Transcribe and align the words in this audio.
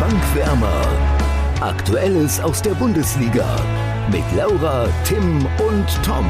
Bankwärmer. 0.00 0.82
Aktuelles 1.60 2.40
aus 2.40 2.60
der 2.60 2.72
Bundesliga 2.72 3.56
mit 4.10 4.24
Laura, 4.36 4.88
Tim 5.04 5.46
und 5.58 5.86
Tom. 6.04 6.28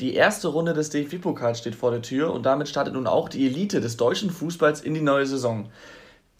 Die 0.00 0.14
erste 0.14 0.48
Runde 0.48 0.74
des 0.74 0.90
DFB-Pokals 0.90 1.58
steht 1.58 1.74
vor 1.74 1.90
der 1.90 2.02
Tür 2.02 2.32
und 2.32 2.44
damit 2.44 2.68
startet 2.68 2.94
nun 2.94 3.06
auch 3.06 3.28
die 3.28 3.46
Elite 3.46 3.80
des 3.80 3.96
deutschen 3.96 4.30
Fußballs 4.30 4.80
in 4.80 4.94
die 4.94 5.00
neue 5.00 5.26
Saison. 5.26 5.70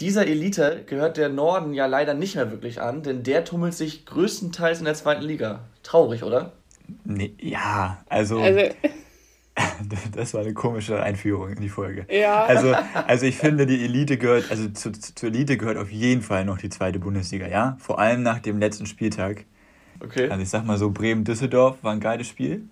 Dieser 0.00 0.26
Elite 0.26 0.84
gehört 0.86 1.16
der 1.16 1.30
Norden 1.30 1.72
ja 1.72 1.86
leider 1.86 2.12
nicht 2.12 2.36
mehr 2.36 2.50
wirklich 2.50 2.80
an, 2.80 3.02
denn 3.02 3.22
der 3.22 3.44
tummelt 3.44 3.74
sich 3.74 4.04
größtenteils 4.04 4.80
in 4.80 4.84
der 4.84 4.94
zweiten 4.94 5.24
Liga. 5.24 5.60
Traurig, 5.82 6.22
oder? 6.22 6.52
Nee, 7.04 7.34
ja, 7.40 7.98
also, 8.08 8.38
also 8.40 8.60
das 10.14 10.34
war 10.34 10.42
eine 10.42 10.54
komische 10.54 11.02
Einführung 11.02 11.50
in 11.50 11.60
die 11.60 11.68
Folge. 11.68 12.06
Ja. 12.10 12.44
Also, 12.44 12.74
also 13.06 13.26
ich 13.26 13.38
finde, 13.38 13.66
die 13.66 13.84
Elite 13.84 14.18
gehört, 14.18 14.50
also 14.50 14.68
zu, 14.68 14.92
zur 14.92 15.28
Elite 15.30 15.56
gehört 15.56 15.78
auf 15.78 15.90
jeden 15.90 16.22
Fall 16.22 16.44
noch 16.44 16.58
die 16.58 16.68
zweite 16.68 16.98
Bundesliga, 16.98 17.48
ja? 17.48 17.76
Vor 17.80 17.98
allem 17.98 18.22
nach 18.22 18.38
dem 18.38 18.58
letzten 18.58 18.86
Spieltag. 18.86 19.44
Okay. 20.00 20.28
Also 20.28 20.42
ich 20.42 20.50
sag 20.50 20.66
mal 20.66 20.76
so, 20.76 20.90
Bremen-Düsseldorf 20.90 21.78
war 21.82 21.92
ein 21.92 22.00
geiles 22.00 22.28
Spiel. 22.28 22.68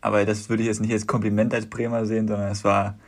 Aber 0.00 0.24
das 0.24 0.48
würde 0.48 0.62
ich 0.62 0.68
jetzt 0.68 0.80
nicht 0.80 0.92
als 0.92 1.06
Kompliment 1.06 1.54
als 1.54 1.66
Bremer 1.66 2.06
sehen, 2.06 2.26
sondern 2.26 2.50
es 2.50 2.64
war 2.64 2.98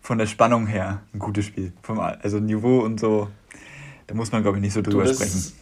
von 0.00 0.18
der 0.18 0.26
Spannung 0.26 0.66
her 0.66 1.02
ein 1.12 1.18
gutes 1.18 1.46
Spiel. 1.46 1.72
Vom, 1.82 1.98
also 2.00 2.40
Niveau 2.40 2.80
und 2.80 3.00
so, 3.00 3.28
da 4.06 4.14
muss 4.14 4.32
man, 4.32 4.42
glaube 4.42 4.58
ich, 4.58 4.62
nicht 4.62 4.72
so 4.72 4.82
drüber 4.82 5.02
du, 5.02 5.08
das, 5.08 5.16
sprechen. 5.16 5.52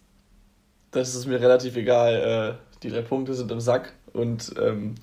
Das 0.90 1.14
ist 1.14 1.26
mir 1.26 1.40
relativ 1.40 1.76
egal. 1.76 2.58
Äh, 2.58 2.78
die 2.82 2.90
drei 2.90 3.02
Punkte 3.02 3.34
sind 3.34 3.50
im 3.50 3.60
Sack 3.60 3.92
und 4.12 4.54
ähm, 4.60 4.94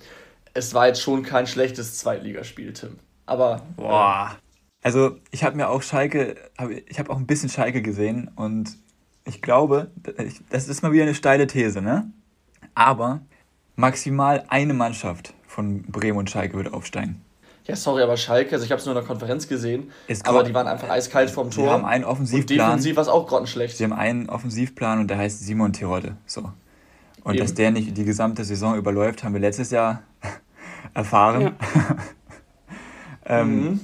es 0.54 0.72
war 0.72 0.86
jetzt 0.86 1.02
schon 1.02 1.22
kein 1.22 1.46
schlechtes 1.46 1.98
Zweitligaspiel, 1.98 2.72
Tim. 2.72 2.98
Aber. 3.26 3.62
Boah. 3.76 4.36
Also, 4.82 5.16
ich 5.30 5.44
habe 5.44 5.56
mir 5.56 5.68
auch 5.68 5.82
Schalke, 5.82 6.36
ich 6.86 6.98
habe 6.98 7.10
auch 7.10 7.16
ein 7.16 7.26
bisschen 7.26 7.48
Schalke 7.48 7.80
gesehen 7.80 8.30
und 8.36 8.76
ich 9.24 9.40
glaube, 9.40 9.90
das 10.50 10.68
ist 10.68 10.82
mal 10.82 10.92
wieder 10.92 11.04
eine 11.04 11.14
steile 11.14 11.46
These, 11.46 11.80
ne? 11.80 12.10
Aber 12.74 13.22
maximal 13.76 14.44
eine 14.48 14.74
Mannschaft 14.74 15.32
von 15.46 15.82
Bremen 15.84 16.18
und 16.18 16.30
Schalke 16.30 16.56
wird 16.56 16.72
aufsteigen. 16.72 17.23
Ja, 17.66 17.76
sorry, 17.76 18.02
aber 18.02 18.18
Schalke, 18.18 18.52
also 18.52 18.64
ich 18.64 18.70
habe 18.70 18.78
es 18.78 18.84
nur 18.84 18.94
in 18.94 19.00
der 19.00 19.06
Konferenz 19.06 19.48
gesehen, 19.48 19.90
aber 20.24 20.44
die 20.44 20.52
waren 20.52 20.66
einfach 20.66 20.90
eiskalt 20.90 21.30
vorm 21.30 21.50
Tor. 21.50 21.64
Sie 21.64 21.70
haben 21.70 21.86
einen 21.86 22.04
Offensivplan. 22.04 22.60
Und 22.60 22.66
defensiv 22.66 22.96
war 22.96 23.02
es 23.02 23.08
auch 23.08 23.26
grottenschlecht. 23.26 23.78
Sie 23.78 23.84
haben 23.84 23.94
einen 23.94 24.28
Offensivplan 24.28 25.00
und 25.00 25.08
der 25.08 25.16
heißt 25.16 25.40
Simon 25.40 25.72
Terodde. 25.72 26.16
So. 26.26 26.52
Und 27.22 27.34
Eben. 27.34 27.42
dass 27.42 27.54
der 27.54 27.70
nicht 27.70 27.96
die 27.96 28.04
gesamte 28.04 28.44
Saison 28.44 28.76
überläuft, 28.76 29.24
haben 29.24 29.32
wir 29.32 29.40
letztes 29.40 29.70
Jahr 29.70 30.02
erfahren. 30.94 31.40
Ja. 31.40 31.56
ähm, 33.40 33.62
mhm. 33.62 33.80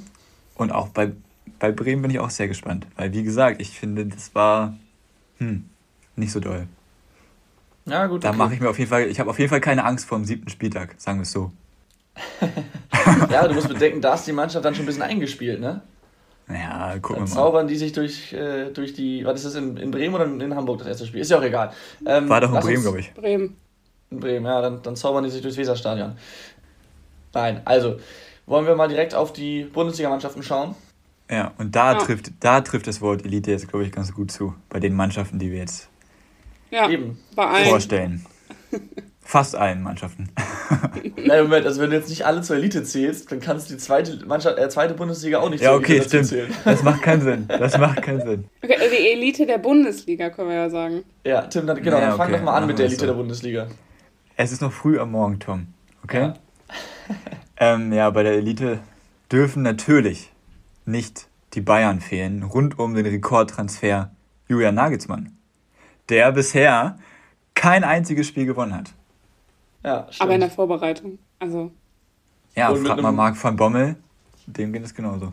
Und 0.56 0.72
auch 0.72 0.88
bei, 0.88 1.12
bei 1.58 1.72
Bremen 1.72 2.02
bin 2.02 2.10
ich 2.10 2.18
auch 2.18 2.28
sehr 2.28 2.48
gespannt. 2.48 2.86
Weil, 2.96 3.14
wie 3.14 3.22
gesagt, 3.22 3.62
ich 3.62 3.70
finde, 3.70 4.04
das 4.04 4.34
war 4.34 4.76
hm, 5.38 5.64
nicht 6.16 6.32
so 6.32 6.40
doll. 6.40 6.66
Ja, 7.86 8.06
gut. 8.08 8.24
Da 8.24 8.28
okay. 8.28 8.38
mache 8.38 8.54
ich 8.54 8.60
mir 8.60 8.68
auf 8.68 8.78
jeden 8.78 8.90
Fall, 8.90 9.04
ich 9.04 9.18
habe 9.20 9.30
auf 9.30 9.38
jeden 9.38 9.48
Fall 9.48 9.62
keine 9.62 9.86
Angst 9.86 10.04
vor 10.04 10.18
dem 10.18 10.26
siebten 10.26 10.50
Spieltag, 10.50 10.96
sagen 10.98 11.18
wir 11.18 11.22
es 11.22 11.32
so. 11.32 11.50
ja, 13.30 13.48
du 13.48 13.54
musst 13.54 13.68
bedenken, 13.68 14.00
da 14.00 14.14
ist 14.14 14.26
die 14.26 14.32
Mannschaft 14.32 14.64
dann 14.64 14.74
schon 14.74 14.84
ein 14.84 14.86
bisschen 14.86 15.02
eingespielt, 15.02 15.60
ne? 15.60 15.82
Ja, 16.48 16.98
gucken 16.98 17.16
wir 17.16 17.20
mal. 17.20 17.26
zaubern 17.26 17.68
die 17.68 17.76
sich 17.76 17.92
durch, 17.92 18.32
äh, 18.32 18.70
durch 18.70 18.92
die. 18.92 19.24
Was 19.24 19.36
ist 19.36 19.46
das 19.46 19.54
in, 19.54 19.76
in 19.76 19.90
Bremen 19.90 20.14
oder 20.14 20.24
in 20.24 20.54
Hamburg 20.54 20.78
das 20.78 20.88
erste 20.88 21.06
Spiel? 21.06 21.20
Ist 21.20 21.30
ja 21.30 21.38
auch 21.38 21.42
egal. 21.42 21.72
Ähm, 22.04 22.28
War 22.28 22.40
doch 22.40 22.52
in 22.52 22.60
Bremen, 22.60 22.82
glaube 22.82 23.00
ich. 23.00 23.14
Bremen. 23.14 23.56
In 24.10 24.20
Bremen, 24.20 24.44
ja, 24.46 24.60
dann, 24.60 24.82
dann 24.82 24.96
zaubern 24.96 25.22
die 25.22 25.30
sich 25.30 25.42
durchs 25.42 25.56
Weserstadion. 25.56 26.16
Nein, 27.32 27.60
also 27.64 28.00
wollen 28.46 28.66
wir 28.66 28.74
mal 28.74 28.88
direkt 28.88 29.14
auf 29.14 29.32
die 29.32 29.62
Bundesligamannschaften 29.62 30.42
schauen? 30.42 30.74
Ja, 31.30 31.52
und 31.58 31.76
da, 31.76 31.92
ja. 31.92 31.98
Trifft, 31.98 32.32
da 32.40 32.60
trifft 32.60 32.88
das 32.88 33.00
Wort 33.00 33.24
Elite 33.24 33.52
jetzt, 33.52 33.68
glaube 33.68 33.84
ich, 33.84 33.92
ganz 33.92 34.12
gut 34.12 34.32
zu. 34.32 34.54
Bei 34.68 34.80
den 34.80 34.94
Mannschaften, 34.94 35.38
die 35.38 35.52
wir 35.52 35.58
jetzt 35.58 35.88
ja, 36.70 36.88
vorstellen. 37.36 38.26
Fast 39.22 39.54
allen 39.54 39.82
Mannschaften. 39.82 40.30
Nein, 41.16 41.44
Moment, 41.44 41.66
also 41.66 41.80
wenn 41.80 41.90
du 41.90 41.96
jetzt 41.96 42.08
nicht 42.08 42.26
alle 42.26 42.40
zur 42.40 42.56
Elite 42.56 42.82
zählst, 42.82 43.30
dann 43.30 43.38
kannst 43.38 43.68
du 43.68 43.74
die 43.74 43.78
zweite, 43.78 44.24
Mannschaft, 44.26 44.58
äh, 44.58 44.68
zweite 44.68 44.94
Bundesliga 44.94 45.38
auch 45.38 45.50
nicht 45.50 45.62
ja, 45.62 45.74
okay, 45.74 45.96
Elite 45.96 46.08
stimmt. 46.08 46.26
zählen. 46.26 46.54
Das 46.64 46.82
macht 46.82 47.02
keinen 47.02 47.20
Sinn. 47.22 47.44
Das 47.46 47.78
macht 47.78 48.02
keinen 48.02 48.22
Sinn. 48.22 48.44
Okay, 48.62 48.76
also 48.76 48.90
die 48.90 49.08
Elite 49.12 49.46
der 49.46 49.58
Bundesliga, 49.58 50.30
können 50.30 50.48
wir 50.48 50.56
ja 50.56 50.70
sagen. 50.70 51.04
Ja, 51.24 51.42
Tim, 51.42 51.66
dann, 51.66 51.82
genau, 51.82 51.98
ja, 51.98 52.08
dann 52.08 52.16
fang 52.16 52.32
doch 52.32 52.42
mal 52.42 52.56
an 52.56 52.66
mit 52.66 52.78
der 52.78 52.86
Elite 52.86 53.00
so. 53.00 53.06
der 53.06 53.14
Bundesliga. 53.14 53.68
Es 54.36 54.52
ist 54.52 54.62
noch 54.62 54.72
früh 54.72 54.98
am 54.98 55.12
Morgen, 55.12 55.38
Tom. 55.38 55.66
Okay? 56.02 56.20
Ja. 56.20 56.34
ähm, 57.74 57.92
ja, 57.92 58.10
bei 58.10 58.22
der 58.22 58.32
Elite 58.32 58.80
dürfen 59.30 59.62
natürlich 59.62 60.32
nicht 60.86 61.28
die 61.54 61.60
Bayern 61.60 62.00
fehlen, 62.00 62.42
rund 62.42 62.78
um 62.78 62.94
den 62.94 63.06
Rekordtransfer 63.06 64.10
Julian 64.48 64.74
Nagelsmann, 64.74 65.36
der 66.08 66.32
bisher 66.32 66.98
kein 67.54 67.84
einziges 67.84 68.26
Spiel 68.26 68.46
gewonnen 68.46 68.74
hat. 68.74 68.92
Ja, 69.82 70.06
stimmt. 70.10 70.20
Aber 70.20 70.34
in 70.34 70.40
der 70.40 70.50
Vorbereitung. 70.50 71.18
Also. 71.38 71.70
Ja, 72.54 72.74
frag 72.74 73.00
mal 73.00 73.12
Marc 73.12 73.42
van 73.42 73.56
Bommel, 73.56 73.96
dem 74.46 74.72
geht 74.72 74.84
es 74.84 74.94
genauso. 74.94 75.32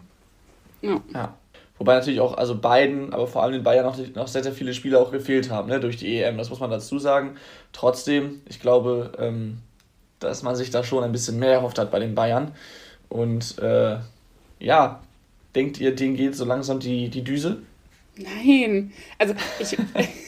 Ja. 0.82 1.02
ja. 1.14 1.34
Wobei 1.78 1.96
natürlich 1.96 2.20
auch, 2.20 2.36
also 2.36 2.58
beiden, 2.58 3.14
aber 3.14 3.28
vor 3.28 3.44
allem 3.44 3.54
den 3.54 3.64
Bayern 3.64 3.86
noch, 3.86 3.98
noch 4.16 4.28
sehr, 4.28 4.44
sehr 4.44 4.54
viele 4.54 4.74
Spieler 4.74 5.00
auch 5.00 5.12
gefehlt 5.12 5.52
haben, 5.52 5.70
ne, 5.70 5.80
durch 5.80 5.98
die 5.98 6.18
EM, 6.18 6.38
das 6.38 6.50
muss 6.50 6.60
man 6.60 6.72
dazu 6.72 6.98
sagen. 6.98 7.36
Trotzdem, 7.72 8.42
ich 8.48 8.60
glaube, 8.60 9.12
ähm, 9.20 9.60
dass 10.20 10.42
man 10.42 10.56
sich 10.56 10.72
da 10.72 10.84
schon 10.84 11.04
ein 11.04 11.12
bisschen 11.12 11.38
mehr 11.38 11.54
erhofft 11.54 11.78
hat 11.78 11.92
bei 11.92 12.00
den 12.00 12.16
Bayern. 12.16 12.52
Und 13.10 13.60
äh, 13.60 13.98
ja, 14.60 15.02
denkt 15.56 15.80
ihr, 15.80 15.96
denen 15.96 16.16
geht 16.16 16.36
so 16.36 16.46
langsam 16.46 16.80
die, 16.80 17.10
die 17.10 17.24
Düse? 17.24 17.62
Nein, 18.16 18.92
also 19.20 19.36
ich. 19.60 19.78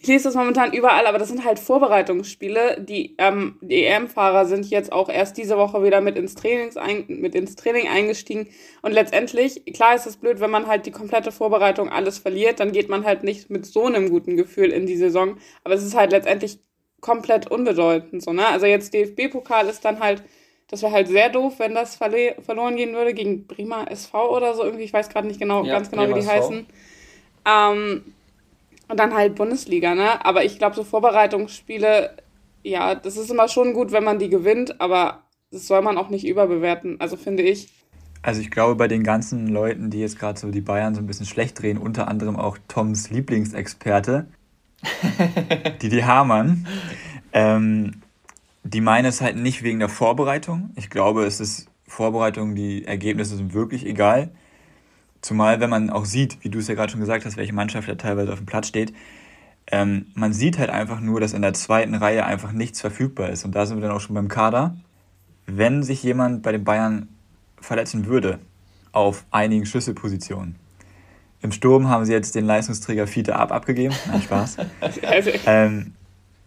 ich 0.00 0.06
lese 0.06 0.24
das 0.24 0.34
momentan 0.34 0.72
überall, 0.72 1.06
aber 1.06 1.18
das 1.18 1.28
sind 1.28 1.44
halt 1.44 1.58
Vorbereitungsspiele. 1.58 2.80
Die, 2.80 3.14
ähm, 3.18 3.58
die 3.60 3.84
EM-Fahrer 3.84 4.46
sind 4.46 4.68
jetzt 4.70 4.92
auch 4.92 5.08
erst 5.08 5.36
diese 5.36 5.58
Woche 5.58 5.82
wieder 5.82 6.00
mit 6.00 6.16
ins, 6.16 6.34
Trainings 6.34 6.76
ein, 6.76 7.04
mit 7.08 7.34
ins 7.34 7.56
Training 7.56 7.88
eingestiegen. 7.88 8.48
Und 8.82 8.92
letztendlich, 8.92 9.64
klar 9.74 9.94
ist 9.94 10.06
es 10.06 10.16
blöd, 10.16 10.40
wenn 10.40 10.50
man 10.50 10.66
halt 10.66 10.86
die 10.86 10.90
komplette 10.90 11.32
Vorbereitung 11.32 11.90
alles 11.90 12.18
verliert, 12.18 12.60
dann 12.60 12.72
geht 12.72 12.88
man 12.88 13.04
halt 13.04 13.24
nicht 13.24 13.50
mit 13.50 13.66
so 13.66 13.84
einem 13.84 14.10
guten 14.10 14.36
Gefühl 14.36 14.70
in 14.70 14.86
die 14.86 14.96
Saison. 14.96 15.36
Aber 15.64 15.74
es 15.74 15.84
ist 15.84 15.94
halt 15.96 16.12
letztendlich 16.12 16.60
komplett 17.00 17.50
unbedeutend. 17.50 18.22
So, 18.22 18.32
ne? 18.32 18.46
Also 18.46 18.66
jetzt 18.66 18.94
DFB-Pokal 18.94 19.68
ist 19.68 19.84
dann 19.84 20.00
halt, 20.00 20.22
das 20.68 20.82
wäre 20.82 20.92
halt 20.92 21.08
sehr 21.08 21.28
doof, 21.28 21.54
wenn 21.58 21.74
das 21.74 21.96
verloren 21.96 22.76
gehen 22.76 22.94
würde 22.94 23.14
gegen 23.14 23.46
Prima 23.46 23.84
SV 23.84 24.34
oder 24.34 24.54
so 24.54 24.64
irgendwie. 24.64 24.84
Ich 24.84 24.92
weiß 24.92 25.08
gerade 25.08 25.26
nicht 25.26 25.40
genau, 25.40 25.64
ja, 25.64 25.74
ganz 25.74 25.90
genau, 25.90 26.04
Prima 26.04 26.16
wie 26.16 26.20
die 26.20 26.26
SV. 26.26 26.36
heißen. 26.36 26.66
Ähm, 27.46 28.14
und 28.88 28.98
dann 28.98 29.14
halt 29.14 29.34
Bundesliga, 29.34 29.94
ne? 29.94 30.24
Aber 30.24 30.44
ich 30.44 30.58
glaube, 30.58 30.76
so 30.76 30.84
Vorbereitungsspiele, 30.84 32.16
ja, 32.62 32.94
das 32.94 33.16
ist 33.16 33.30
immer 33.30 33.48
schon 33.48 33.72
gut, 33.72 33.92
wenn 33.92 34.04
man 34.04 34.18
die 34.18 34.28
gewinnt, 34.28 34.80
aber 34.80 35.22
das 35.50 35.66
soll 35.66 35.82
man 35.82 35.96
auch 35.98 36.08
nicht 36.08 36.26
überbewerten, 36.26 37.00
also 37.00 37.16
finde 37.16 37.42
ich. 37.42 37.68
Also 38.22 38.40
ich 38.40 38.50
glaube, 38.50 38.74
bei 38.74 38.88
den 38.88 39.04
ganzen 39.04 39.46
Leuten, 39.46 39.90
die 39.90 40.00
jetzt 40.00 40.18
gerade 40.18 40.38
so 40.38 40.50
die 40.50 40.60
Bayern 40.60 40.94
so 40.94 41.00
ein 41.00 41.06
bisschen 41.06 41.26
schlecht 41.26 41.62
drehen, 41.62 41.78
unter 41.78 42.08
anderem 42.08 42.36
auch 42.36 42.58
Toms 42.66 43.10
Lieblingsexperte, 43.10 44.26
Didi 45.82 46.00
Hamann, 46.00 46.66
ähm, 47.32 48.02
die 48.64 48.80
meinen 48.80 49.06
es 49.06 49.20
halt 49.20 49.36
nicht 49.36 49.62
wegen 49.62 49.78
der 49.78 49.88
Vorbereitung. 49.88 50.70
Ich 50.76 50.90
glaube, 50.90 51.24
es 51.24 51.40
ist 51.40 51.68
Vorbereitung, 51.86 52.54
die 52.54 52.84
Ergebnisse 52.84 53.36
sind 53.36 53.54
wirklich 53.54 53.86
egal. 53.86 54.30
Zumal, 55.28 55.60
wenn 55.60 55.68
man 55.68 55.90
auch 55.90 56.06
sieht, 56.06 56.42
wie 56.42 56.48
du 56.48 56.58
es 56.58 56.68
ja 56.68 56.74
gerade 56.74 56.90
schon 56.90 57.00
gesagt 57.00 57.26
hast, 57.26 57.36
welche 57.36 57.52
Mannschaft 57.52 57.86
da 57.86 57.96
teilweise 57.96 58.32
auf 58.32 58.38
dem 58.38 58.46
Platz 58.46 58.66
steht, 58.66 58.94
ähm, 59.70 60.06
man 60.14 60.32
sieht 60.32 60.58
halt 60.58 60.70
einfach 60.70 61.00
nur, 61.00 61.20
dass 61.20 61.34
in 61.34 61.42
der 61.42 61.52
zweiten 61.52 61.94
Reihe 61.94 62.24
einfach 62.24 62.52
nichts 62.52 62.80
verfügbar 62.80 63.28
ist. 63.28 63.44
Und 63.44 63.54
da 63.54 63.66
sind 63.66 63.76
wir 63.76 63.82
dann 63.86 63.94
auch 63.94 64.00
schon 64.00 64.14
beim 64.14 64.28
Kader. 64.28 64.78
Wenn 65.44 65.82
sich 65.82 66.02
jemand 66.02 66.42
bei 66.42 66.52
den 66.52 66.64
Bayern 66.64 67.08
verletzen 67.60 68.06
würde, 68.06 68.38
auf 68.92 69.26
einigen 69.30 69.66
Schlüsselpositionen. 69.66 70.56
Im 71.42 71.52
Sturm 71.52 71.90
haben 71.90 72.06
sie 72.06 72.12
jetzt 72.12 72.34
den 72.34 72.46
Leistungsträger 72.46 73.06
Fiete 73.06 73.36
ab 73.36 73.52
abgegeben. 73.52 73.94
Nein, 74.06 74.22
Spaß. 74.22 74.56
ähm, 75.44 75.92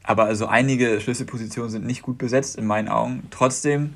aber 0.01 0.23
also 0.23 0.47
einige 0.47 0.99
Schlüsselpositionen 1.01 1.69
sind 1.69 1.85
nicht 1.85 2.01
gut 2.01 2.17
besetzt 2.17 2.55
in 2.55 2.65
meinen 2.65 2.87
Augen. 2.87 3.27
Trotzdem 3.29 3.93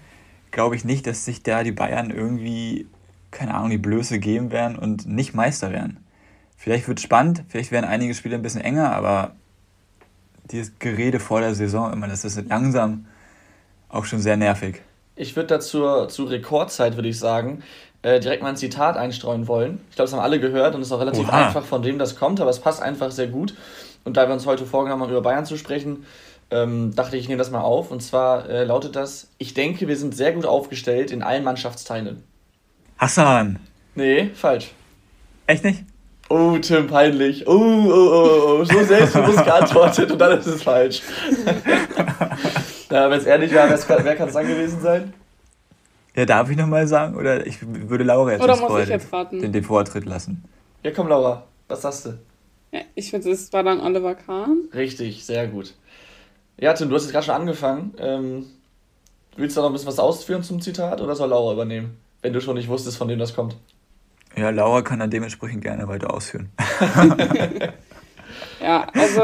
glaube 0.51 0.75
ich 0.75 0.85
nicht, 0.85 1.07
dass 1.07 1.25
sich 1.25 1.41
da 1.41 1.63
die 1.63 1.71
Bayern 1.71 2.11
irgendwie 2.11 2.85
keine 3.35 3.53
Ahnung, 3.53 3.69
die 3.69 3.77
Blöße 3.77 4.19
geben 4.19 4.51
werden 4.51 4.77
und 4.77 5.05
nicht 5.07 5.35
Meister 5.35 5.71
werden. 5.71 6.03
Vielleicht 6.57 6.87
wird 6.87 6.99
es 6.99 7.03
spannend, 7.03 7.43
vielleicht 7.49 7.71
werden 7.71 7.85
einige 7.85 8.15
Spiele 8.15 8.35
ein 8.35 8.41
bisschen 8.41 8.61
enger, 8.61 8.93
aber 8.93 9.31
dieses 10.51 10.79
Gerede 10.79 11.19
vor 11.19 11.41
der 11.41 11.53
Saison 11.53 11.91
immer, 11.91 12.07
das 12.07 12.23
ist 12.23 12.41
langsam 12.47 13.05
auch 13.89 14.05
schon 14.05 14.19
sehr 14.19 14.37
nervig. 14.37 14.81
Ich 15.15 15.35
würde 15.35 15.47
dazu 15.47 16.05
zur 16.07 16.29
Rekordzeit, 16.29 16.95
würde 16.95 17.09
ich 17.09 17.19
sagen, 17.19 17.61
äh, 18.01 18.19
direkt 18.19 18.43
mal 18.43 18.49
ein 18.49 18.57
Zitat 18.57 18.97
einstreuen 18.97 19.47
wollen. 19.47 19.79
Ich 19.89 19.95
glaube, 19.95 20.07
das 20.09 20.13
haben 20.13 20.23
alle 20.23 20.39
gehört 20.39 20.75
und 20.75 20.81
es 20.81 20.87
ist 20.87 20.93
auch 20.93 20.99
relativ 20.99 21.27
Oha. 21.27 21.47
einfach, 21.47 21.65
von 21.65 21.81
dem 21.81 21.97
das 21.99 22.15
kommt, 22.15 22.39
aber 22.39 22.49
es 22.49 22.59
passt 22.59 22.81
einfach 22.81 23.11
sehr 23.11 23.27
gut. 23.27 23.55
Und 24.03 24.17
da 24.17 24.27
wir 24.27 24.33
uns 24.33 24.45
heute 24.45 24.65
vorgenommen 24.65 25.03
haben, 25.03 25.11
über 25.11 25.21
Bayern 25.21 25.45
zu 25.45 25.57
sprechen, 25.57 26.05
ähm, 26.51 26.93
dachte 26.95 27.17
ich, 27.17 27.23
ich 27.23 27.27
nehme 27.29 27.39
das 27.39 27.49
mal 27.49 27.61
auf. 27.61 27.91
Und 27.91 28.01
zwar 28.01 28.47
äh, 28.49 28.63
lautet 28.63 28.95
das: 28.95 29.29
Ich 29.39 29.53
denke, 29.53 29.87
wir 29.87 29.97
sind 29.97 30.15
sehr 30.15 30.33
gut 30.33 30.45
aufgestellt 30.45 31.11
in 31.11 31.23
allen 31.23 31.43
Mannschaftsteilen. 31.43 32.23
Hassan! 32.97 33.59
Nee, 33.95 34.29
falsch. 34.33 34.71
Echt 35.47 35.63
nicht? 35.63 35.83
Oh, 36.29 36.57
Tim, 36.57 36.87
peinlich. 36.87 37.47
Oh, 37.47 37.51
oh, 37.51 37.91
oh, 37.91 38.59
oh. 38.59 38.63
so 38.63 38.83
selbstbewusst 38.83 39.43
geantwortet 39.45 40.11
und 40.11 40.19
dann 40.19 40.39
ist 40.39 40.47
es 40.47 40.63
falsch. 40.63 41.01
ja, 42.89 43.09
wenn 43.09 43.19
es 43.19 43.25
ehrlich 43.25 43.51
wäre, 43.51 43.69
wer 43.69 44.15
kann 44.15 44.27
es 44.27 44.33
dann 44.33 44.47
gewesen 44.47 44.81
sein? 44.81 45.13
Ja, 46.15 46.25
darf 46.25 46.49
ich 46.49 46.57
nochmal 46.57 46.87
sagen? 46.87 47.15
Oder 47.15 47.45
ich 47.45 47.57
würde 47.61 48.05
Laura 48.05 48.31
jetzt, 48.31 48.41
Oder 48.41 48.55
muss 48.55 48.81
ich 48.81 48.89
jetzt 48.89 49.11
raten? 49.11 49.39
Den, 49.39 49.51
den 49.51 49.63
Vortritt 49.63 50.05
lassen. 50.05 50.43
Ja, 50.81 50.91
komm, 50.91 51.09
Laura. 51.09 51.43
Was 51.67 51.81
sagst 51.81 52.05
du? 52.05 52.17
Ja, 52.71 52.81
ich 52.95 53.09
finde, 53.09 53.29
es 53.29 53.51
war 53.53 53.63
dann 53.63 53.81
Oliver 53.81 54.15
Kahn. 54.15 54.69
Richtig, 54.73 55.25
sehr 55.25 55.47
gut. 55.47 55.73
Ja, 56.57 56.73
Tim, 56.73 56.89
du 56.89 56.95
hast 56.95 57.03
jetzt 57.03 57.11
gerade 57.11 57.25
schon 57.25 57.35
angefangen. 57.35 57.93
Ähm, 57.99 58.45
willst 59.35 59.57
du 59.57 59.61
noch 59.61 59.69
ein 59.69 59.73
bisschen 59.73 59.89
was 59.89 59.99
ausführen 59.99 60.41
zum 60.41 60.61
Zitat 60.61 61.01
oder 61.01 61.15
soll 61.15 61.29
Laura 61.29 61.53
übernehmen? 61.53 61.97
Wenn 62.25 62.33
du 62.33 62.41
schon 62.41 62.55
nicht 62.55 62.69
wusstest, 62.69 62.97
von 62.97 63.07
wem 63.07 63.19
das 63.19 63.35
kommt. 63.35 63.55
Ja, 64.35 64.49
Laura 64.49 64.81
kann 64.81 64.97
dann 64.97 65.11
dementsprechend 65.11 65.61
gerne 65.61 65.87
weiter 65.87 66.11
ausführen. 66.11 66.49
ja, 68.59 68.87
also 68.95 69.21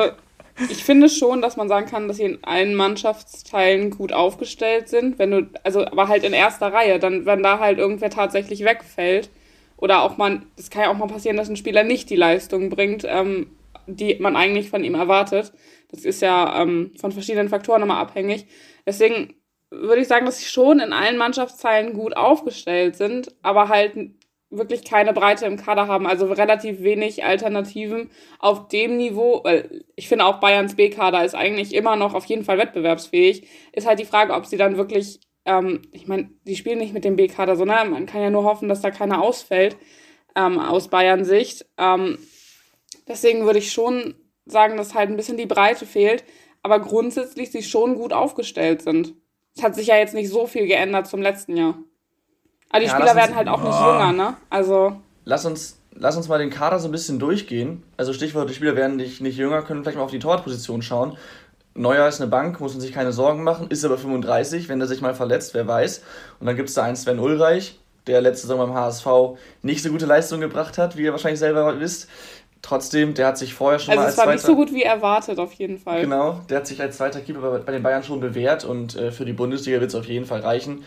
ich 0.69 0.83
finde 0.83 1.09
schon, 1.09 1.41
dass 1.41 1.57
man 1.57 1.67
sagen 1.67 1.87
kann, 1.87 2.07
dass 2.07 2.17
sie 2.17 2.25
in 2.25 2.43
allen 2.43 2.75
Mannschaftsteilen 2.75 3.89
gut 3.89 4.13
aufgestellt 4.13 4.87
sind. 4.87 5.17
Wenn 5.17 5.31
du, 5.31 5.49
also 5.63 5.83
aber 5.83 6.09
halt 6.09 6.23
in 6.23 6.33
erster 6.33 6.71
Reihe, 6.71 6.99
dann, 6.99 7.25
wenn 7.25 7.41
da 7.41 7.57
halt 7.57 7.79
irgendwer 7.79 8.11
tatsächlich 8.11 8.63
wegfällt. 8.63 9.31
Oder 9.77 10.03
auch 10.03 10.17
man, 10.17 10.45
es 10.55 10.69
kann 10.69 10.83
ja 10.83 10.91
auch 10.91 10.97
mal 10.97 11.07
passieren, 11.07 11.37
dass 11.37 11.49
ein 11.49 11.57
Spieler 11.57 11.83
nicht 11.83 12.07
die 12.11 12.15
Leistung 12.15 12.69
bringt, 12.69 13.03
ähm, 13.09 13.47
die 13.87 14.17
man 14.19 14.35
eigentlich 14.35 14.69
von 14.69 14.83
ihm 14.83 14.93
erwartet. 14.93 15.53
Das 15.89 16.05
ist 16.05 16.21
ja 16.21 16.61
ähm, 16.61 16.91
von 17.01 17.11
verschiedenen 17.11 17.49
Faktoren 17.49 17.81
immer 17.81 17.97
abhängig. 17.97 18.45
Deswegen 18.85 19.33
würde 19.71 20.01
ich 20.01 20.07
sagen, 20.07 20.25
dass 20.25 20.39
sie 20.39 20.45
schon 20.45 20.79
in 20.79 20.93
allen 20.93 21.17
Mannschaftsteilen 21.17 21.93
gut 21.93 22.15
aufgestellt 22.15 22.97
sind, 22.97 23.33
aber 23.41 23.69
halt 23.69 23.95
wirklich 24.49 24.83
keine 24.83 25.13
Breite 25.13 25.45
im 25.45 25.55
Kader 25.55 25.87
haben, 25.87 26.05
also 26.05 26.25
relativ 26.31 26.83
wenig 26.83 27.23
Alternativen 27.23 28.11
auf 28.37 28.67
dem 28.67 28.97
Niveau. 28.97 29.41
Weil 29.43 29.85
ich 29.95 30.09
finde 30.09 30.25
auch 30.25 30.41
Bayerns 30.41 30.75
B-Kader 30.75 31.23
ist 31.23 31.35
eigentlich 31.35 31.73
immer 31.73 31.95
noch 31.95 32.13
auf 32.13 32.25
jeden 32.25 32.43
Fall 32.43 32.57
wettbewerbsfähig. 32.57 33.47
Ist 33.71 33.87
halt 33.87 33.99
die 33.99 34.05
Frage, 34.05 34.33
ob 34.33 34.45
sie 34.45 34.57
dann 34.57 34.75
wirklich, 34.75 35.21
ähm, 35.45 35.83
ich 35.93 36.07
meine, 36.07 36.29
die 36.45 36.57
spielen 36.57 36.79
nicht 36.79 36.93
mit 36.93 37.05
dem 37.05 37.15
B-Kader, 37.15 37.55
sondern 37.55 37.91
man 37.91 38.05
kann 38.05 38.21
ja 38.21 38.29
nur 38.29 38.43
hoffen, 38.43 38.67
dass 38.67 38.81
da 38.81 38.91
keiner 38.91 39.21
ausfällt 39.21 39.77
ähm, 40.35 40.59
aus 40.59 40.89
Bayern 40.89 41.23
Sicht. 41.23 41.65
Ähm, 41.77 42.17
deswegen 43.07 43.45
würde 43.45 43.59
ich 43.59 43.71
schon 43.71 44.15
sagen, 44.45 44.75
dass 44.75 44.93
halt 44.93 45.09
ein 45.09 45.17
bisschen 45.17 45.37
die 45.37 45.45
Breite 45.45 45.85
fehlt, 45.85 46.25
aber 46.61 46.79
grundsätzlich 46.79 47.51
sie 47.51 47.63
schon 47.63 47.95
gut 47.95 48.11
aufgestellt 48.11 48.81
sind. 48.81 49.13
Es 49.55 49.63
hat 49.63 49.75
sich 49.75 49.87
ja 49.87 49.97
jetzt 49.97 50.13
nicht 50.13 50.29
so 50.29 50.47
viel 50.47 50.67
geändert 50.67 51.07
zum 51.07 51.21
letzten 51.21 51.57
Jahr. 51.57 51.75
Aber 52.69 52.79
die 52.79 52.87
ja, 52.87 52.95
Spieler 52.95 53.15
werden 53.15 53.35
halt 53.35 53.47
auch 53.47 53.61
nicht 53.61 53.73
oh. 53.73 53.91
jünger, 53.91 54.13
ne? 54.13 54.37
Also. 54.49 54.93
Lass 55.25 55.45
uns, 55.45 55.77
lass 55.93 56.15
uns 56.15 56.27
mal 56.27 56.39
den 56.39 56.49
Kader 56.49 56.79
so 56.79 56.87
ein 56.87 56.91
bisschen 56.91 57.19
durchgehen. 57.19 57.83
Also 57.97 58.13
Stichwort, 58.13 58.49
die 58.49 58.53
Spieler 58.53 58.75
werden 58.75 58.95
nicht, 58.95 59.21
nicht 59.21 59.37
jünger, 59.37 59.61
können 59.61 59.83
vielleicht 59.83 59.97
mal 59.97 60.03
auf 60.03 60.11
die 60.11 60.19
Torwartposition 60.19 60.81
schauen. 60.81 61.17
Neuer 61.73 62.07
ist 62.07 62.19
eine 62.19 62.29
Bank, 62.29 62.59
muss 62.59 62.73
man 62.73 62.81
sich 62.81 62.91
keine 62.91 63.13
Sorgen 63.13 63.43
machen, 63.43 63.67
ist 63.69 63.85
aber 63.85 63.97
35, 63.97 64.67
wenn 64.67 64.81
er 64.81 64.87
sich 64.87 65.01
mal 65.01 65.13
verletzt, 65.13 65.53
wer 65.53 65.67
weiß. 65.67 66.03
Und 66.39 66.47
dann 66.47 66.55
gibt 66.55 66.69
es 66.69 66.75
da 66.75 66.83
einen 66.83 66.97
Sven 66.97 67.19
Ulreich, 67.19 67.79
der 68.07 68.21
letzte 68.21 68.47
Saison 68.47 68.59
beim 68.59 68.73
HSV 68.73 69.07
nicht 69.61 69.81
so 69.81 69.89
gute 69.89 70.05
Leistung 70.05 70.41
gebracht 70.41 70.77
hat, 70.77 70.97
wie 70.97 71.03
ihr 71.03 71.11
wahrscheinlich 71.11 71.39
selber 71.39 71.79
wisst. 71.79 72.09
Trotzdem, 72.61 73.15
der 73.15 73.27
hat 73.27 73.37
sich 73.37 73.53
vorher 73.53 73.79
schon 73.79 73.91
also 73.91 74.01
mal 74.01 74.05
als 74.05 74.13
Also 74.13 74.21
es 74.21 74.27
war 74.27 74.33
nicht 74.33 74.45
so 74.45 74.55
gut 74.55 74.73
wie 74.73 74.83
erwartet, 74.83 75.39
auf 75.39 75.53
jeden 75.53 75.79
Fall. 75.79 76.01
Genau, 76.01 76.41
der 76.49 76.57
hat 76.57 76.67
sich 76.67 76.79
als 76.79 76.97
zweiter 76.97 77.21
Keeper 77.21 77.41
bei, 77.41 77.57
bei 77.59 77.71
den 77.71 77.81
Bayern 77.81 78.03
schon 78.03 78.19
bewährt 78.19 78.65
und 78.65 78.95
äh, 78.95 79.11
für 79.11 79.25
die 79.25 79.33
Bundesliga 79.33 79.79
wird 79.79 79.89
es 79.89 79.95
auf 79.95 80.05
jeden 80.05 80.25
Fall 80.25 80.41
reichen. 80.41 80.83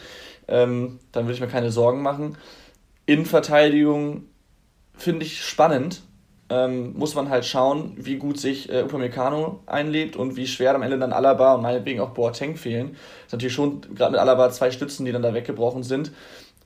Ähm, 0.46 1.00
dann 1.10 1.24
würde 1.24 1.34
ich 1.34 1.40
mir 1.40 1.48
keine 1.48 1.72
Sorgen 1.72 2.02
machen. 2.02 2.36
Innenverteidigung 3.06 4.24
finde 4.96 5.26
ich 5.26 5.42
spannend. 5.42 6.02
Ähm, 6.50 6.92
muss 6.96 7.14
man 7.14 7.30
halt 7.30 7.46
schauen, 7.46 7.94
wie 7.96 8.16
gut 8.16 8.38
sich 8.38 8.70
äh, 8.70 8.82
Upamecano 8.82 9.60
einlebt 9.66 10.14
und 10.14 10.36
wie 10.36 10.46
schwer 10.46 10.74
am 10.74 10.82
Ende 10.82 10.98
dann 10.98 11.12
Alaba 11.12 11.54
und 11.54 11.62
meinetwegen 11.62 12.00
auch 12.00 12.10
Boateng 12.10 12.56
fehlen. 12.56 12.90
Das 12.90 13.26
ist 13.26 13.32
natürlich 13.32 13.54
schon 13.54 13.80
gerade 13.94 14.12
mit 14.12 14.20
Alaba 14.20 14.50
zwei 14.50 14.70
Stützen, 14.70 15.06
die 15.06 15.12
dann 15.12 15.22
da 15.22 15.32
weggebrochen 15.32 15.82
sind. 15.82 16.12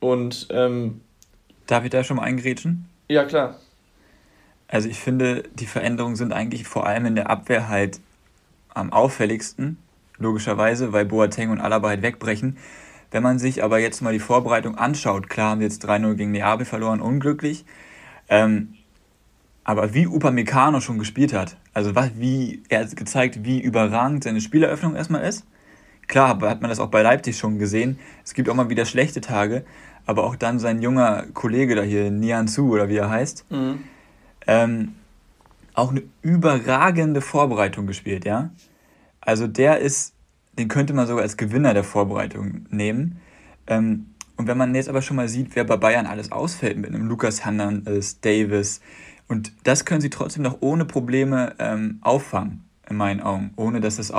Und 0.00 0.48
ähm, 0.50 1.00
Darf 1.66 1.84
ich 1.84 1.90
da 1.90 2.02
schon 2.02 2.16
mal 2.16 2.24
eingrätschen? 2.24 2.88
Ja, 3.08 3.24
klar. 3.24 3.56
Also 4.68 4.88
ich 4.88 5.00
finde, 5.00 5.44
die 5.54 5.66
Veränderungen 5.66 6.16
sind 6.16 6.32
eigentlich 6.32 6.68
vor 6.68 6.86
allem 6.86 7.06
in 7.06 7.14
der 7.14 7.30
Abwehr 7.30 7.68
halt 7.68 8.00
am 8.74 8.92
auffälligsten, 8.92 9.78
logischerweise, 10.18 10.92
weil 10.92 11.06
Boateng 11.06 11.50
und 11.50 11.60
Alaba 11.60 11.88
halt 11.88 12.02
wegbrechen. 12.02 12.58
Wenn 13.10 13.22
man 13.22 13.38
sich 13.38 13.64
aber 13.64 13.78
jetzt 13.78 14.02
mal 14.02 14.12
die 14.12 14.18
Vorbereitung 14.18 14.76
anschaut, 14.76 15.30
klar 15.30 15.52
haben 15.52 15.60
wir 15.60 15.66
jetzt 15.66 15.88
3-0 15.88 16.14
gegen 16.14 16.32
Neapel 16.32 16.66
verloren, 16.66 17.00
unglücklich. 17.00 17.64
Ähm, 18.28 18.74
aber 19.64 19.94
wie 19.94 20.06
Upamecano 20.06 20.80
schon 20.80 20.98
gespielt 20.98 21.32
hat, 21.32 21.56
also 21.72 21.94
was, 21.94 22.12
wie 22.16 22.62
er 22.68 22.80
hat 22.80 22.96
gezeigt, 22.96 23.44
wie 23.44 23.60
überragend 23.60 24.24
seine 24.24 24.40
Spieleröffnung 24.40 24.94
erstmal 24.96 25.24
ist. 25.24 25.46
Klar 26.06 26.40
hat 26.40 26.62
man 26.62 26.70
das 26.70 26.80
auch 26.80 26.88
bei 26.88 27.02
Leipzig 27.02 27.36
schon 27.36 27.58
gesehen. 27.58 27.98
Es 28.24 28.32
gibt 28.32 28.48
auch 28.48 28.54
mal 28.54 28.70
wieder 28.70 28.86
schlechte 28.86 29.20
Tage, 29.20 29.64
aber 30.06 30.24
auch 30.24 30.36
dann 30.36 30.58
sein 30.58 30.80
junger 30.80 31.26
Kollege 31.34 31.74
da 31.74 31.82
hier, 31.82 32.10
Nian 32.10 32.48
Su 32.48 32.72
oder 32.72 32.88
wie 32.88 32.96
er 32.96 33.10
heißt, 33.10 33.44
mhm. 33.50 33.84
Ähm, 34.48 34.96
auch 35.74 35.92
eine 35.92 36.02
überragende 36.22 37.20
Vorbereitung 37.20 37.86
gespielt, 37.86 38.24
ja. 38.24 38.50
Also 39.20 39.46
der 39.46 39.78
ist 39.78 40.14
den 40.58 40.68
könnte 40.68 40.92
man 40.92 41.06
sogar 41.06 41.22
als 41.22 41.36
Gewinner 41.36 41.72
der 41.72 41.84
Vorbereitung 41.84 42.66
nehmen. 42.68 43.20
Ähm, 43.68 44.06
und 44.36 44.48
wenn 44.48 44.58
man 44.58 44.74
jetzt 44.74 44.88
aber 44.88 45.02
schon 45.02 45.16
mal 45.16 45.28
sieht, 45.28 45.54
wer 45.54 45.64
bei 45.64 45.76
Bayern 45.76 46.06
alles 46.06 46.32
ausfällt, 46.32 46.76
mit 46.76 46.92
einem 46.92 47.06
Lukas 47.06 47.44
Hernandez, 47.44 48.20
Davis, 48.20 48.80
und 49.28 49.52
das 49.64 49.84
können 49.84 50.00
sie 50.00 50.10
trotzdem 50.10 50.42
noch 50.42 50.58
ohne 50.60 50.84
Probleme 50.84 51.54
ähm, 51.58 51.98
auffangen, 52.00 52.64
in 52.88 52.96
meinen 52.96 53.20
Augen, 53.20 53.52
ohne 53.56 53.80
dass, 53.80 53.96
das, 53.96 54.12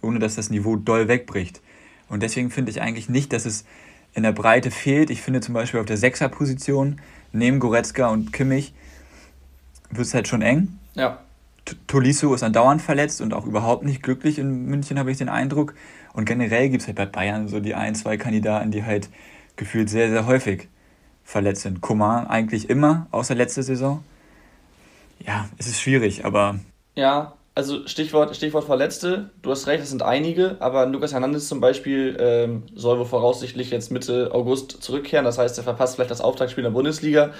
ohne 0.00 0.18
dass 0.18 0.36
das 0.36 0.50
Niveau 0.50 0.76
doll 0.76 1.08
wegbricht. 1.08 1.60
Und 2.08 2.22
deswegen 2.22 2.50
finde 2.50 2.70
ich 2.70 2.80
eigentlich 2.80 3.08
nicht, 3.08 3.32
dass 3.32 3.44
es 3.44 3.64
in 4.14 4.22
der 4.22 4.32
Breite 4.32 4.70
fehlt. 4.70 5.10
Ich 5.10 5.20
finde 5.20 5.40
zum 5.40 5.54
Beispiel 5.54 5.80
auf 5.80 5.86
der 5.86 5.96
Sechserposition 5.96 7.00
neben 7.32 7.58
Goretzka 7.60 8.08
und 8.08 8.32
Kimmich 8.32 8.74
wird 9.92 10.06
es 10.06 10.14
halt 10.14 10.28
schon 10.28 10.42
eng. 10.42 10.78
Ja. 10.94 11.18
Tolisso 11.86 12.34
ist 12.34 12.42
andauernd 12.42 12.82
verletzt 12.82 13.20
und 13.20 13.32
auch 13.32 13.46
überhaupt 13.46 13.84
nicht 13.84 14.02
glücklich 14.02 14.38
in 14.38 14.66
München, 14.66 14.98
habe 14.98 15.10
ich 15.12 15.18
den 15.18 15.28
Eindruck. 15.28 15.74
Und 16.12 16.24
generell 16.24 16.68
gibt 16.68 16.82
es 16.82 16.88
halt 16.88 16.96
bei 16.96 17.06
Bayern 17.06 17.48
so 17.48 17.60
die 17.60 17.74
ein, 17.74 17.94
zwei 17.94 18.16
Kandidaten, 18.16 18.70
die 18.70 18.84
halt 18.84 19.08
gefühlt 19.56 19.88
sehr, 19.88 20.10
sehr 20.10 20.26
häufig 20.26 20.68
verletzt 21.24 21.62
sind. 21.62 21.80
Coman 21.80 22.26
eigentlich 22.26 22.68
immer, 22.68 23.06
außer 23.12 23.34
letzte 23.34 23.62
Saison. 23.62 24.02
Ja, 25.20 25.48
es 25.56 25.68
ist 25.68 25.80
schwierig, 25.80 26.24
aber. 26.24 26.58
Ja, 26.96 27.34
also 27.54 27.86
Stichwort, 27.86 28.34
Stichwort 28.34 28.64
Verletzte, 28.64 29.30
du 29.42 29.50
hast 29.50 29.66
recht, 29.66 29.82
es 29.82 29.90
sind 29.90 30.02
einige, 30.02 30.56
aber 30.60 30.86
Lukas 30.86 31.12
Hernandez 31.12 31.48
zum 31.48 31.60
Beispiel 31.60 32.16
ähm, 32.18 32.64
soll 32.74 32.98
wohl 32.98 33.04
voraussichtlich 33.04 33.70
jetzt 33.70 33.90
Mitte 33.90 34.30
August 34.32 34.82
zurückkehren. 34.82 35.24
Das 35.24 35.38
heißt, 35.38 35.58
er 35.58 35.64
verpasst 35.64 35.94
vielleicht 35.94 36.10
das 36.10 36.20
Auftaktspiel 36.20 36.64
in 36.64 36.70
der 36.72 36.76
Bundesliga. 36.76 37.32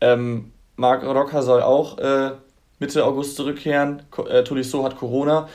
Ähm, 0.00 0.52
Marc 0.76 1.04
Rocker 1.04 1.42
soll 1.42 1.62
auch 1.62 1.98
äh, 1.98 2.32
Mitte 2.78 3.04
August 3.04 3.36
zurückkehren. 3.36 4.02
Äh, 4.28 4.44
Tolisso 4.44 4.84
hat 4.84 4.96
Corona. 4.96 5.48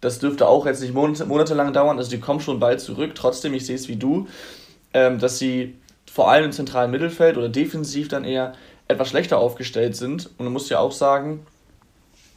Das 0.00 0.18
dürfte 0.18 0.46
auch 0.46 0.66
jetzt 0.66 0.82
nicht 0.82 0.94
monate, 0.94 1.24
monatelang 1.24 1.72
dauern. 1.72 1.98
Also 1.98 2.10
die 2.10 2.20
kommen 2.20 2.40
schon 2.40 2.60
bald 2.60 2.80
zurück. 2.80 3.14
Trotzdem, 3.14 3.54
ich 3.54 3.66
sehe 3.66 3.76
es 3.76 3.88
wie 3.88 3.96
du, 3.96 4.26
ähm, 4.92 5.18
dass 5.18 5.38
sie 5.38 5.74
vor 6.10 6.30
allem 6.30 6.46
im 6.46 6.52
zentralen 6.52 6.90
Mittelfeld 6.90 7.36
oder 7.36 7.48
defensiv 7.48 8.08
dann 8.08 8.24
eher 8.24 8.52
etwas 8.88 9.08
schlechter 9.08 9.38
aufgestellt 9.38 9.96
sind. 9.96 10.30
Und 10.38 10.44
du 10.44 10.50
musst 10.50 10.70
ja 10.70 10.78
auch 10.78 10.92
sagen, 10.92 11.46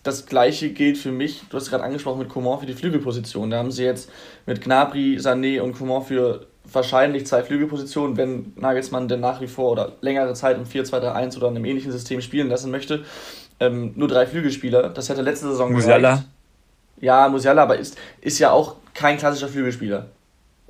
das 0.04 0.26
gleiche 0.26 0.70
gilt 0.70 0.98
für 0.98 1.12
mich, 1.12 1.44
du 1.50 1.58
hast 1.58 1.70
gerade 1.70 1.84
angesprochen 1.84 2.20
mit 2.20 2.30
Coman 2.30 2.60
für 2.60 2.66
die 2.66 2.74
Flügelposition. 2.74 3.50
Da 3.50 3.58
haben 3.58 3.72
sie 3.72 3.84
jetzt 3.84 4.10
mit 4.46 4.62
Gnabry, 4.62 5.18
Sané 5.18 5.62
und 5.62 5.78
Coman 5.78 6.04
für 6.04 6.48
wahrscheinlich 6.72 7.26
zwei 7.28 7.44
Flügelpositionen, 7.44 8.18
wenn 8.18 8.54
Nagelsmann 8.56 9.08
denn 9.08 9.20
nach 9.20 9.42
wie 9.42 9.48
vor 9.48 9.72
oder 9.72 9.94
längere 10.02 10.34
Zeit 10.34 10.58
im 10.58 10.66
4-2-3-1 10.66 11.38
oder 11.38 11.48
in 11.50 11.56
einem 11.56 11.66
ähnlichen 11.66 11.92
System 11.92 12.22
spielen 12.22 12.50
lassen 12.50 12.72
möchte, 12.72 13.04
ähm, 13.60 13.94
nur 13.96 14.08
drei 14.08 14.26
Flügelspieler. 14.26 14.90
Das 14.90 15.10
hätte 15.10 15.22
letzte 15.22 15.48
Saison 15.48 15.72
Musiala. 15.72 16.10
Gereicht. 16.10 16.28
Ja, 17.02 17.30
Musiala, 17.30 17.64
aber 17.64 17.78
ist, 17.78 17.98
ist 18.22 18.40
ja 18.40 18.52
auch 18.52 18.76
kein 18.94 19.18
klassischer 19.18 19.48
Flügelspieler. 19.48 20.08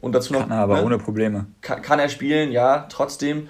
Und 0.01 0.13
dazu 0.13 0.33
noch. 0.33 0.41
Kann 0.41 0.51
er 0.51 0.59
aber 0.59 0.77
ne, 0.77 0.85
ohne 0.85 0.97
Probleme. 0.97 1.47
Kann, 1.61 1.81
kann, 1.81 1.99
er 1.99 2.09
spielen, 2.09 2.51
ja. 2.51 2.85
Trotzdem 2.89 3.47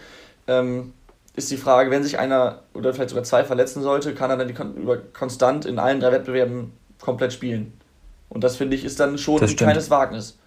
ähm, 0.48 0.94
ist 1.36 1.52
die 1.52 1.58
Frage, 1.58 1.92
wenn 1.92 2.04
sich 2.04 2.18
einer 2.18 2.64
oder 2.74 2.94
vielleicht 2.94 3.10
sogar 3.10 3.24
zwei 3.24 3.44
verletzen 3.44 3.84
sollte, 3.84 4.14
kann 4.14 4.30
er 4.30 4.38
dann 4.38 4.48
die, 4.48 4.82
über, 4.82 4.98
konstant 4.98 5.66
in 5.66 5.78
allen 5.78 6.00
drei 6.00 6.12
Wettbewerben 6.12 6.74
komplett 7.00 7.34
spielen. 7.34 7.74
Und 8.30 8.44
das 8.44 8.56
finde 8.56 8.76
ich 8.76 8.86
ist 8.86 9.00
dann 9.00 9.18
schon 9.18 9.42
ein 9.42 9.56
kleines 9.56 9.90
Wagnis. 9.90 10.39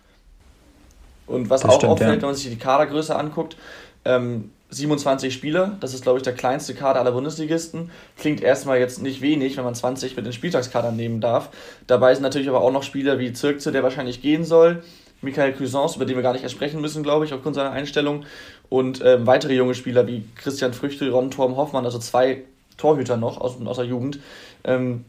Und 1.27 1.51
was 1.51 1.63
das 1.63 1.71
auch 1.71 1.77
stimmt, 1.77 1.93
auffällt, 1.93 2.17
ja. 2.17 2.23
wenn 2.23 2.29
man 2.29 2.35
sich 2.35 2.51
die 2.51 2.57
Kadergröße 2.57 3.15
anguckt, 3.15 3.57
ähm, 4.05 4.51
27 4.71 5.35
Spieler, 5.35 5.77
das 5.81 5.93
ist, 5.93 6.03
glaube 6.03 6.19
ich, 6.19 6.23
der 6.23 6.33
kleinste 6.33 6.75
Kader 6.75 7.01
aller 7.01 7.13
Bundesligisten. 7.13 7.91
Klingt 8.17 8.41
erstmal 8.43 8.79
jetzt 8.79 9.03
nicht 9.03 9.21
wenig, 9.21 9.57
wenn 9.59 9.65
man 9.65 9.75
20 9.75 10.17
mit 10.17 10.25
den 10.25 10.33
Spieltagskadern 10.33 10.97
nehmen 10.97 11.21
darf. 11.21 11.51
Dabei 11.87 12.15
sind 12.15 12.23
natürlich 12.23 12.49
aber 12.49 12.63
auch 12.63 12.73
noch 12.73 12.83
Spieler 12.83 13.19
wie 13.19 13.33
Zirkze, 13.35 13.71
der 13.71 13.83
wahrscheinlich 13.83 14.23
gehen 14.23 14.45
soll. 14.45 14.83
Michael 15.21 15.53
Cuisance, 15.53 15.97
über 15.97 16.07
den 16.07 16.17
wir 16.17 16.23
gar 16.23 16.33
nicht 16.33 16.51
sprechen 16.51 16.81
müssen, 16.81 17.03
glaube 17.03 17.25
ich, 17.27 17.35
aufgrund 17.35 17.55
seiner 17.55 17.71
Einstellung. 17.71 18.25
Und 18.71 19.03
ähm, 19.05 19.27
weitere 19.27 19.55
junge 19.55 19.75
Spieler 19.75 20.07
wie 20.07 20.25
Christian 20.37 20.73
Früchte, 20.73 21.11
Ron 21.11 21.31
Torm 21.31 21.57
Hoffmann, 21.57 21.85
also 21.85 21.99
zwei 21.99 22.43
Torhüter 22.79 23.19
noch 23.19 23.41
aus, 23.41 23.57
aus 23.65 23.77
der 23.77 23.87
Jugend, 23.87 24.21
ähm, 24.65 25.05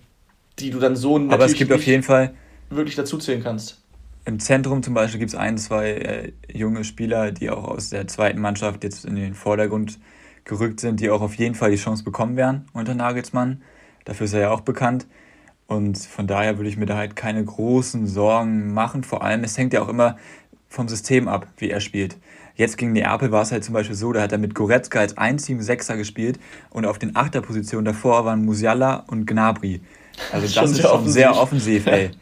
die 0.59 0.71
du 0.71 0.79
dann 0.79 0.95
so 0.95 1.17
Aber 1.17 1.45
es 1.45 1.53
gibt 1.53 1.71
auf 1.71 1.85
jeden 1.85 2.03
Fall 2.03 2.33
wirklich 2.69 2.95
dazuzählen 2.95 3.41
kannst. 3.41 3.82
Im 4.25 4.39
Zentrum 4.39 4.83
zum 4.83 4.93
Beispiel 4.93 5.19
gibt 5.19 5.31
es 5.31 5.35
ein, 5.35 5.57
zwei 5.57 5.91
äh, 5.91 6.31
junge 6.51 6.83
Spieler, 6.83 7.31
die 7.31 7.49
auch 7.49 7.65
aus 7.65 7.89
der 7.89 8.07
zweiten 8.07 8.39
Mannschaft 8.39 8.83
jetzt 8.83 9.05
in 9.05 9.15
den 9.15 9.33
Vordergrund 9.33 9.99
gerückt 10.45 10.79
sind, 10.79 10.99
die 10.99 11.09
auch 11.09 11.21
auf 11.21 11.35
jeden 11.35 11.55
Fall 11.55 11.71
die 11.71 11.77
Chance 11.77 12.03
bekommen 12.03 12.37
werden 12.37 12.65
unter 12.73 12.95
Nagelsmann. 12.95 13.61
Dafür 14.05 14.25
ist 14.25 14.33
er 14.33 14.41
ja 14.41 14.51
auch 14.51 14.61
bekannt. 14.61 15.07
Und 15.67 15.97
von 15.97 16.27
daher 16.27 16.57
würde 16.57 16.69
ich 16.69 16.77
mir 16.77 16.85
da 16.85 16.97
halt 16.97 17.15
keine 17.15 17.43
großen 17.43 18.05
Sorgen 18.07 18.73
machen. 18.73 19.03
Vor 19.03 19.23
allem, 19.23 19.43
es 19.43 19.57
hängt 19.57 19.73
ja 19.73 19.81
auch 19.81 19.89
immer 19.89 20.17
vom 20.69 20.87
System 20.87 21.27
ab, 21.27 21.47
wie 21.57 21.69
er 21.69 21.79
spielt. 21.79 22.17
Jetzt 22.55 22.77
gegen 22.77 22.93
Neapel 22.93 23.31
war 23.31 23.41
es 23.41 23.51
halt 23.51 23.63
zum 23.63 23.73
Beispiel 23.73 23.95
so, 23.95 24.11
da 24.13 24.21
hat 24.21 24.31
er 24.31 24.37
mit 24.37 24.53
Goretzka 24.55 24.99
als 24.99 25.17
einzigen 25.17 25.61
Sechser 25.61 25.97
gespielt 25.97 26.39
und 26.69 26.85
auf 26.85 26.99
den 26.99 27.15
Achterpositionen 27.15 27.85
davor 27.85 28.25
waren 28.25 28.45
Musiala 28.45 29.05
und 29.07 29.25
Gnabry. 29.25 29.81
Also 30.31 30.45
das, 30.53 30.53
das 30.53 30.71
ist 30.71 30.81
schon 30.81 31.09
sehr 31.09 31.35
offensiv, 31.35 31.87
ey. 31.87 32.11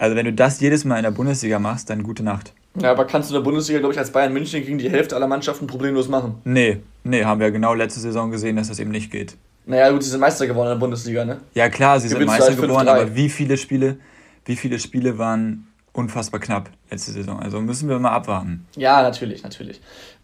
Also 0.00 0.16
wenn 0.16 0.24
du 0.24 0.32
das 0.32 0.60
jedes 0.60 0.86
Mal 0.86 0.96
in 0.96 1.02
der 1.02 1.10
Bundesliga 1.10 1.58
machst, 1.58 1.90
dann 1.90 2.02
gute 2.02 2.22
Nacht. 2.22 2.54
Ja, 2.80 2.90
aber 2.90 3.04
kannst 3.04 3.28
du 3.28 3.34
in 3.34 3.42
der 3.42 3.44
Bundesliga, 3.44 3.80
glaube 3.80 3.92
ich, 3.92 3.98
als 3.98 4.10
Bayern 4.10 4.32
München 4.32 4.64
gegen 4.64 4.78
die 4.78 4.88
Hälfte 4.88 5.14
aller 5.14 5.26
Mannschaften 5.26 5.66
problemlos 5.66 6.08
machen? 6.08 6.36
Nee, 6.44 6.78
nee, 7.04 7.22
haben 7.22 7.38
wir 7.38 7.50
genau 7.50 7.74
letzte 7.74 8.00
Saison 8.00 8.30
gesehen, 8.30 8.56
dass 8.56 8.68
das 8.68 8.78
eben 8.78 8.92
nicht 8.92 9.10
geht. 9.10 9.36
Naja, 9.66 9.90
gut, 9.90 10.02
sie 10.02 10.08
sind 10.08 10.20
Meister 10.20 10.46
geworden 10.46 10.68
in 10.68 10.74
der 10.76 10.80
Bundesliga, 10.80 11.26
ne? 11.26 11.42
Ja, 11.52 11.68
klar, 11.68 12.00
sie 12.00 12.08
sind 12.08 12.24
Meister 12.24 12.54
geworden, 12.54 12.88
aber 12.88 13.14
wie 13.14 13.28
viele 13.28 13.58
Spiele, 13.58 13.98
wie 14.46 14.56
viele 14.56 14.78
Spiele 14.78 15.18
waren 15.18 15.66
unfassbar 15.92 16.40
knapp 16.40 16.70
letzte 16.90 17.12
Saison? 17.12 17.38
Also 17.38 17.60
müssen 17.60 17.86
wir 17.90 17.98
mal 17.98 18.12
abwarten. 18.12 18.66
Ja, 18.76 19.02
natürlich, 19.02 19.42
natürlich. 19.42 19.82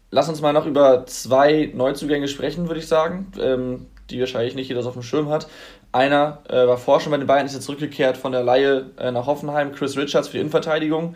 Lass 0.09 0.27
uns 0.27 0.41
mal 0.41 0.53
noch 0.53 0.65
über 0.65 1.05
zwei 1.05 1.71
Neuzugänge 1.75 2.27
sprechen, 2.27 2.67
würde 2.67 2.79
ich 2.79 2.87
sagen, 2.87 3.27
ähm, 3.39 3.85
die 4.09 4.19
wahrscheinlich 4.19 4.55
nicht 4.55 4.69
jeder 4.69 4.81
so 4.81 4.89
auf 4.89 4.95
dem 4.95 5.03
Schirm 5.03 5.29
hat. 5.29 5.47
Einer 5.91 6.39
äh, 6.49 6.67
war 6.67 6.77
vorher 6.77 7.01
schon 7.01 7.11
bei 7.11 7.17
den 7.17 7.27
Bayern, 7.27 7.45
ist 7.45 7.53
jetzt 7.53 7.65
zurückgekehrt 7.65 8.17
von 8.17 8.31
der 8.31 8.43
Laie 8.43 8.91
äh, 8.97 9.11
nach 9.11 9.25
Hoffenheim. 9.25 9.71
Chris 9.71 9.97
Richards 9.97 10.27
für 10.27 10.33
die 10.33 10.41
Innenverteidigung. 10.41 11.15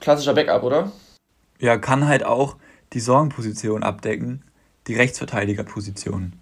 Klassischer 0.00 0.34
Backup, 0.34 0.62
oder? 0.62 0.92
Ja, 1.58 1.76
kann 1.76 2.06
halt 2.06 2.24
auch 2.24 2.56
die 2.92 3.00
Sorgenposition 3.00 3.82
abdecken, 3.82 4.44
die 4.86 4.94
Rechtsverteidigerposition, 4.94 6.32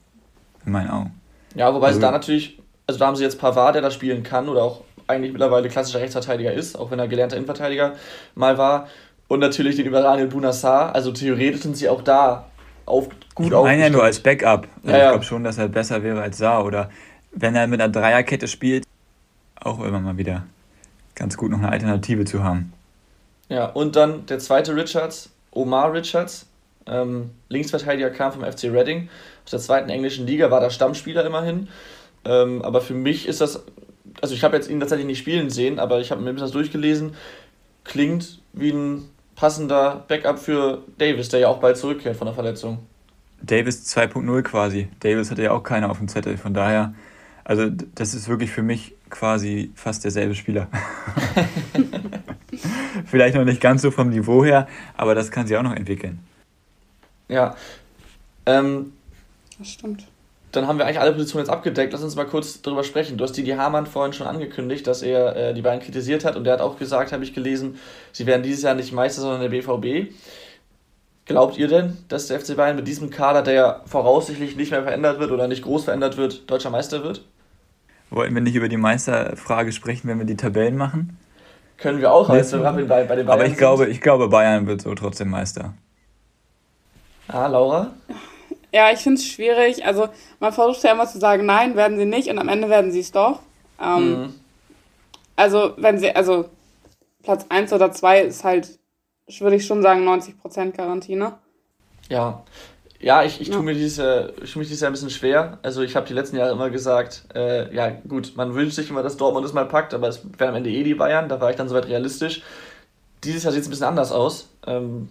in 0.64 0.72
meinen 0.72 0.90
Augen. 0.90 1.20
Ja, 1.54 1.74
wobei 1.74 1.88
also, 1.88 1.98
sie 1.98 2.02
da 2.02 2.10
natürlich, 2.10 2.60
also 2.86 2.98
da 3.00 3.06
haben 3.06 3.16
sie 3.16 3.24
jetzt 3.24 3.40
Pavard, 3.40 3.74
der 3.74 3.82
da 3.82 3.90
spielen 3.90 4.22
kann 4.22 4.48
oder 4.48 4.62
auch 4.62 4.82
eigentlich 5.06 5.32
mittlerweile 5.32 5.68
klassischer 5.68 6.00
Rechtsverteidiger 6.00 6.52
ist, 6.52 6.78
auch 6.78 6.90
wenn 6.90 6.98
er 6.98 7.08
gelernter 7.08 7.36
Innenverteidiger 7.36 7.94
mal 8.34 8.58
war. 8.58 8.88
Und 9.28 9.40
natürlich 9.40 9.76
den 9.76 9.86
überragenden 9.86 10.28
Bunassar. 10.28 10.94
Also 10.94 11.12
theoretisch 11.12 11.62
sind 11.62 11.76
sie 11.76 11.88
auch 11.88 12.02
da 12.02 12.46
auf, 12.86 13.08
gut 13.34 13.46
ich 13.46 13.52
meine 13.52 13.82
ja 13.82 13.90
nur 13.90 14.04
als 14.04 14.20
Backup. 14.20 14.68
Also 14.82 14.96
ja, 14.96 15.04
ich 15.04 15.10
glaube 15.10 15.24
schon, 15.24 15.44
dass 15.44 15.58
er 15.58 15.68
besser 15.68 16.02
wäre 16.02 16.22
als 16.22 16.38
Saar 16.38 16.64
oder 16.64 16.90
wenn 17.32 17.54
er 17.54 17.66
mit 17.66 17.80
einer 17.80 17.92
Dreierkette 17.92 18.48
spielt, 18.48 18.84
auch 19.60 19.80
immer 19.80 20.00
mal 20.00 20.16
wieder 20.16 20.44
ganz 21.14 21.36
gut 21.36 21.50
noch 21.50 21.58
eine 21.58 21.70
Alternative 21.70 22.24
zu 22.24 22.42
haben. 22.42 22.72
Ja, 23.48 23.66
und 23.66 23.96
dann 23.96 24.26
der 24.26 24.38
zweite 24.38 24.74
Richards, 24.74 25.30
Omar 25.50 25.92
Richards, 25.92 26.46
ähm, 26.86 27.30
Linksverteidiger 27.48 28.10
kam 28.10 28.32
vom 28.32 28.44
FC 28.44 28.64
Reading 28.64 29.08
aus 29.44 29.50
der 29.50 29.60
zweiten 29.60 29.90
englischen 29.90 30.26
Liga, 30.26 30.50
war 30.50 30.60
da 30.60 30.70
Stammspieler 30.70 31.24
immerhin. 31.24 31.68
Ähm, 32.24 32.62
aber 32.62 32.80
für 32.80 32.94
mich 32.94 33.26
ist 33.26 33.40
das, 33.40 33.64
also 34.20 34.34
ich 34.34 34.44
habe 34.44 34.56
jetzt 34.56 34.68
ihn 34.68 34.80
tatsächlich 34.80 35.06
nicht 35.06 35.18
spielen 35.18 35.50
sehen, 35.50 35.78
aber 35.78 36.00
ich 36.00 36.10
habe 36.10 36.22
mir 36.22 36.34
das 36.34 36.50
durchgelesen, 36.50 37.14
klingt 37.84 38.40
wie 38.52 38.70
ein 38.70 39.08
passender 39.36 40.04
Backup 40.08 40.38
für 40.38 40.82
Davis, 40.98 41.28
der 41.28 41.40
ja 41.40 41.48
auch 41.48 41.60
bald 41.60 41.76
zurückkehrt 41.76 42.16
von 42.16 42.26
der 42.26 42.34
Verletzung. 42.34 42.78
Davis 43.42 43.84
2.0 43.96 44.42
quasi. 44.42 44.88
Davis 45.00 45.30
hatte 45.30 45.42
ja 45.42 45.52
auch 45.52 45.62
keiner 45.62 45.90
auf 45.90 45.98
dem 45.98 46.08
Zettel, 46.08 46.36
von 46.36 46.54
daher 46.54 46.94
also 47.46 47.70
das 47.70 48.12
ist 48.12 48.28
wirklich 48.28 48.50
für 48.50 48.64
mich 48.64 48.92
quasi 49.08 49.70
fast 49.76 50.02
derselbe 50.02 50.34
Spieler. 50.34 50.66
Vielleicht 53.06 53.36
noch 53.36 53.44
nicht 53.44 53.60
ganz 53.60 53.82
so 53.82 53.92
vom 53.92 54.08
Niveau 54.08 54.44
her, 54.44 54.66
aber 54.96 55.14
das 55.14 55.30
kann 55.30 55.46
sich 55.46 55.56
auch 55.56 55.62
noch 55.62 55.74
entwickeln. 55.74 56.18
Ja. 57.28 57.54
Ähm, 58.46 58.92
das 59.58 59.68
stimmt. 59.68 60.08
Dann 60.56 60.66
haben 60.66 60.78
wir 60.78 60.86
eigentlich 60.86 61.00
alle 61.00 61.12
Positionen 61.12 61.44
jetzt 61.44 61.52
abgedeckt. 61.52 61.92
Lass 61.92 62.02
uns 62.02 62.16
mal 62.16 62.26
kurz 62.26 62.62
darüber 62.62 62.82
sprechen. 62.82 63.18
Du 63.18 63.24
hast 63.24 63.32
Didi 63.32 63.50
Hamann 63.50 63.84
vorhin 63.84 64.14
schon 64.14 64.26
angekündigt, 64.26 64.86
dass 64.86 65.02
er 65.02 65.36
äh, 65.36 65.54
die 65.54 65.60
beiden 65.60 65.80
kritisiert 65.80 66.24
hat 66.24 66.34
und 66.34 66.46
er 66.46 66.54
hat 66.54 66.60
auch 66.60 66.78
gesagt, 66.78 67.12
habe 67.12 67.24
ich 67.24 67.34
gelesen, 67.34 67.78
sie 68.12 68.26
werden 68.26 68.42
dieses 68.42 68.62
Jahr 68.62 68.74
nicht 68.74 68.92
Meister, 68.92 69.20
sondern 69.20 69.42
der 69.42 69.50
BVB. 69.50 70.12
Glaubt 71.26 71.58
ihr 71.58 71.68
denn, 71.68 71.98
dass 72.08 72.28
der 72.28 72.40
FC 72.40 72.56
Bayern 72.56 72.76
mit 72.76 72.88
diesem 72.88 73.10
Kader, 73.10 73.42
der 73.42 73.82
voraussichtlich 73.84 74.56
nicht 74.56 74.70
mehr 74.70 74.82
verändert 74.82 75.18
wird 75.18 75.30
oder 75.30 75.46
nicht 75.46 75.62
groß 75.62 75.84
verändert 75.84 76.16
wird, 76.16 76.48
deutscher 76.48 76.70
Meister 76.70 77.04
wird? 77.04 77.22
Wollten 78.10 78.34
wir 78.34 78.40
nicht 78.40 78.54
über 78.54 78.68
die 78.68 78.76
Meisterfrage 78.76 79.72
sprechen, 79.72 80.08
wenn 80.08 80.18
wir 80.18 80.26
die 80.26 80.36
Tabellen 80.36 80.76
machen? 80.76 81.18
Können 81.76 82.00
wir 82.00 82.12
auch, 82.12 82.30
als 82.30 82.52
wir 82.52 82.60
bei, 82.60 82.84
bei 82.84 83.16
den 83.16 83.26
Bayern 83.26 83.28
Aber 83.28 83.46
ich 83.46 83.56
glaube, 83.56 83.88
ich 83.88 84.00
glaube, 84.00 84.28
Bayern 84.28 84.66
wird 84.66 84.80
so 84.80 84.94
trotzdem 84.94 85.28
Meister. 85.28 85.74
Ah, 87.28 87.46
Laura? 87.48 87.92
Ja, 88.76 88.90
ich 88.92 88.98
finde 88.98 89.18
es 89.18 89.26
schwierig. 89.26 89.86
Also, 89.86 90.10
man 90.38 90.52
versucht 90.52 90.84
ja 90.84 90.92
immer 90.92 91.06
zu 91.06 91.18
sagen, 91.18 91.46
nein, 91.46 91.76
werden 91.76 91.96
sie 91.96 92.04
nicht 92.04 92.28
und 92.28 92.38
am 92.38 92.50
Ende 92.50 92.68
werden 92.68 92.92
sie 92.92 93.00
es 93.00 93.10
doch. 93.10 93.40
Ähm, 93.80 94.10
mhm. 94.10 94.34
Also, 95.34 95.72
wenn 95.78 95.98
sie, 95.98 96.14
also 96.14 96.50
Platz 97.22 97.46
1 97.48 97.72
oder 97.72 97.90
2 97.90 98.20
ist 98.20 98.44
halt, 98.44 98.78
würde 99.38 99.56
ich 99.56 99.66
schon 99.66 99.80
sagen, 99.80 100.06
90% 100.06 100.72
Garantie, 100.72 101.16
ne? 101.16 101.38
Ja, 102.10 102.44
ja, 103.00 103.24
ich, 103.24 103.40
ich 103.40 103.48
tue 103.48 103.62
mir 103.62 103.72
dieses 103.72 103.96
Jahr, 103.96 104.28
ich 104.42 104.52
tue 104.52 104.60
mich 104.60 104.68
dieses 104.68 104.82
Jahr 104.82 104.90
ein 104.90 104.92
bisschen 104.92 105.08
schwer. 105.08 105.58
Also 105.62 105.80
ich 105.80 105.96
habe 105.96 106.06
die 106.06 106.12
letzten 106.12 106.36
Jahre 106.36 106.52
immer 106.52 106.68
gesagt, 106.68 107.24
äh, 107.34 107.74
ja 107.74 107.96
gut, 108.06 108.34
man 108.36 108.54
wünscht 108.54 108.76
sich 108.76 108.90
immer, 108.90 109.02
dass 109.02 109.16
Dortmund 109.16 109.46
es 109.46 109.54
mal 109.54 109.64
packt, 109.64 109.94
aber 109.94 110.08
es 110.08 110.20
wären 110.36 110.50
am 110.50 110.56
Ende 110.56 110.68
eh 110.70 110.82
die 110.82 110.94
Bayern, 110.94 111.30
da 111.30 111.40
war 111.40 111.48
ich 111.48 111.56
dann 111.56 111.70
soweit 111.70 111.86
realistisch. 111.86 112.42
Dieses 113.24 113.42
Jahr 113.42 113.54
sieht 113.54 113.62
es 113.62 113.68
ein 113.68 113.70
bisschen 113.70 113.86
anders 113.86 114.12
aus. 114.12 114.50
Ähm, 114.66 115.08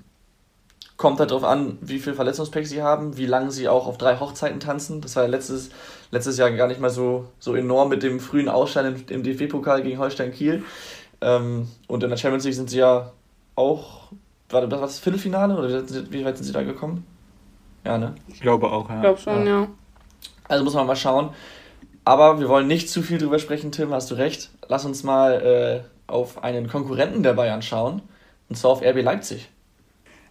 kommt 0.98 1.20
halt 1.20 1.32
darauf 1.32 1.44
an, 1.44 1.78
wie 1.82 2.00
viel 2.00 2.14
Verletzungspech 2.14 2.70
sie 2.70 2.82
haben, 2.82 3.18
wie 3.18 3.25
lange 3.25 3.52
sie 3.52 3.68
auch 3.68 3.88
auf 3.88 3.98
drei 3.98 4.18
Hochzeiten 4.20 4.60
tanzen. 4.60 5.02
Das 5.02 5.16
war 5.16 5.28
letztes, 5.28 5.70
letztes 6.12 6.38
Jahr 6.38 6.52
gar 6.52 6.68
nicht 6.68 6.80
mal 6.80 6.90
so, 6.90 7.28
so 7.40 7.56
enorm 7.56 7.90
mit 7.90 8.02
dem 8.02 8.20
frühen 8.20 8.48
Ausscheiden 8.48 9.06
im, 9.10 9.16
im 9.16 9.24
DFB-Pokal 9.24 9.82
gegen 9.84 10.00
Holstein 10.00 10.32
Kiel. 10.32 10.64
Ähm, 11.22 11.68
und 11.88 12.04
in 12.04 12.10
der 12.10 12.18
Champions 12.18 12.46
League 12.46 12.56
sind 12.56 12.70
sie 12.70 12.80
ja 12.80 13.12
auch, 13.56 14.12
war 14.50 14.66
das 14.66 14.80
das 14.80 15.00
Viertelfinale 15.00 15.58
oder 15.58 15.84
wie 16.12 16.25
weit 16.25 16.38
sind 16.38 16.46
sie 16.46 16.54
da 16.54 16.64
gekommen? 16.64 17.06
Ja, 17.86 17.98
ne? 17.98 18.16
Ich 18.28 18.40
glaube 18.40 18.72
auch, 18.72 18.90
ja. 18.90 18.96
Ich 18.96 19.02
glaube 19.02 19.20
schon, 19.20 19.46
ja. 19.46 19.62
ja. 19.62 19.68
Also 20.48 20.64
muss 20.64 20.74
man 20.74 20.88
mal 20.88 20.96
schauen. 20.96 21.30
Aber 22.04 22.40
wir 22.40 22.48
wollen 22.50 22.68
nicht 22.68 22.90
zu 22.90 23.02
viel 23.02 23.18
drüber 23.18 23.40
sprechen, 23.40 23.72
Tim, 23.72 23.92
hast 23.92 24.12
du 24.12 24.16
recht. 24.16 24.52
Lass 24.68 24.86
uns 24.86 25.04
mal 25.04 25.42
äh, 25.42 26.12
auf 26.12 26.44
einen 26.44 26.68
Konkurrenten 26.68 27.24
der 27.24 27.34
Bayern 27.34 27.64
schauen. 27.64 28.02
Und 28.48 28.56
zwar 28.56 28.72
auf 28.72 28.82
RB 28.84 29.02
Leipzig. 29.02 29.50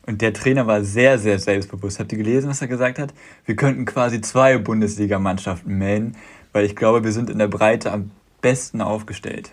Und 0.07 0.21
der 0.21 0.33
Trainer 0.33 0.67
war 0.67 0.85
sehr, 0.85 1.19
sehr 1.19 1.39
selbstbewusst. 1.39 1.99
Habt 1.99 2.13
ihr 2.13 2.19
gelesen, 2.19 2.49
was 2.49 2.61
er 2.61 2.69
gesagt 2.69 2.99
hat? 2.99 3.15
Wir 3.47 3.57
könnten 3.57 3.85
quasi 3.85 4.21
zwei 4.21 4.59
Bundesligamannschaften 4.59 5.77
melden, 5.77 6.17
weil 6.53 6.65
ich 6.65 6.77
glaube, 6.77 7.05
wir 7.05 7.13
sind 7.13 7.31
in 7.31 7.39
der 7.39 7.49
Breite 7.49 7.91
am 7.91 8.11
besten 8.43 8.83
aufgestellt. 8.83 9.53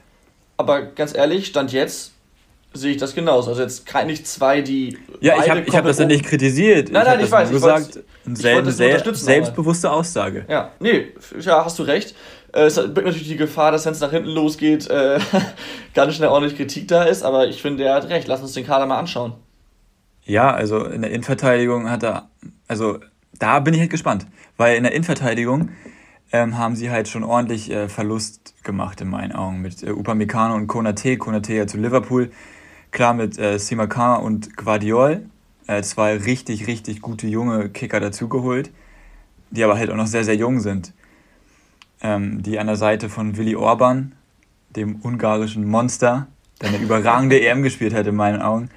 Aber 0.57 0.81
ganz 0.81 1.15
ehrlich, 1.15 1.47
Stand 1.47 1.71
jetzt 1.71 2.13
sehe 2.73 2.91
ich 2.91 2.97
das 2.97 3.15
genauso. 3.15 3.49
Also 3.49 3.61
jetzt 3.61 3.85
kein, 3.85 4.07
nicht 4.07 4.27
zwei, 4.27 4.61
die. 4.61 4.97
Ja, 5.19 5.41
ich 5.41 5.49
habe 5.49 5.63
hab 5.65 5.85
das 5.85 5.99
ja 5.99 6.05
nicht 6.05 6.25
kritisiert. 6.25 6.91
Nein, 6.91 7.05
nein, 7.05 7.19
ich, 7.19 7.25
ich 7.25 7.31
weiß. 7.31 7.49
Ich 7.49 7.55
gesagt, 7.55 7.99
eine 8.25 8.71
selbstbewusste 9.13 9.89
aber. 9.89 9.97
Aussage. 9.97 10.45
Ja, 10.49 10.71
nee, 10.79 11.07
ja, 11.39 11.63
hast 11.65 11.79
du 11.79 11.83
recht. 11.83 12.15
Äh, 12.53 12.63
es 12.63 12.75
birgt 12.75 13.05
natürlich 13.05 13.27
die 13.27 13.37
Gefahr, 13.37 13.71
dass 13.71 13.85
wenn 13.85 13.93
es 13.93 14.01
nach 14.01 14.11
hinten 14.11 14.29
losgeht, 14.29 14.89
äh, 14.89 15.19
ganz 15.93 16.15
schnell 16.15 16.29
ordentlich 16.29 16.57
Kritik 16.57 16.87
da 16.87 17.03
ist, 17.03 17.23
aber 17.23 17.47
ich 17.47 17.61
finde, 17.61 17.83
er 17.85 17.95
hat 17.95 18.09
recht. 18.09 18.27
Lass 18.27 18.41
uns 18.41 18.53
den 18.53 18.65
Kader 18.65 18.85
mal 18.85 18.99
anschauen. 18.99 19.33
Ja, 20.23 20.51
also 20.51 20.85
in 20.85 21.01
der 21.01 21.11
Innenverteidigung 21.11 21.89
hat 21.89 22.03
er, 22.03 22.29
also 22.67 22.99
da 23.39 23.59
bin 23.59 23.73
ich 23.73 23.79
halt 23.79 23.89
gespannt, 23.89 24.27
weil 24.57 24.77
in 24.77 24.83
der 24.83 24.93
Innenverteidigung 24.93 25.69
ähm, 26.31 26.57
haben 26.57 26.75
sie 26.75 26.89
halt 26.91 27.07
schon 27.07 27.23
ordentlich 27.23 27.71
äh, 27.71 27.89
Verlust 27.89 28.53
gemacht 28.63 29.01
in 29.01 29.09
meinen 29.09 29.31
Augen 29.31 29.61
mit 29.61 29.83
äh, 29.83 29.89
Upamecano 29.89 30.55
und 30.55 30.67
Konate. 30.67 31.17
Konate 31.17 31.53
ja 31.53 31.67
zu 31.67 31.77
Liverpool 31.77 32.31
Klar, 32.91 33.13
mit 33.13 33.39
äh, 33.39 33.57
Simakan 33.57 34.21
und 34.21 34.57
Guardiol 34.57 35.25
äh, 35.65 35.81
zwei 35.81 36.17
richtig, 36.17 36.67
richtig 36.67 37.01
gute 37.01 37.25
junge 37.25 37.69
Kicker 37.69 38.01
dazugeholt, 38.01 38.69
die 39.49 39.63
aber 39.63 39.77
halt 39.77 39.89
auch 39.89 39.95
noch 39.95 40.07
sehr, 40.07 40.25
sehr 40.25 40.35
jung 40.35 40.59
sind. 40.59 40.93
Ähm, 42.01 42.43
die 42.43 42.59
an 42.59 42.67
der 42.67 42.75
Seite 42.75 43.07
von 43.07 43.37
Willi 43.37 43.55
Orban, 43.55 44.11
dem 44.75 44.99
ungarischen 45.01 45.65
Monster, 45.65 46.27
der 46.59 46.69
eine 46.69 46.79
überragende 46.79 47.39
EM 47.39 47.63
gespielt 47.63 47.93
hat 47.93 48.07
in 48.07 48.15
meinen 48.15 48.41
Augen. 48.41 48.69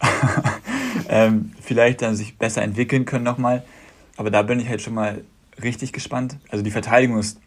ähm, 1.10 1.52
vielleicht 1.60 2.02
dann 2.02 2.14
sich 2.14 2.38
besser 2.38 2.62
entwickeln 2.62 3.04
können 3.04 3.24
nochmal. 3.24 3.64
Aber 4.16 4.30
da 4.30 4.42
bin 4.42 4.60
ich 4.60 4.68
halt 4.68 4.80
schon 4.80 4.94
mal 4.94 5.22
richtig 5.62 5.92
gespannt. 5.92 6.38
Also 6.48 6.62
die 6.64 6.70
Verteidigung 6.70 7.18
ist 7.18 7.40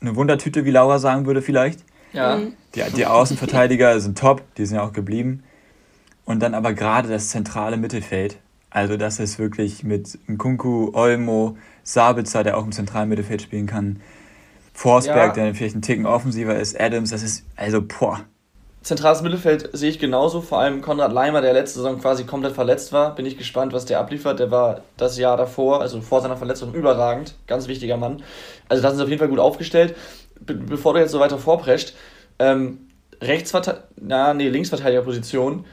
eine 0.00 0.16
Wundertüte, 0.16 0.64
wie 0.64 0.70
Laura 0.70 0.98
sagen 0.98 1.26
würde 1.26 1.42
vielleicht. 1.42 1.84
Ja. 2.12 2.38
Mhm. 2.38 2.54
Die, 2.74 2.82
die 2.96 3.06
Außenverteidiger 3.06 4.00
sind 4.00 4.18
top, 4.18 4.42
die 4.56 4.64
sind 4.64 4.78
ja 4.78 4.82
auch 4.82 4.94
geblieben. 4.94 5.42
Und 6.24 6.40
dann 6.40 6.54
aber 6.54 6.72
gerade 6.72 7.08
das 7.08 7.28
zentrale 7.28 7.76
Mittelfeld. 7.76 8.38
Also 8.70 8.96
das 8.96 9.18
ist 9.18 9.38
wirklich 9.38 9.84
mit 9.84 10.18
Nkunku, 10.26 10.92
Olmo, 10.94 11.58
Sabitzer, 11.82 12.44
der 12.44 12.56
auch 12.56 12.64
im 12.64 12.72
zentralen 12.72 13.10
Mittelfeld 13.10 13.42
spielen 13.42 13.66
kann. 13.66 14.00
Forsberg, 14.72 15.36
ja. 15.36 15.44
der 15.44 15.54
vielleicht 15.54 15.76
ein 15.76 15.82
Ticken 15.82 16.06
offensiver 16.06 16.58
ist, 16.58 16.80
Adams, 16.80 17.10
das 17.10 17.22
ist, 17.22 17.44
also, 17.56 17.82
boah. 17.82 18.24
Zentrales 18.82 19.20
Mittelfeld 19.20 19.68
sehe 19.74 19.90
ich 19.90 19.98
genauso, 19.98 20.40
vor 20.40 20.58
allem 20.58 20.80
Konrad 20.80 21.12
Leimer, 21.12 21.42
der 21.42 21.52
letzte 21.52 21.80
Saison 21.80 22.00
quasi 22.00 22.24
komplett 22.24 22.54
verletzt 22.54 22.94
war. 22.94 23.14
Bin 23.14 23.26
ich 23.26 23.36
gespannt, 23.36 23.74
was 23.74 23.84
der 23.84 24.00
abliefert. 24.00 24.40
Der 24.40 24.50
war 24.50 24.80
das 24.96 25.18
Jahr 25.18 25.36
davor, 25.36 25.82
also 25.82 26.00
vor 26.00 26.22
seiner 26.22 26.38
Verletzung, 26.38 26.72
überragend. 26.72 27.34
Ganz 27.46 27.68
wichtiger 27.68 27.98
Mann. 27.98 28.22
Also, 28.70 28.82
da 28.82 28.88
sind 28.88 28.98
sie 28.98 29.04
auf 29.04 29.10
jeden 29.10 29.18
Fall 29.18 29.28
gut 29.28 29.38
aufgestellt. 29.38 29.94
Be 30.40 30.54
bevor 30.54 30.94
du 30.94 31.00
jetzt 31.00 31.12
so 31.12 31.20
weiter 31.20 31.36
vorprescht, 31.36 31.92
ähm, 32.38 32.88
Rechtsverteidiger, 33.20 33.84
na, 34.00 34.32
nee, 34.32 34.48
Linksverteidigerposition 34.48 35.66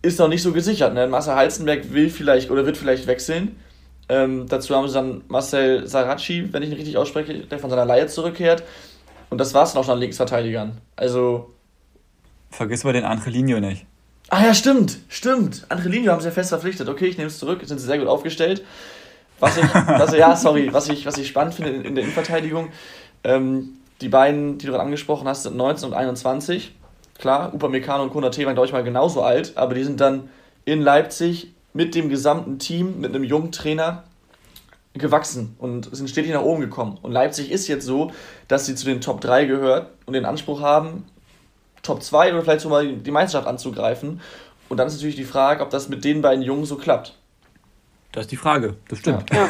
ist 0.00 0.18
noch 0.18 0.28
nicht 0.28 0.42
so 0.42 0.52
gesichert. 0.52 0.94
Ne? 0.94 1.06
Marcel 1.06 1.34
Halzenberg 1.34 1.92
will 1.92 2.08
vielleicht 2.08 2.50
oder 2.50 2.64
wird 2.64 2.78
vielleicht 2.78 3.06
wechseln. 3.06 3.56
Ähm, 4.08 4.46
dazu 4.48 4.74
haben 4.74 4.88
sie 4.88 4.94
dann 4.94 5.24
Marcel 5.28 5.86
Saracchi, 5.86 6.52
wenn 6.52 6.62
ich 6.62 6.70
ihn 6.70 6.76
richtig 6.76 6.96
ausspreche, 6.96 7.40
der 7.40 7.58
von 7.58 7.68
seiner 7.68 7.84
Leihe 7.84 8.06
zurückkehrt. 8.06 8.62
Und 9.28 9.38
das 9.38 9.52
war 9.52 9.64
es 9.64 9.74
noch 9.74 9.86
an 9.88 9.98
Linksverteidigern. 9.98 10.78
Also. 10.96 11.53
Vergiss 12.56 12.84
mal 12.84 12.92
den 12.92 13.04
Angelino 13.04 13.58
nicht. 13.58 13.84
Ah 14.30 14.44
ja, 14.44 14.54
stimmt, 14.54 14.98
stimmt. 15.08 15.66
Angelino 15.68 16.12
haben 16.12 16.20
sie 16.20 16.28
ja 16.28 16.32
fest 16.32 16.50
verpflichtet. 16.50 16.88
Okay, 16.88 17.06
ich 17.06 17.18
nehme 17.18 17.26
es 17.26 17.38
zurück, 17.38 17.60
sind 17.64 17.78
sie 17.78 17.86
sehr 17.86 17.98
gut 17.98 18.06
aufgestellt. 18.06 18.64
Was 19.40 19.56
ich, 19.56 19.74
also 19.74 20.16
ja, 20.16 20.36
sorry, 20.36 20.72
was 20.72 20.88
ich, 20.88 21.04
was 21.04 21.18
ich 21.18 21.26
spannend 21.26 21.54
finde 21.54 21.72
in, 21.72 21.84
in 21.84 21.94
der 21.96 22.04
Innenverteidigung, 22.04 22.68
ähm, 23.24 23.70
die 24.00 24.08
beiden, 24.08 24.58
die 24.58 24.66
du 24.66 24.72
gerade 24.72 24.84
angesprochen 24.84 25.26
hast, 25.26 25.42
sind 25.42 25.56
19 25.56 25.88
und 25.88 25.94
21. 25.94 26.74
Klar, 27.18 27.52
Upamecano 27.52 28.04
und 28.04 28.12
Konate 28.12 28.44
waren, 28.46 28.54
glaube 28.54 28.66
ich, 28.66 28.72
mal 28.72 28.84
genauso 28.84 29.22
alt, 29.22 29.56
aber 29.56 29.74
die 29.74 29.84
sind 29.84 30.00
dann 30.00 30.28
in 30.64 30.80
Leipzig 30.80 31.52
mit 31.72 31.94
dem 31.94 32.08
gesamten 32.08 32.58
Team, 32.60 33.00
mit 33.00 33.14
einem 33.14 33.24
jungen 33.24 33.50
Trainer 33.50 34.04
gewachsen 34.94 35.56
und 35.58 35.94
sind 35.94 36.08
stetig 36.08 36.32
nach 36.32 36.42
oben 36.42 36.60
gekommen. 36.60 36.98
Und 37.02 37.10
Leipzig 37.10 37.50
ist 37.50 37.66
jetzt 37.66 37.84
so, 37.84 38.12
dass 38.46 38.66
sie 38.66 38.76
zu 38.76 38.86
den 38.86 39.00
Top 39.00 39.20
3 39.20 39.44
gehört 39.46 39.90
und 40.06 40.14
den 40.14 40.24
Anspruch 40.24 40.60
haben, 40.60 41.04
Top 41.84 42.02
2 42.02 42.32
oder 42.32 42.42
vielleicht 42.42 42.62
sogar 42.62 42.82
die 42.82 43.10
Meisterschaft 43.12 43.46
anzugreifen. 43.46 44.20
Und 44.68 44.78
dann 44.78 44.88
ist 44.88 44.94
natürlich 44.94 45.16
die 45.16 45.24
Frage, 45.24 45.62
ob 45.62 45.70
das 45.70 45.88
mit 45.88 46.04
den 46.04 46.20
beiden 46.22 46.42
Jungen 46.42 46.64
so 46.64 46.76
klappt. 46.76 47.16
Das 48.10 48.22
ist 48.22 48.32
die 48.32 48.36
Frage, 48.36 48.76
das 48.88 48.98
stimmt. 48.98 49.24
Ja, 49.32 49.48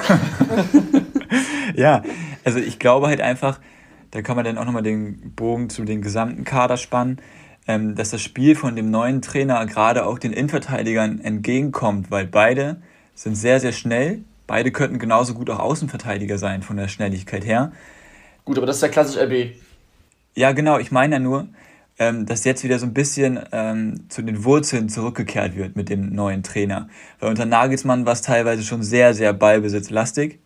ja 2.02 2.02
also 2.44 2.58
ich 2.58 2.78
glaube 2.78 3.06
halt 3.06 3.22
einfach, 3.22 3.58
da 4.10 4.20
kann 4.20 4.36
man 4.36 4.44
dann 4.44 4.58
auch 4.58 4.64
nochmal 4.66 4.82
den 4.82 5.32
Bogen 5.34 5.70
zu 5.70 5.84
den 5.84 6.02
gesamten 6.02 6.44
Kader 6.44 6.76
spannen 6.76 7.20
ähm, 7.66 7.94
dass 7.94 8.10
das 8.10 8.22
Spiel 8.22 8.56
von 8.56 8.76
dem 8.76 8.90
neuen 8.90 9.22
Trainer 9.22 9.64
gerade 9.66 10.06
auch 10.06 10.18
den 10.18 10.32
Innenverteidigern 10.32 11.20
entgegenkommt, 11.20 12.10
weil 12.10 12.26
beide 12.26 12.82
sind 13.14 13.36
sehr, 13.36 13.60
sehr 13.60 13.72
schnell. 13.72 14.22
Beide 14.46 14.70
könnten 14.70 14.98
genauso 14.98 15.34
gut 15.34 15.48
auch 15.48 15.58
Außenverteidiger 15.58 16.36
sein 16.36 16.62
von 16.62 16.76
der 16.76 16.88
Schnelligkeit 16.88 17.46
her. 17.46 17.72
Gut, 18.44 18.58
aber 18.58 18.66
das 18.66 18.76
ist 18.76 18.82
ja 18.82 18.88
klassisch 18.88 19.20
RB. 19.20 19.54
Ja, 20.34 20.52
genau. 20.52 20.78
Ich 20.78 20.92
meine 20.92 21.14
ja 21.14 21.18
nur, 21.18 21.48
ähm, 21.98 22.26
dass 22.26 22.44
jetzt 22.44 22.64
wieder 22.64 22.78
so 22.78 22.86
ein 22.86 22.94
bisschen 22.94 23.40
ähm, 23.52 24.08
zu 24.08 24.22
den 24.22 24.44
Wurzeln 24.44 24.88
zurückgekehrt 24.88 25.56
wird 25.56 25.76
mit 25.76 25.88
dem 25.88 26.14
neuen 26.14 26.42
Trainer. 26.42 26.88
Weil 27.20 27.30
unter 27.30 27.46
Nagelsmann 27.46 28.04
war 28.04 28.14
es 28.14 28.22
teilweise 28.22 28.62
schon 28.62 28.82
sehr, 28.82 29.14
sehr 29.14 29.32
ballbesitzlastig. 29.32 30.40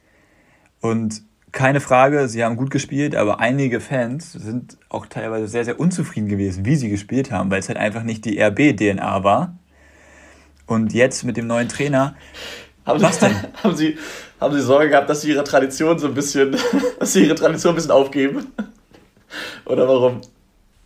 Und 0.81 1.23
keine 1.53 1.81
Frage, 1.81 2.29
sie 2.29 2.45
haben 2.45 2.57
gut 2.57 2.71
gespielt, 2.71 3.17
aber 3.17 3.41
einige 3.41 3.81
Fans 3.81 4.33
sind 4.33 4.77
auch 4.91 5.07
teilweise 5.07 5.49
sehr, 5.49 5.65
sehr 5.65 5.81
unzufrieden 5.81 6.29
gewesen, 6.29 6.67
wie 6.67 6.77
sie 6.77 6.91
gespielt 6.91 7.31
haben, 7.31 7.51
weil 7.51 7.61
es 7.61 7.69
halt 7.69 7.79
einfach 7.79 8.03
nicht 8.03 8.25
die 8.27 8.41
RB-DNA 8.41 9.25
war. 9.25 9.57
Und 10.67 10.93
jetzt 10.93 11.25
mit 11.25 11.39
dem 11.39 11.47
neuen 11.47 11.69
Trainer. 11.69 12.15
Haben 12.85 13.03
was 13.03 13.19
sie, 13.19 13.27
denn? 13.27 13.37
Haben 13.63 13.77
sie, 13.77 13.99
haben 14.39 14.55
sie 14.55 14.61
Sorge 14.61 14.91
gehabt, 14.91 15.09
dass 15.09 15.23
sie 15.23 15.31
ihre 15.31 15.45
Tradition 15.45 15.99
so 15.99 16.07
ein 16.09 16.15
bisschen, 16.15 16.55
dass 17.01 17.15
sie 17.15 17.25
ihre 17.25 17.35
Tradition 17.35 17.73
ein 17.73 17.77
bisschen 17.77 17.91
aufgeben? 17.91 18.53
Oder 19.65 19.89
warum? 19.89 20.21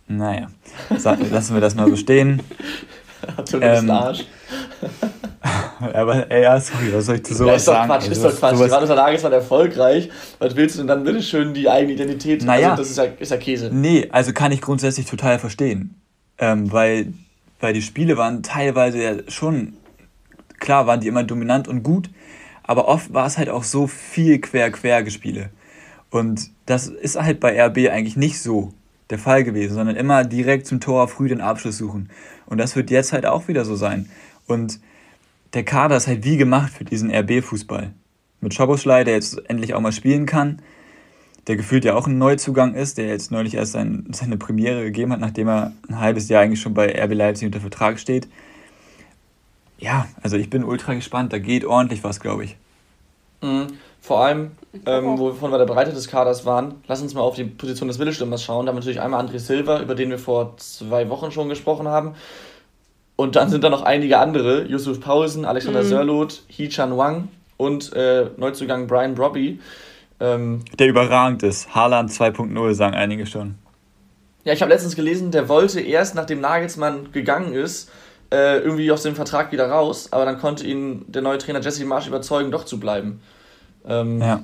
Naja, 0.07 0.47
lassen 0.89 1.53
wir 1.53 1.61
das 1.61 1.75
mal 1.75 1.89
so 1.89 1.95
stehen. 1.95 2.41
Bist 3.37 3.57
ähm, 3.59 3.89
Arsch. 3.89 4.25
Aber 5.93 6.29
ey, 6.31 6.43
ja, 6.43 6.59
sorry, 6.59 6.93
was 6.93 7.05
soll 7.05 7.15
ich 7.15 7.25
zu 7.25 7.33
sowas 7.33 7.47
ja, 7.47 7.55
ist 7.55 7.67
doch 7.67 7.73
sagen? 7.73 7.87
Quatsch, 7.87 8.05
ey, 8.05 8.11
ist 8.11 8.23
doch 8.23 8.37
Quatsch. 8.37 8.55
Sowas... 8.55 8.67
Die 8.67 8.71
Warnunterlage 8.71 9.15
ist 9.15 9.23
mal 9.23 9.33
erfolgreich. 9.33 10.09
Was 10.39 10.55
willst 10.55 10.75
du 10.75 10.79
denn 10.79 10.87
dann 10.87 11.03
bitte 11.03 11.21
schön 11.21 11.53
die 11.53 11.69
eigene 11.69 11.93
Identität? 11.93 12.43
Naja, 12.43 12.71
also 12.71 12.81
das 12.81 12.91
ist 12.91 12.97
ja, 12.97 13.03
ist 13.03 13.31
ja 13.31 13.37
Käse. 13.37 13.69
Nee, 13.71 14.07
also 14.11 14.33
kann 14.33 14.51
ich 14.51 14.61
grundsätzlich 14.61 15.05
total 15.05 15.39
verstehen. 15.39 15.95
Ähm, 16.37 16.71
weil, 16.71 17.13
weil 17.59 17.73
die 17.73 17.81
Spiele 17.81 18.17
waren 18.17 18.43
teilweise 18.43 19.01
ja 19.01 19.13
schon, 19.27 19.73
klar 20.59 20.87
waren 20.87 20.99
die 20.99 21.07
immer 21.07 21.23
dominant 21.23 21.67
und 21.67 21.83
gut, 21.83 22.09
aber 22.63 22.87
oft 22.87 23.13
war 23.13 23.25
es 23.25 23.37
halt 23.37 23.49
auch 23.49 23.63
so 23.63 23.87
viel 23.87 24.39
quer-quer-Gespiele. 24.39 25.49
Und 26.09 26.49
das 26.65 26.87
ist 26.87 27.21
halt 27.21 27.39
bei 27.39 27.61
RB 27.61 27.89
eigentlich 27.89 28.15
nicht 28.15 28.41
so 28.41 28.73
der 29.13 29.19
Fall 29.19 29.43
gewesen, 29.43 29.75
sondern 29.75 29.95
immer 29.95 30.23
direkt 30.25 30.67
zum 30.67 30.79
Tor 30.79 31.07
früh 31.07 31.29
den 31.29 31.39
Abschluss 31.39 31.77
suchen. 31.77 32.09
Und 32.45 32.57
das 32.57 32.75
wird 32.75 32.89
jetzt 32.89 33.13
halt 33.13 33.25
auch 33.25 33.47
wieder 33.47 33.63
so 33.63 33.75
sein. 33.75 34.09
Und 34.47 34.79
der 35.53 35.63
Kader 35.63 35.97
ist 35.97 36.07
halt 36.07 36.25
wie 36.25 36.37
gemacht 36.37 36.73
für 36.73 36.83
diesen 36.83 37.11
RB-Fußball. 37.11 37.91
Mit 38.41 38.53
Schoboschlei, 38.53 39.03
der 39.03 39.13
jetzt 39.13 39.49
endlich 39.49 39.73
auch 39.73 39.79
mal 39.79 39.91
spielen 39.91 40.25
kann, 40.25 40.61
der 41.47 41.55
gefühlt 41.55 41.85
ja 41.85 41.93
auch 41.93 42.07
ein 42.07 42.17
Neuzugang 42.17 42.73
ist, 42.73 42.97
der 42.97 43.07
jetzt 43.07 43.31
neulich 43.31 43.53
erst 43.55 43.73
sein, 43.73 44.07
seine 44.11 44.37
Premiere 44.37 44.83
gegeben 44.83 45.11
hat, 45.11 45.19
nachdem 45.19 45.47
er 45.47 45.73
ein 45.87 45.99
halbes 45.99 46.29
Jahr 46.29 46.41
eigentlich 46.41 46.61
schon 46.61 46.73
bei 46.73 46.87
RB 47.03 47.13
Leipzig 47.13 47.45
unter 47.45 47.59
Vertrag 47.59 47.99
steht. 47.99 48.27
Ja, 49.77 50.07
also 50.21 50.37
ich 50.37 50.49
bin 50.49 50.63
ultra 50.63 50.93
gespannt, 50.93 51.33
da 51.33 51.39
geht 51.39 51.65
ordentlich 51.65 52.03
was, 52.03 52.19
glaube 52.19 52.45
ich. 52.45 52.57
Mhm. 53.41 53.67
Vor 54.03 54.19
allem, 54.19 54.51
ähm, 54.85 55.17
wovon 55.17 55.49
wir 55.49 55.57
der 55.57 55.65
Breite 55.65 55.93
des 55.93 56.09
Kaders 56.09 56.45
waren, 56.45 56.83
lass 56.89 57.01
uns 57.01 57.13
mal 57.13 57.21
auf 57.21 57.35
die 57.35 57.45
Position 57.45 57.87
des 57.87 57.99
Mittelstürmers 57.99 58.43
schauen. 58.43 58.65
Da 58.65 58.71
haben 58.71 58.75
wir 58.75 58.81
natürlich 58.81 58.99
einmal 58.99 59.25
André 59.25 59.39
Silva, 59.39 59.79
über 59.79 59.95
den 59.95 60.09
wir 60.09 60.19
vor 60.19 60.57
zwei 60.57 61.07
Wochen 61.07 61.31
schon 61.31 61.47
gesprochen 61.47 61.87
haben. 61.87 62.13
Und 63.15 63.37
dann 63.37 63.47
sind 63.47 63.63
da 63.63 63.69
noch 63.69 63.83
einige 63.83 64.19
andere, 64.19 64.65
Yusuf 64.65 64.99
Paulsen, 64.99 65.45
Alexander 65.45 65.83
mhm. 65.83 65.87
Sörloth, 65.87 66.43
Hee 66.49 66.67
Chan 66.67 66.97
Wang 66.97 67.29
und 67.55 67.93
äh, 67.93 68.25
Neuzugang 68.35 68.87
Brian 68.87 69.15
Brobby. 69.15 69.61
Ähm, 70.19 70.65
der 70.77 70.89
überragend 70.89 71.41
ist. 71.43 71.73
Haaland 71.73 72.11
2.0, 72.11 72.73
sagen 72.73 72.95
einige 72.95 73.25
schon. 73.25 73.55
Ja, 74.43 74.51
ich 74.51 74.61
habe 74.61 74.73
letztens 74.73 74.97
gelesen, 74.97 75.31
der 75.31 75.47
wollte 75.47 75.79
erst, 75.79 76.13
nachdem 76.13 76.41
Nagelsmann 76.41 77.13
gegangen 77.13 77.53
ist, 77.53 77.89
äh, 78.33 78.57
irgendwie 78.57 78.91
aus 78.91 79.03
dem 79.03 79.15
Vertrag 79.15 79.53
wieder 79.53 79.69
raus, 79.69 80.09
aber 80.11 80.25
dann 80.25 80.39
konnte 80.39 80.67
ihn 80.67 81.05
der 81.07 81.21
neue 81.21 81.37
Trainer 81.37 81.61
Jesse 81.61 81.85
Marsch 81.85 82.07
überzeugen, 82.07 82.51
doch 82.51 82.65
zu 82.65 82.81
bleiben. 82.81 83.21
Ähm, 83.87 84.21
ja 84.21 84.43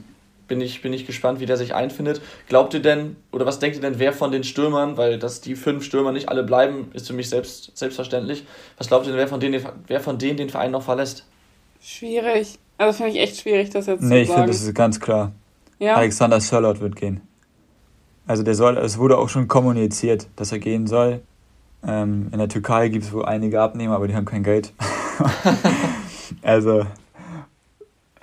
bin 0.49 0.59
ich, 0.59 0.81
bin 0.81 0.91
ich 0.91 1.05
gespannt, 1.05 1.39
wie 1.39 1.45
der 1.45 1.55
sich 1.55 1.73
einfindet. 1.73 2.21
Glaubt 2.49 2.73
ihr 2.73 2.81
denn, 2.81 3.15
oder 3.31 3.45
was 3.45 3.59
denkt 3.59 3.77
ihr 3.77 3.81
denn, 3.81 3.99
wer 3.99 4.11
von 4.11 4.33
den 4.33 4.43
Stürmern, 4.43 4.97
weil 4.97 5.17
dass 5.17 5.39
die 5.39 5.55
fünf 5.55 5.85
Stürmer 5.85 6.11
nicht 6.11 6.27
alle 6.27 6.43
bleiben, 6.43 6.91
ist 6.93 7.07
für 7.07 7.13
mich 7.13 7.29
selbst, 7.29 7.71
selbstverständlich. 7.77 8.45
Was 8.77 8.89
glaubt 8.89 9.05
ihr 9.05 9.11
denn, 9.13 9.19
wer 9.19 9.29
von 9.29 9.39
denen, 9.39 9.65
wer 9.87 10.01
von 10.01 10.17
denen 10.17 10.35
den 10.35 10.49
Verein 10.49 10.71
noch 10.71 10.83
verlässt? 10.83 11.25
Schwierig. 11.79 12.59
Also 12.77 12.97
finde 12.97 13.13
ich 13.13 13.19
echt 13.19 13.37
schwierig, 13.37 13.69
das 13.69 13.85
jetzt 13.85 14.01
nee, 14.01 14.07
zu 14.07 14.07
sagen. 14.07 14.15
Nee, 14.15 14.21
ich 14.23 14.31
finde, 14.31 14.47
das 14.47 14.61
ist 14.63 14.75
ganz 14.75 14.99
klar. 14.99 15.31
Ja? 15.77 15.95
Alexander 15.95 16.41
Sörlot 16.41 16.81
wird 16.81 16.97
gehen. 16.97 17.21
Also 18.27 18.43
der 18.43 18.55
soll, 18.55 18.77
es 18.77 18.97
wurde 18.97 19.17
auch 19.17 19.29
schon 19.29 19.47
kommuniziert, 19.47 20.27
dass 20.35 20.51
er 20.51 20.59
gehen 20.59 20.87
soll. 20.87 21.21
Ähm, 21.87 22.27
in 22.31 22.39
der 22.39 22.49
Türkei 22.49 22.89
gibt 22.89 23.05
es 23.05 23.13
wohl 23.13 23.25
einige 23.25 23.61
Abnehmer, 23.61 23.95
aber 23.95 24.07
die 24.07 24.15
haben 24.15 24.25
kein 24.25 24.43
Geld. 24.43 24.73
also, 26.41 26.85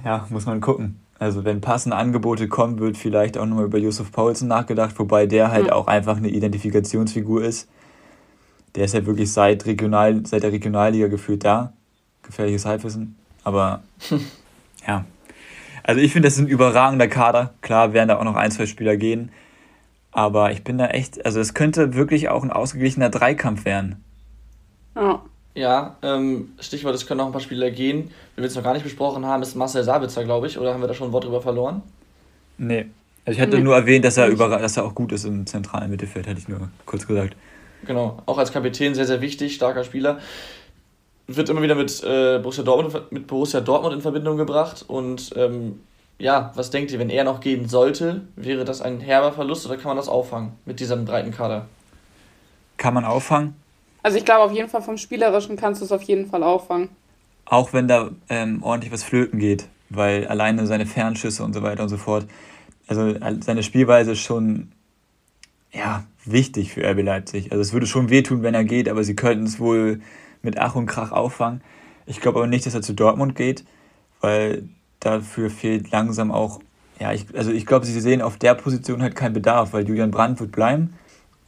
ja, 0.04 0.26
muss 0.28 0.44
man 0.44 0.60
gucken. 0.60 1.00
Also 1.18 1.44
wenn 1.44 1.60
passende 1.60 1.96
Angebote 1.96 2.48
kommen, 2.48 2.78
wird 2.78 2.96
vielleicht 2.96 3.38
auch 3.38 3.46
nochmal 3.46 3.64
über 3.64 3.78
Josef 3.78 4.12
Paulsen 4.12 4.48
nachgedacht, 4.48 4.98
wobei 4.98 5.26
der 5.26 5.50
halt 5.50 5.66
mhm. 5.66 5.70
auch 5.70 5.86
einfach 5.86 6.16
eine 6.16 6.28
Identifikationsfigur 6.28 7.42
ist. 7.42 7.68
Der 8.74 8.84
ist 8.84 8.94
ja 8.94 9.06
wirklich 9.06 9.32
seit, 9.32 9.64
Regional, 9.64 10.26
seit 10.26 10.42
der 10.42 10.52
Regionalliga 10.52 11.08
gefühlt 11.08 11.44
da. 11.44 11.72
Gefährliches 12.22 12.66
Halbwissen. 12.66 13.16
Aber 13.44 13.82
ja. 14.86 15.04
Also 15.82 16.00
ich 16.00 16.12
finde, 16.12 16.26
das 16.26 16.34
ist 16.34 16.40
ein 16.40 16.48
überragender 16.48 17.08
Kader. 17.08 17.54
Klar 17.62 17.92
werden 17.92 18.08
da 18.08 18.18
auch 18.18 18.24
noch 18.24 18.36
ein, 18.36 18.50
zwei 18.50 18.66
Spieler 18.66 18.96
gehen. 18.96 19.30
Aber 20.10 20.50
ich 20.50 20.64
bin 20.64 20.78
da 20.78 20.88
echt, 20.88 21.24
also 21.24 21.40
es 21.40 21.54
könnte 21.54 21.94
wirklich 21.94 22.28
auch 22.28 22.42
ein 22.42 22.50
ausgeglichener 22.50 23.08
Dreikampf 23.08 23.64
werden. 23.64 24.04
Ja. 24.94 25.22
Ja, 25.56 25.96
ähm, 26.02 26.50
Stichwort, 26.60 26.94
es 26.94 27.06
können 27.06 27.16
noch 27.16 27.26
ein 27.26 27.32
paar 27.32 27.40
Spieler 27.40 27.70
gehen. 27.70 28.10
Wenn 28.34 28.42
wir 28.42 28.44
jetzt 28.44 28.56
noch 28.56 28.62
gar 28.62 28.74
nicht 28.74 28.82
besprochen 28.82 29.24
haben, 29.24 29.42
ist 29.42 29.54
Marcel 29.54 29.82
Sabitzer, 29.82 30.22
glaube 30.22 30.46
ich, 30.46 30.58
oder 30.58 30.74
haben 30.74 30.82
wir 30.82 30.86
da 30.86 30.92
schon 30.92 31.08
ein 31.08 31.12
Wort 31.12 31.24
drüber 31.24 31.40
verloren? 31.40 31.82
Nee. 32.58 32.86
Also 33.24 33.38
ich 33.38 33.40
hatte 33.40 33.56
nee. 33.56 33.62
nur 33.62 33.74
erwähnt, 33.74 34.04
dass 34.04 34.18
er, 34.18 34.28
über, 34.28 34.50
dass 34.50 34.76
er 34.76 34.84
auch 34.84 34.94
gut 34.94 35.12
ist 35.12 35.24
im 35.24 35.46
zentralen 35.46 35.90
Mittelfeld, 35.90 36.26
hätte 36.26 36.38
ich 36.38 36.46
nur 36.46 36.68
kurz 36.84 37.06
gesagt. 37.06 37.36
Genau, 37.86 38.22
auch 38.26 38.36
als 38.36 38.52
Kapitän 38.52 38.94
sehr, 38.94 39.06
sehr 39.06 39.22
wichtig, 39.22 39.54
starker 39.54 39.82
Spieler. 39.82 40.18
wird 41.26 41.48
immer 41.48 41.62
wieder 41.62 41.74
mit, 41.74 42.04
äh, 42.04 42.38
Borussia, 42.38 42.62
Dortmund, 42.62 43.10
mit 43.10 43.26
Borussia 43.26 43.62
Dortmund 43.62 43.94
in 43.94 44.02
Verbindung 44.02 44.36
gebracht. 44.36 44.84
Und 44.86 45.32
ähm, 45.36 45.80
ja, 46.18 46.52
was 46.54 46.68
denkt 46.68 46.92
ihr, 46.92 46.98
wenn 46.98 47.08
er 47.08 47.24
noch 47.24 47.40
gehen 47.40 47.66
sollte, 47.66 48.28
wäre 48.36 48.66
das 48.66 48.82
ein 48.82 49.00
herber 49.00 49.32
Verlust 49.32 49.64
oder 49.64 49.76
kann 49.76 49.88
man 49.88 49.96
das 49.96 50.08
auffangen 50.08 50.52
mit 50.66 50.80
diesem 50.80 51.06
breiten 51.06 51.30
Kader? 51.30 51.66
Kann 52.76 52.92
man 52.92 53.06
auffangen? 53.06 53.54
Also 54.06 54.18
ich 54.18 54.24
glaube 54.24 54.44
auf 54.44 54.52
jeden 54.52 54.68
Fall 54.68 54.82
vom 54.82 54.98
Spielerischen 54.98 55.56
kannst 55.56 55.80
du 55.80 55.84
es 55.84 55.90
auf 55.90 56.02
jeden 56.02 56.26
Fall 56.26 56.44
auffangen. 56.44 56.90
Auch 57.44 57.72
wenn 57.72 57.88
da 57.88 58.10
ähm, 58.28 58.62
ordentlich 58.62 58.92
was 58.92 59.02
flöten 59.02 59.40
geht, 59.40 59.66
weil 59.90 60.28
alleine 60.28 60.64
seine 60.68 60.86
Fernschüsse 60.86 61.42
und 61.42 61.52
so 61.54 61.64
weiter 61.64 61.82
und 61.82 61.88
so 61.88 61.96
fort, 61.96 62.28
also 62.86 63.16
seine 63.40 63.64
Spielweise 63.64 64.12
ist 64.12 64.20
schon 64.20 64.70
ja, 65.72 66.04
wichtig 66.24 66.72
für 66.72 66.88
RB 66.88 67.02
Leipzig. 67.02 67.50
Also 67.50 67.60
es 67.60 67.72
würde 67.72 67.88
schon 67.88 68.08
wehtun, 68.08 68.44
wenn 68.44 68.54
er 68.54 68.62
geht, 68.62 68.88
aber 68.88 69.02
sie 69.02 69.16
könnten 69.16 69.44
es 69.44 69.58
wohl 69.58 70.00
mit 70.40 70.56
Ach 70.56 70.76
und 70.76 70.86
Krach 70.86 71.10
auffangen. 71.10 71.60
Ich 72.06 72.20
glaube 72.20 72.38
aber 72.38 72.46
nicht, 72.46 72.64
dass 72.64 72.74
er 72.74 72.82
zu 72.82 72.92
Dortmund 72.92 73.34
geht, 73.34 73.64
weil 74.20 74.68
dafür 75.00 75.50
fehlt 75.50 75.90
langsam 75.90 76.30
auch, 76.30 76.60
ja, 77.00 77.12
ich, 77.12 77.26
also 77.36 77.50
ich 77.50 77.66
glaube, 77.66 77.84
sie 77.84 78.00
sehen 78.00 78.22
auf 78.22 78.36
der 78.36 78.54
Position 78.54 79.02
halt 79.02 79.16
keinen 79.16 79.32
Bedarf, 79.32 79.72
weil 79.72 79.88
Julian 79.88 80.12
Brandt 80.12 80.38
wird 80.38 80.52
bleiben, 80.52 80.96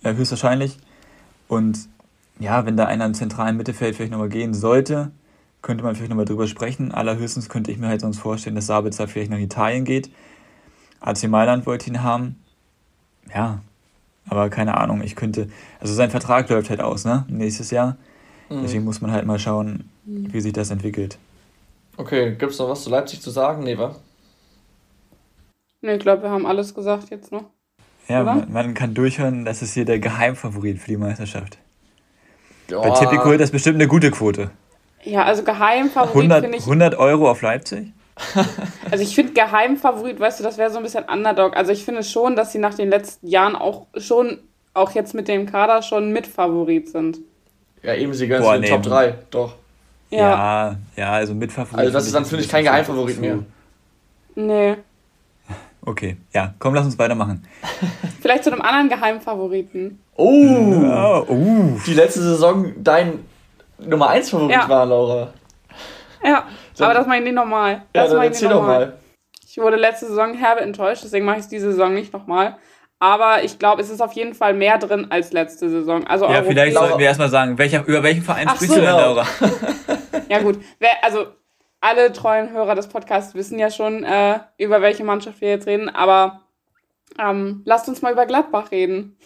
äh, 0.02 0.12
höchstwahrscheinlich. 0.12 0.76
Und 1.46 1.88
ja, 2.38 2.66
wenn 2.66 2.76
da 2.76 2.86
einer 2.86 3.06
im 3.06 3.14
zentralen 3.14 3.56
Mittelfeld 3.56 3.96
vielleicht 3.96 4.12
nochmal 4.12 4.28
gehen 4.28 4.54
sollte, 4.54 5.10
könnte 5.62 5.84
man 5.84 5.94
vielleicht 5.94 6.10
nochmal 6.10 6.24
drüber 6.24 6.46
sprechen. 6.46 6.92
Allerhöchstens 6.92 7.48
könnte 7.48 7.70
ich 7.72 7.78
mir 7.78 7.88
halt 7.88 8.00
sonst 8.00 8.18
vorstellen, 8.18 8.56
dass 8.56 8.66
Sabitzer 8.66 9.08
vielleicht 9.08 9.30
nach 9.30 9.38
Italien 9.38 9.84
geht. 9.84 10.10
AC 11.00 11.24
Mailand 11.28 11.66
wollte 11.66 11.90
ihn 11.90 12.02
haben. 12.02 12.36
Ja, 13.34 13.60
aber 14.28 14.50
keine 14.50 14.76
Ahnung, 14.76 15.02
ich 15.02 15.16
könnte, 15.16 15.48
also 15.80 15.94
sein 15.94 16.10
Vertrag 16.10 16.48
läuft 16.48 16.70
halt 16.70 16.80
aus, 16.80 17.04
ne? 17.04 17.24
Nächstes 17.28 17.70
Jahr. 17.70 17.96
Mhm. 18.48 18.62
Deswegen 18.62 18.84
muss 18.84 19.00
man 19.00 19.10
halt 19.10 19.26
mal 19.26 19.38
schauen, 19.38 19.88
wie 20.04 20.40
sich 20.40 20.52
das 20.52 20.70
entwickelt. 20.70 21.18
Okay, 21.96 22.36
gibt 22.36 22.52
es 22.52 22.58
noch 22.58 22.68
was 22.68 22.84
zu 22.84 22.90
Leipzig 22.90 23.20
zu 23.20 23.30
sagen, 23.30 23.64
Neva? 23.64 23.96
Ne, 25.80 25.96
ich 25.96 26.00
glaube, 26.00 26.22
wir 26.22 26.30
haben 26.30 26.46
alles 26.46 26.74
gesagt 26.74 27.10
jetzt 27.10 27.32
noch. 27.32 27.44
Ja, 28.08 28.24
man, 28.24 28.50
man, 28.50 28.74
kann 28.74 28.94
durchhören, 28.94 29.44
das 29.44 29.60
ist 29.60 29.74
hier 29.74 29.84
der 29.84 29.98
Geheimfavorit 29.98 30.78
für 30.78 30.88
die 30.88 30.96
Meisterschaft. 30.96 31.58
Oh. 32.72 32.82
Bei 32.82 32.90
Tipico 32.90 33.30
ist 33.32 33.40
das 33.40 33.50
bestimmt 33.50 33.76
eine 33.76 33.88
gute 33.88 34.10
Quote. 34.10 34.50
Ja, 35.02 35.24
also 35.24 35.42
Geheimfavorit 35.42 36.30
100, 36.30 36.54
ich... 36.54 36.62
100 36.62 36.94
Euro 36.96 37.30
auf 37.30 37.42
Leipzig? 37.42 37.92
also 38.90 39.02
ich 39.02 39.14
finde 39.14 39.32
Geheimfavorit, 39.32 40.18
weißt 40.18 40.40
du, 40.40 40.44
das 40.44 40.58
wäre 40.58 40.70
so 40.70 40.78
ein 40.78 40.82
bisschen 40.82 41.04
Underdog. 41.04 41.56
Also 41.56 41.72
ich 41.72 41.84
finde 41.84 42.02
schon, 42.02 42.36
dass 42.36 42.52
sie 42.52 42.58
nach 42.58 42.74
den 42.74 42.90
letzten 42.90 43.28
Jahren 43.28 43.54
auch 43.54 43.86
schon, 43.96 44.38
auch 44.74 44.90
jetzt 44.92 45.14
mit 45.14 45.28
dem 45.28 45.46
Kader 45.46 45.82
schon 45.82 46.12
Mitfavorit 46.12 46.88
sind. 46.88 47.18
Ja, 47.82 47.94
eben, 47.94 48.12
sie 48.12 48.26
gehören 48.26 48.44
zu 48.44 48.60
den 48.60 48.70
Top 48.70 48.82
3, 48.82 49.14
doch. 49.30 49.54
Ja. 50.10 50.18
ja, 50.18 50.76
ja, 50.96 51.12
also 51.12 51.34
Mitfavorit. 51.34 51.78
Also 51.78 51.92
das 51.92 52.06
ist 52.06 52.14
dann, 52.14 52.24
finde 52.24 52.44
ich, 52.44 52.50
kein 52.50 52.64
Geheimfavorit 52.64 53.20
mehr. 53.20 53.38
Nee. 54.34 54.76
Okay, 55.84 56.16
ja, 56.32 56.54
komm, 56.58 56.74
lass 56.74 56.84
uns 56.84 56.98
weitermachen. 56.98 57.46
Vielleicht 58.20 58.44
zu 58.44 58.52
einem 58.52 58.60
anderen 58.60 58.88
Geheimfavoriten. 58.88 59.98
Oh, 60.16 60.82
ja, 60.82 61.20
uh. 61.20 61.78
die 61.86 61.94
letzte 61.94 62.20
Saison 62.20 62.72
dein 62.76 63.24
Nummer 63.78 64.10
1 64.10 64.30
Favorit 64.30 64.56
ja. 64.56 64.68
war, 64.68 64.84
Laura. 64.86 65.32
Ja, 66.24 66.44
aber 66.80 66.94
das 66.94 67.06
meine 67.06 67.20
ich 67.20 67.24
nicht 67.24 67.34
nochmal. 67.34 67.82
Das 67.92 68.08
ja, 68.08 68.14
dann 68.16 68.24
erzähl 68.24 68.48
doch 68.48 68.62
mal. 68.62 68.98
Ich 69.46 69.56
wurde 69.58 69.76
letzte 69.76 70.06
Saison 70.06 70.34
herbe 70.34 70.60
enttäuscht, 70.60 71.02
deswegen 71.04 71.24
mache 71.24 71.36
ich 71.36 71.44
es 71.44 71.48
diese 71.48 71.70
Saison 71.70 71.94
nicht 71.94 72.12
nochmal. 72.12 72.58
Aber 73.00 73.44
ich 73.44 73.58
glaube, 73.58 73.80
es 73.80 73.90
ist 73.90 74.00
auf 74.00 74.12
jeden 74.12 74.34
Fall 74.34 74.54
mehr 74.54 74.78
drin 74.78 75.06
als 75.10 75.32
letzte 75.32 75.70
Saison. 75.70 76.06
Also 76.06 76.24
ja, 76.24 76.38
Euro 76.38 76.50
vielleicht 76.50 76.76
sollten 76.76 76.98
wir 76.98 77.06
erstmal 77.06 77.28
sagen, 77.28 77.56
welcher, 77.56 77.86
über 77.86 78.02
welchen 78.02 78.22
Verein 78.22 78.48
Ach 78.48 78.56
sprichst 78.56 78.74
so, 78.74 78.80
du 78.80 78.86
denn, 78.86 78.96
Laura? 78.96 79.26
ja, 80.28 80.40
gut. 80.40 80.60
Wer, 80.80 80.90
also, 81.02 81.26
alle 81.80 82.12
treuen 82.12 82.52
Hörer 82.52 82.74
des 82.74 82.88
Podcasts 82.88 83.34
wissen 83.34 83.58
ja 83.58 83.70
schon, 83.70 84.04
äh, 84.04 84.40
über 84.58 84.82
welche 84.82 85.04
Mannschaft 85.04 85.40
wir 85.40 85.48
jetzt 85.48 85.66
reden. 85.66 85.88
Aber 85.88 86.42
ähm, 87.18 87.62
lasst 87.64 87.88
uns 87.88 88.02
mal 88.02 88.12
über 88.12 88.26
Gladbach 88.26 88.70
reden. 88.70 89.16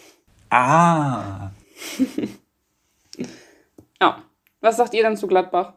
Ah. 0.49 1.51
ja. 4.01 4.23
Was 4.61 4.77
sagt 4.77 4.93
ihr 4.93 5.03
denn 5.03 5.17
zu 5.17 5.27
Gladbach? 5.27 5.73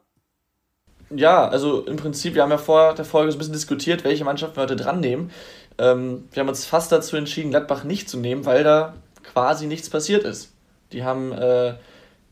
Ja, 1.11 1.49
also 1.49 1.85
im 1.87 1.97
Prinzip, 1.97 2.35
wir 2.35 2.43
haben 2.43 2.51
ja 2.51 2.59
vor 2.59 2.95
der 2.95 3.05
Folge 3.05 3.31
so 3.31 3.37
ein 3.37 3.39
bisschen 3.39 3.55
diskutiert, 3.55 4.05
welche 4.05 4.25
Mannschaft 4.25 4.57
wir 4.57 4.62
heute 4.62 4.77
dran 4.77 5.01
nehmen. 5.01 5.31
Ähm, 5.79 6.29
wir 6.33 6.41
haben 6.41 6.49
uns 6.49 6.67
fast 6.67 6.93
dazu 6.93 7.17
entschieden, 7.17 7.51
Gladbach 7.51 7.85
nicht 7.85 8.09
zu 8.09 8.19
nehmen, 8.19 8.45
weil 8.45 8.65
da 8.65 8.95
quasi 9.23 9.67
nichts 9.67 9.91
passiert 9.91 10.25
ist. 10.25 10.53
Die 10.93 11.05
haben 11.05 11.33
äh, 11.33 11.75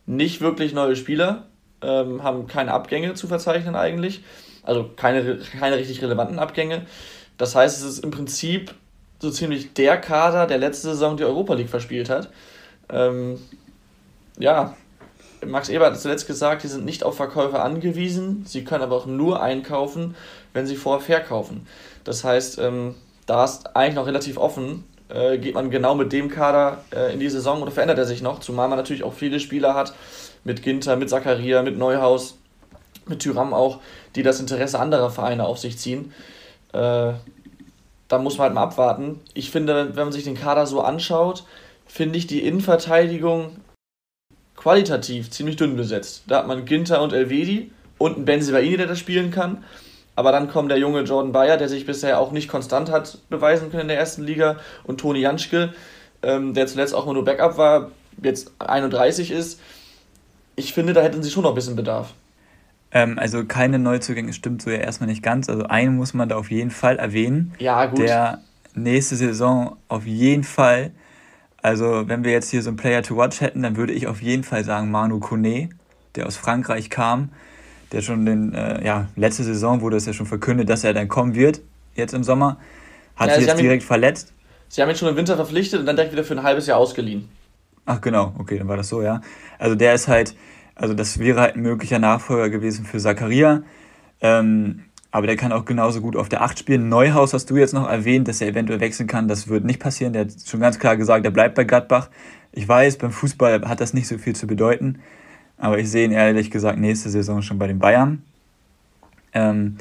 nicht 0.06 0.40
wirklich 0.40 0.74
neue 0.74 0.96
Spieler, 0.96 1.46
ähm, 1.84 2.22
haben 2.22 2.46
keine 2.46 2.72
Abgänge 2.72 3.14
zu 3.14 3.26
verzeichnen 3.26 3.76
eigentlich. 3.76 4.22
Also 4.62 4.90
keine, 4.96 5.38
keine 5.60 5.76
richtig 5.76 6.02
relevanten 6.02 6.38
Abgänge. 6.38 6.82
Das 7.36 7.54
heißt, 7.54 7.78
es 7.78 7.84
ist 7.84 8.04
im 8.04 8.10
Prinzip 8.10 8.74
so 9.18 9.30
ziemlich 9.30 9.74
der 9.74 9.98
Kader, 9.98 10.46
der 10.46 10.58
letzte 10.58 10.88
Saison 10.88 11.16
die 11.16 11.24
Europa 11.24 11.54
League 11.54 11.68
verspielt 11.68 12.10
hat. 12.10 12.30
Ähm, 12.90 13.38
ja, 14.38 14.74
Max 15.46 15.68
Ebert 15.68 15.92
hat 15.92 16.00
zuletzt 16.00 16.26
gesagt, 16.26 16.62
die 16.62 16.68
sind 16.68 16.84
nicht 16.84 17.04
auf 17.04 17.16
Verkäufer 17.16 17.62
angewiesen, 17.62 18.44
sie 18.46 18.64
können 18.64 18.82
aber 18.82 18.96
auch 18.96 19.06
nur 19.06 19.42
einkaufen, 19.42 20.14
wenn 20.52 20.66
sie 20.66 20.76
vorher 20.76 21.04
verkaufen. 21.04 21.66
Das 22.04 22.24
heißt, 22.24 22.58
ähm, 22.58 22.94
da 23.26 23.44
ist 23.44 23.74
eigentlich 23.76 23.94
noch 23.94 24.06
relativ 24.06 24.36
offen. 24.36 24.84
Äh, 25.08 25.38
geht 25.38 25.54
man 25.54 25.70
genau 25.70 25.94
mit 25.94 26.12
dem 26.12 26.28
Kader 26.28 26.84
äh, 26.94 27.12
in 27.12 27.20
die 27.20 27.28
Saison 27.28 27.62
oder 27.62 27.70
verändert 27.70 27.98
er 27.98 28.06
sich 28.06 28.22
noch? 28.22 28.40
Zumal 28.40 28.68
man 28.68 28.78
natürlich 28.78 29.04
auch 29.04 29.12
viele 29.12 29.40
Spieler 29.40 29.74
hat, 29.74 29.94
mit 30.44 30.62
Ginter, 30.62 30.96
mit 30.96 31.10
Zakaria, 31.10 31.62
mit 31.62 31.76
Neuhaus, 31.78 32.38
mit 33.06 33.20
Tyram 33.20 33.52
auch, 33.52 33.80
die 34.14 34.22
das 34.22 34.40
Interesse 34.40 34.78
anderer 34.78 35.10
Vereine 35.10 35.44
auf 35.44 35.58
sich 35.58 35.78
ziehen. 35.78 36.12
Äh, 36.72 37.12
da 38.08 38.18
muss 38.18 38.38
man 38.38 38.46
halt 38.46 38.54
mal 38.54 38.62
abwarten. 38.62 39.20
Ich 39.32 39.50
finde, 39.50 39.96
wenn 39.96 40.04
man 40.04 40.12
sich 40.12 40.24
den 40.24 40.36
Kader 40.36 40.66
so 40.66 40.80
anschaut, 40.80 41.44
finde 41.86 42.18
ich 42.18 42.26
die 42.26 42.46
Innenverteidigung 42.46 43.56
qualitativ 44.56 45.30
ziemlich 45.30 45.56
dünn 45.56 45.76
besetzt. 45.76 46.22
Da 46.26 46.38
hat 46.38 46.46
man 46.46 46.64
Ginter 46.64 47.02
und 47.02 47.12
Elvedi 47.12 47.70
und 47.98 48.16
einen 48.16 48.24
Benzibaini, 48.24 48.76
der 48.76 48.86
das 48.86 48.98
spielen 48.98 49.30
kann. 49.30 49.64
Aber 50.16 50.30
dann 50.30 50.48
kommt 50.48 50.70
der 50.70 50.78
junge 50.78 51.02
Jordan 51.02 51.32
Bayer, 51.32 51.56
der 51.56 51.68
sich 51.68 51.86
bisher 51.86 52.20
auch 52.20 52.30
nicht 52.30 52.48
konstant 52.48 52.90
hat 52.90 53.18
beweisen 53.30 53.70
können 53.70 53.82
in 53.82 53.88
der 53.88 53.98
ersten 53.98 54.22
Liga. 54.22 54.58
Und 54.84 55.00
Toni 55.00 55.20
Janschke, 55.20 55.74
ähm, 56.22 56.54
der 56.54 56.66
zuletzt 56.66 56.94
auch 56.94 57.06
nur 57.06 57.24
Backup 57.24 57.58
war, 57.58 57.90
jetzt 58.22 58.52
31 58.60 59.32
ist. 59.32 59.60
Ich 60.56 60.72
finde, 60.72 60.92
da 60.92 61.02
hätten 61.02 61.22
sie 61.22 61.30
schon 61.30 61.42
noch 61.42 61.50
ein 61.50 61.54
bisschen 61.54 61.76
Bedarf. 61.76 62.14
Ähm, 62.92 63.18
also 63.18 63.44
keine 63.44 63.78
Neuzugänge 63.78 64.32
stimmt 64.32 64.62
so 64.62 64.70
ja 64.70 64.78
erstmal 64.78 65.08
nicht 65.08 65.22
ganz. 65.22 65.48
Also 65.48 65.64
einen 65.64 65.96
muss 65.96 66.14
man 66.14 66.28
da 66.28 66.36
auf 66.36 66.50
jeden 66.50 66.70
Fall 66.70 66.96
erwähnen. 66.96 67.54
Ja, 67.58 67.86
gut. 67.86 68.00
Der 68.00 68.40
nächste 68.74 69.16
Saison 69.16 69.76
auf 69.88 70.06
jeden 70.06 70.44
Fall 70.44 70.92
also, 71.64 72.06
wenn 72.08 72.24
wir 72.24 72.30
jetzt 72.30 72.50
hier 72.50 72.60
so 72.60 72.68
einen 72.68 72.76
Player 72.76 73.02
to 73.02 73.16
Watch 73.16 73.40
hätten, 73.40 73.62
dann 73.62 73.78
würde 73.78 73.94
ich 73.94 74.06
auf 74.06 74.20
jeden 74.20 74.44
Fall 74.44 74.64
sagen 74.64 74.90
Manu 74.90 75.18
Kone, 75.18 75.70
der 76.14 76.26
aus 76.26 76.36
Frankreich 76.36 76.90
kam, 76.90 77.30
der 77.90 78.02
schon 78.02 78.26
in, 78.26 78.52
äh, 78.52 78.84
ja, 78.84 79.08
letzte 79.16 79.44
Saison 79.44 79.80
wurde 79.80 79.96
es 79.96 80.04
ja 80.04 80.12
schon 80.12 80.26
verkündet, 80.26 80.68
dass 80.68 80.84
er 80.84 80.92
dann 80.92 81.08
kommen 81.08 81.34
wird, 81.34 81.62
jetzt 81.94 82.12
im 82.12 82.22
Sommer. 82.22 82.58
Hat 83.16 83.30
ja, 83.30 83.36
sich 83.36 83.46
jetzt 83.46 83.58
direkt 83.58 83.82
ihn, 83.82 83.86
verletzt. 83.86 84.34
Sie 84.68 84.82
haben 84.82 84.90
ihn 84.90 84.96
schon 84.96 85.08
im 85.08 85.16
Winter 85.16 85.36
verpflichtet 85.36 85.80
und 85.80 85.86
dann 85.86 85.96
direkt 85.96 86.12
wieder 86.12 86.24
für 86.24 86.34
ein 86.34 86.42
halbes 86.42 86.66
Jahr 86.66 86.76
ausgeliehen. 86.76 87.30
Ach, 87.86 88.00
genau, 88.00 88.34
okay, 88.38 88.58
dann 88.58 88.68
war 88.68 88.76
das 88.76 88.88
so, 88.88 89.02
ja. 89.02 89.20
Also, 89.58 89.74
der 89.74 89.94
ist 89.94 90.08
halt, 90.08 90.34
also, 90.74 90.94
das 90.94 91.18
wäre 91.18 91.40
halt 91.40 91.56
ein 91.56 91.62
möglicher 91.62 91.98
Nachfolger 91.98 92.50
gewesen 92.50 92.84
für 92.84 92.98
Zakaria. 92.98 93.62
Ähm, 94.20 94.84
aber 95.14 95.28
der 95.28 95.36
kann 95.36 95.52
auch 95.52 95.64
genauso 95.64 96.00
gut 96.00 96.16
auf 96.16 96.28
der 96.28 96.42
8 96.42 96.58
spielen. 96.58 96.88
Neuhaus 96.88 97.34
hast 97.34 97.48
du 97.48 97.56
jetzt 97.56 97.72
noch 97.72 97.88
erwähnt, 97.88 98.26
dass 98.26 98.40
er 98.40 98.48
eventuell 98.48 98.80
wechseln 98.80 99.06
kann. 99.06 99.28
Das 99.28 99.46
wird 99.46 99.64
nicht 99.64 99.78
passieren. 99.78 100.12
Der 100.12 100.22
hat 100.22 100.32
schon 100.44 100.58
ganz 100.58 100.80
klar 100.80 100.96
gesagt, 100.96 101.24
er 101.24 101.30
bleibt 101.30 101.54
bei 101.54 101.62
Gladbach. 101.62 102.10
Ich 102.50 102.66
weiß, 102.66 102.98
beim 102.98 103.12
Fußball 103.12 103.62
hat 103.68 103.80
das 103.80 103.94
nicht 103.94 104.08
so 104.08 104.18
viel 104.18 104.34
zu 104.34 104.48
bedeuten. 104.48 104.98
Aber 105.56 105.78
ich 105.78 105.88
sehe 105.88 106.04
ihn 106.04 106.10
ehrlich 106.10 106.50
gesagt 106.50 106.80
nächste 106.80 107.10
Saison 107.10 107.42
schon 107.42 107.60
bei 107.60 107.68
den 107.68 107.78
Bayern. 107.78 108.24
Ähm, 109.34 109.76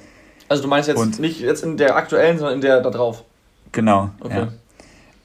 also 0.50 0.62
du 0.62 0.70
meinst 0.70 0.88
jetzt 0.88 1.20
nicht 1.20 1.39
jetzt 1.39 1.63
in 1.63 1.78
der 1.78 1.96
aktuellen, 1.96 2.38
sondern 2.38 2.54
in 2.54 2.62
der 2.62 2.82
da 2.82 2.92
drauf? 2.92 3.24
Genau. 3.72 4.12
Okay. 4.20 4.38
Ja. 4.38 4.54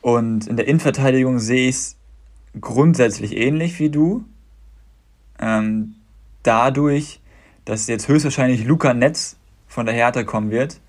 Und 0.00 0.46
in 0.46 0.56
der 0.56 0.68
Innenverteidigung 0.68 1.38
sehe 1.38 1.68
ich 1.68 1.76
es 1.76 1.96
grundsätzlich 2.60 3.36
ähnlich 3.36 3.78
wie 3.78 3.90
du. 3.90 4.24
Ähm, 5.40 5.94
dadurch, 6.42 7.20
dass 7.64 7.86
jetzt 7.86 8.08
höchstwahrscheinlich 8.08 8.64
Luca 8.64 8.94
Netz 8.94 9.36
von 9.66 9.86
der 9.86 9.94
Hertha 9.94 10.24
kommen 10.24 10.50
wird. 10.50 10.80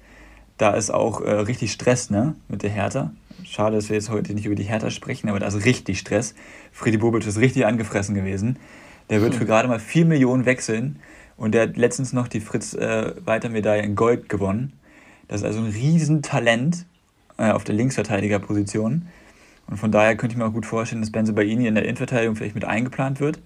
Da 0.58 0.72
ist 0.72 0.90
auch 0.90 1.22
äh, 1.22 1.32
richtig 1.32 1.72
Stress 1.72 2.10
ne, 2.10 2.36
mit 2.48 2.64
der 2.64 2.70
Hertha. 2.70 3.12
Schade, 3.44 3.76
dass 3.76 3.90
wir 3.90 3.96
jetzt 3.96 4.10
heute 4.10 4.34
nicht 4.34 4.46
über 4.46 4.56
die 4.56 4.64
Hertha 4.64 4.90
sprechen, 4.90 5.30
aber 5.30 5.40
da 5.40 5.48
ist 5.48 5.66
richtig 5.66 6.00
Stress. 6.00 6.36
Freddy 6.72 6.98
Bobic 6.98 7.26
ist 7.26 7.38
richtig 7.38 7.66
angefressen 7.66 8.16
gewesen. 8.16 8.58
Der 9.10 9.22
wird 9.22 9.36
für 9.36 9.46
gerade 9.46 9.68
mal 9.68 9.80
4 9.80 10.06
Millionen 10.06 10.46
wechseln 10.46 11.00
und 11.36 11.54
der 11.54 11.64
hat 11.64 11.78
letztens 11.78 12.14
noch 12.14 12.28
die 12.28 12.42
Fritz-Walter-Medaille 12.42 13.82
äh, 13.82 13.86
in 13.86 13.96
Gold 13.96 14.30
gewonnen. 14.30 14.74
Das 15.28 15.42
ist 15.42 15.48
also 15.48 15.60
ein 15.60 15.72
Riesentalent 15.72 16.86
äh, 17.38 17.52
auf 17.52 17.64
der 17.64 17.76
Linksverteidigerposition. 17.76 19.08
Und 19.70 19.78
von 19.78 19.92
daher 19.92 20.16
könnte 20.16 20.34
ich 20.34 20.38
mir 20.38 20.46
auch 20.46 20.54
gut 20.54 20.66
vorstellen, 20.66 21.02
dass 21.02 21.12
Benze 21.12 21.34
Baini 21.34 21.68
in 21.68 21.76
der 21.76 21.84
Innenverteidigung 21.84 22.36
vielleicht 22.36 22.56
mit 22.56 22.66
eingeplant 22.66 23.20
wird. 23.20 23.40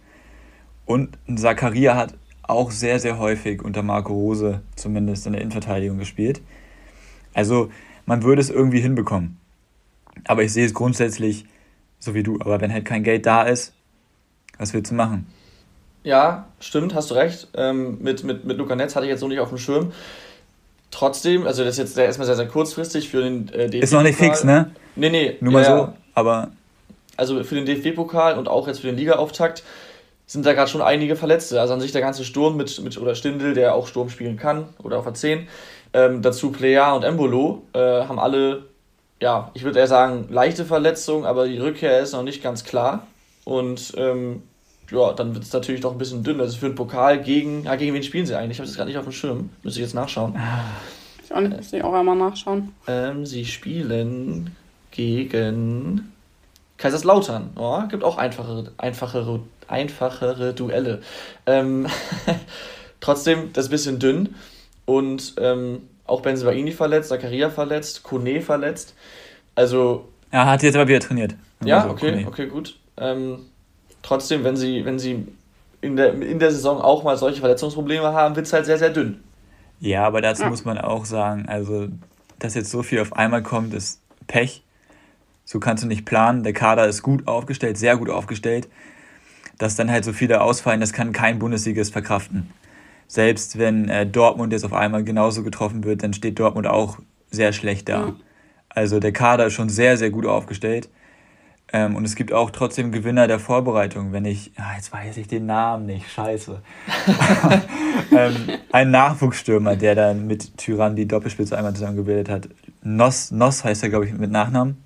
Und 0.86 1.18
Zakaria 1.36 1.96
hat 1.96 2.14
auch 2.44 2.72
sehr, 2.72 3.00
sehr 3.00 3.18
häufig 3.20 3.62
unter 3.62 3.84
Marco 3.84 4.14
Rose, 4.14 4.62
zumindest 4.76 5.26
in 5.28 5.34
der 5.34 5.42
Innenverteidigung, 5.42 5.98
gespielt. 5.98 6.42
Also 7.34 7.70
man 8.06 8.24
würde 8.24 8.42
es 8.42 8.50
irgendwie 8.50 8.80
hinbekommen. 8.80 9.38
Aber 10.26 10.44
ich 10.44 10.54
sehe 10.54 10.66
es 10.66 10.74
grundsätzlich 10.74 11.46
so 12.00 12.14
wie 12.14 12.24
du. 12.24 12.38
Aber 12.40 12.62
wenn 12.62 12.72
halt 12.72 12.86
kein 12.86 13.04
Geld 13.04 13.26
da 13.26 13.44
ist, 13.44 13.74
was 14.58 14.74
willst 14.74 14.92
du 14.92 14.96
machen? 14.96 15.28
Ja, 16.04 16.48
stimmt, 16.60 16.94
hast 16.94 17.12
du 17.12 17.16
recht. 17.16 17.48
Ähm, 17.56 17.98
mit, 18.02 18.24
mit, 18.24 18.46
mit 18.46 18.58
Luca 18.58 18.76
Netz 18.76 18.96
hatte 18.96 19.06
ich 19.06 19.12
jetzt 19.12 19.22
noch 19.22 19.30
nicht 19.30 19.40
auf 19.40 19.50
dem 19.50 19.58
Schirm. 19.58 19.94
Trotzdem, 20.92 21.48
also 21.48 21.64
das 21.64 21.74
ist 21.74 21.80
jetzt 21.80 21.98
erstmal 21.98 22.28
sehr, 22.28 22.36
sehr 22.36 22.48
kurzfristig 22.48 23.10
für 23.10 23.24
den 23.24 23.50
äh, 23.50 23.70
DFB. 23.70 23.84
Ist 23.84 23.94
noch 23.94 24.04
nicht 24.04 24.18
fix, 24.18 24.44
ne? 24.44 24.72
Nee, 24.96 25.10
nee. 25.10 25.38
Nur 25.40 25.54
mal 25.54 25.64
ja, 25.64 25.78
so, 25.78 25.94
aber. 26.14 26.52
Also 27.16 27.44
für 27.44 27.56
den 27.56 27.66
DFB-Pokal 27.66 28.38
und 28.40 28.48
auch 28.48 28.68
jetzt 28.68 28.80
für 28.80 28.88
den 28.88 28.98
Ligaauftakt 28.98 29.64
sind 30.26 30.46
da 30.46 30.54
gerade 30.54 30.70
schon 30.70 30.82
einige 30.82 31.16
Verletzte. 31.16 31.62
Also 31.62 31.74
an 31.74 31.80
sich 31.80 31.92
der 31.92 32.02
ganze 32.02 32.26
Sturm 32.26 32.58
mit, 32.58 32.82
mit 32.82 32.98
oder 32.98 33.14
Stindel, 33.14 33.54
der 33.54 33.76
auch 33.76 33.88
Sturm 33.88 34.10
spielen 34.10 34.38
kann, 34.38 34.66
oder 34.82 34.98
auf 34.98 35.08
A10. 35.08 35.44
Ähm, 35.94 36.22
dazu 36.24 36.52
Plea 36.52 36.94
und 36.94 37.04
Embolo 37.04 37.64
äh, 37.74 37.80
haben 37.80 38.18
alle, 38.18 38.64
ja, 39.22 39.52
ich 39.54 39.64
würde 39.64 39.80
eher 39.80 39.88
sagen, 39.88 40.28
leichte 40.30 40.66
Verletzungen, 40.66 41.26
aber 41.26 41.48
die 41.48 41.60
Rückkehr 41.60 42.00
ist 42.00 42.14
noch 42.14 42.24
nicht 42.24 42.42
ganz 42.42 42.64
klar. 42.64 43.06
Und 43.46 43.94
ähm, 43.98 44.42
ja, 44.90 45.14
dann 45.14 45.34
wird 45.36 45.44
es 45.44 45.54
natürlich 45.54 45.82
doch 45.82 45.92
ein 45.92 45.98
bisschen 45.98 46.24
dünn. 46.24 46.40
Also 46.42 46.58
für 46.58 46.68
den 46.68 46.76
Pokal 46.76 47.22
gegen, 47.22 47.66
ja, 47.66 47.76
gegen 47.76 47.94
wen 47.94 48.04
spielen 48.04 48.26
sie 48.26 48.36
eigentlich? 48.36 48.58
Ich 48.58 48.60
habe 48.60 48.70
es 48.70 48.76
gerade 48.76 48.90
nicht 48.90 48.98
auf 48.98 49.06
dem 49.06 49.12
Schirm. 49.12 49.50
Müsste 49.62 49.80
ich 49.80 49.86
jetzt 49.86 49.94
nachschauen. 49.94 50.36
Ich 51.24 51.34
auch 51.34 51.42
nicht, 51.42 51.56
müsste 51.56 51.78
ich 51.78 51.84
auch 51.84 51.94
einmal 51.94 52.16
nachschauen. 52.16 52.74
Ähm, 52.88 53.26
sie 53.26 53.46
spielen 53.46 54.56
gegen 54.94 56.14
Kaiserslautern. 56.78 57.50
Oh, 57.56 57.82
gibt 57.90 58.04
auch 58.04 58.18
einfachere, 58.18 58.72
einfachere, 58.78 59.40
einfachere 59.68 60.54
Duelle. 60.54 61.02
Ähm, 61.46 61.88
trotzdem, 63.00 63.52
das 63.54 63.66
ist 63.66 63.70
ein 63.70 63.72
bisschen 63.72 64.00
dünn. 64.00 64.36
Und 64.86 65.36
ähm, 65.40 65.90
auch 66.06 66.22
Benzebaini 66.22 66.72
verletzt, 66.72 67.10
Zakaria 67.10 67.50
verletzt, 67.50 68.04
Kone 68.04 68.42
verletzt. 68.42 68.96
Also. 69.56 70.10
Er 70.32 70.46
hat 70.46 70.64
jetzt 70.64 70.76
aber 70.76 70.88
wieder 70.88 71.00
trainiert. 71.00 71.36
Ja, 71.64 71.90
okay, 71.90 72.12
Kone. 72.12 72.28
okay, 72.28 72.48
gut. 72.48 72.78
Ähm, 72.98 73.40
trotzdem, 74.02 74.44
wenn 74.44 74.56
sie, 74.56 74.86
wenn 74.86 75.00
sie 75.00 75.28
in 75.82 75.96
der, 75.96 76.14
in 76.14 76.40
der 76.40 76.52
Saison 76.52 76.82
auch 76.82 77.04
mal 77.04 77.18
solche 77.18 77.40
Verletzungsprobleme 77.40 78.14
haben, 78.14 78.36
wird 78.36 78.46
es 78.46 78.54
halt 78.54 78.66
sehr, 78.66 78.78
sehr 78.78 78.90
dünn. 78.90 79.24
Ja, 79.80 80.06
aber 80.06 80.22
dazu 80.22 80.44
ja. 80.44 80.50
muss 80.50 80.66
man 80.66 80.78
auch 80.78 81.06
sagen, 81.06 81.46
also, 81.48 81.88
dass 82.40 82.56
jetzt 82.56 82.70
so 82.70 82.84
viel 82.84 83.00
auf 83.00 83.14
einmal 83.14 83.42
kommt, 83.42 83.74
ist 83.74 84.02
Pech. 84.28 84.63
So 85.54 85.60
kannst 85.60 85.84
du 85.84 85.88
nicht 85.88 86.06
planen. 86.06 86.42
Der 86.42 86.54
Kader 86.54 86.88
ist 86.88 87.04
gut 87.04 87.28
aufgestellt, 87.28 87.78
sehr 87.78 87.96
gut 87.96 88.10
aufgestellt. 88.10 88.68
Dass 89.60 89.76
dann 89.76 89.92
halt 89.92 90.04
so 90.04 90.12
viele 90.12 90.42
ausfallen, 90.42 90.80
das 90.80 90.94
kann 90.94 91.14
kein 91.14 91.38
Bundesligist 91.38 91.94
verkraften. 91.94 92.50
Selbst 93.08 93.60
wenn 93.60 93.88
äh, 93.88 94.08
Dortmund 94.08 94.52
jetzt 94.52 94.66
auf 94.66 94.74
einmal 94.74 95.04
genauso 95.04 95.44
getroffen 95.44 95.84
wird, 95.84 96.02
dann 96.02 96.12
steht 96.12 96.40
Dortmund 96.40 96.66
auch 96.66 96.98
sehr 97.30 97.54
schlecht 97.54 97.88
da. 97.88 98.00
Ja. 98.00 98.16
Also 98.70 99.00
der 99.00 99.12
Kader 99.12 99.46
ist 99.46 99.54
schon 99.54 99.70
sehr, 99.70 99.96
sehr 99.96 100.10
gut 100.10 100.26
aufgestellt. 100.26 100.90
Ähm, 101.72 101.96
und 101.96 102.04
es 102.04 102.16
gibt 102.16 102.34
auch 102.34 102.50
trotzdem 102.50 102.92
Gewinner 102.92 103.28
der 103.28 103.38
Vorbereitung. 103.38 104.12
Wenn 104.12 104.26
ich, 104.26 104.54
ah, 104.58 104.74
jetzt 104.76 104.92
weiß 104.92 105.18
ich 105.18 105.28
den 105.28 105.46
Namen 105.46 105.86
nicht, 105.86 106.10
scheiße. 106.10 106.64
ähm, 108.12 108.36
ein 108.72 108.90
Nachwuchsstürmer, 108.90 109.76
der 109.76 109.94
dann 109.94 110.26
mit 110.26 110.58
Tyrann 110.58 110.96
die 110.96 111.08
Doppelspitze 111.08 111.56
einmal 111.56 111.76
zusammengebildet 111.76 112.30
hat. 112.30 112.50
Noss, 112.82 113.30
Noss 113.30 113.64
heißt 113.64 113.84
er, 113.84 113.90
glaube 113.90 114.08
ich, 114.08 114.14
mit 114.14 114.32
Nachnamen. 114.32 114.84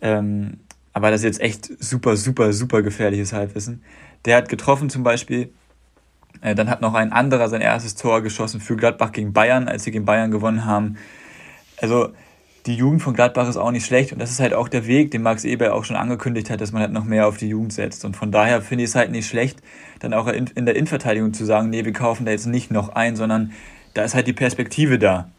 Ähm, 0.00 0.60
aber 0.92 1.10
das 1.10 1.20
ist 1.20 1.24
jetzt 1.24 1.40
echt 1.40 1.70
super, 1.82 2.16
super, 2.16 2.52
super 2.52 2.82
gefährliches 2.82 3.32
Halbwissen. 3.32 3.82
Der 4.24 4.36
hat 4.36 4.48
getroffen 4.48 4.90
zum 4.90 5.02
Beispiel. 5.02 5.52
Äh, 6.40 6.54
dann 6.54 6.68
hat 6.68 6.80
noch 6.80 6.94
ein 6.94 7.12
anderer 7.12 7.48
sein 7.48 7.60
erstes 7.60 7.94
Tor 7.94 8.22
geschossen 8.22 8.60
für 8.60 8.76
Gladbach 8.76 9.12
gegen 9.12 9.32
Bayern, 9.32 9.68
als 9.68 9.84
sie 9.84 9.90
gegen 9.90 10.04
Bayern 10.04 10.30
gewonnen 10.30 10.64
haben. 10.64 10.96
Also 11.80 12.10
die 12.66 12.74
Jugend 12.74 13.02
von 13.02 13.14
Gladbach 13.14 13.48
ist 13.48 13.56
auch 13.56 13.70
nicht 13.70 13.86
schlecht 13.86 14.12
und 14.12 14.18
das 14.18 14.30
ist 14.30 14.40
halt 14.40 14.52
auch 14.52 14.68
der 14.68 14.86
Weg, 14.86 15.10
den 15.10 15.22
Max 15.22 15.44
Eber 15.44 15.72
auch 15.74 15.84
schon 15.84 15.96
angekündigt 15.96 16.50
hat, 16.50 16.60
dass 16.60 16.72
man 16.72 16.82
halt 16.82 16.92
noch 16.92 17.04
mehr 17.04 17.26
auf 17.26 17.36
die 17.36 17.48
Jugend 17.48 17.72
setzt. 17.72 18.04
Und 18.04 18.16
von 18.16 18.30
daher 18.30 18.60
finde 18.60 18.84
ich 18.84 18.90
es 18.90 18.96
halt 18.96 19.10
nicht 19.10 19.26
schlecht, 19.26 19.60
dann 20.00 20.12
auch 20.12 20.26
in, 20.26 20.48
in 20.54 20.66
der 20.66 20.76
Innenverteidigung 20.76 21.32
zu 21.32 21.44
sagen, 21.44 21.70
nee, 21.70 21.84
wir 21.84 21.92
kaufen 21.92 22.26
da 22.26 22.32
jetzt 22.32 22.46
nicht 22.46 22.70
noch 22.70 22.90
ein, 22.90 23.16
sondern 23.16 23.52
da 23.94 24.02
ist 24.02 24.14
halt 24.14 24.26
die 24.26 24.32
Perspektive 24.32 24.98
da. 24.98 25.30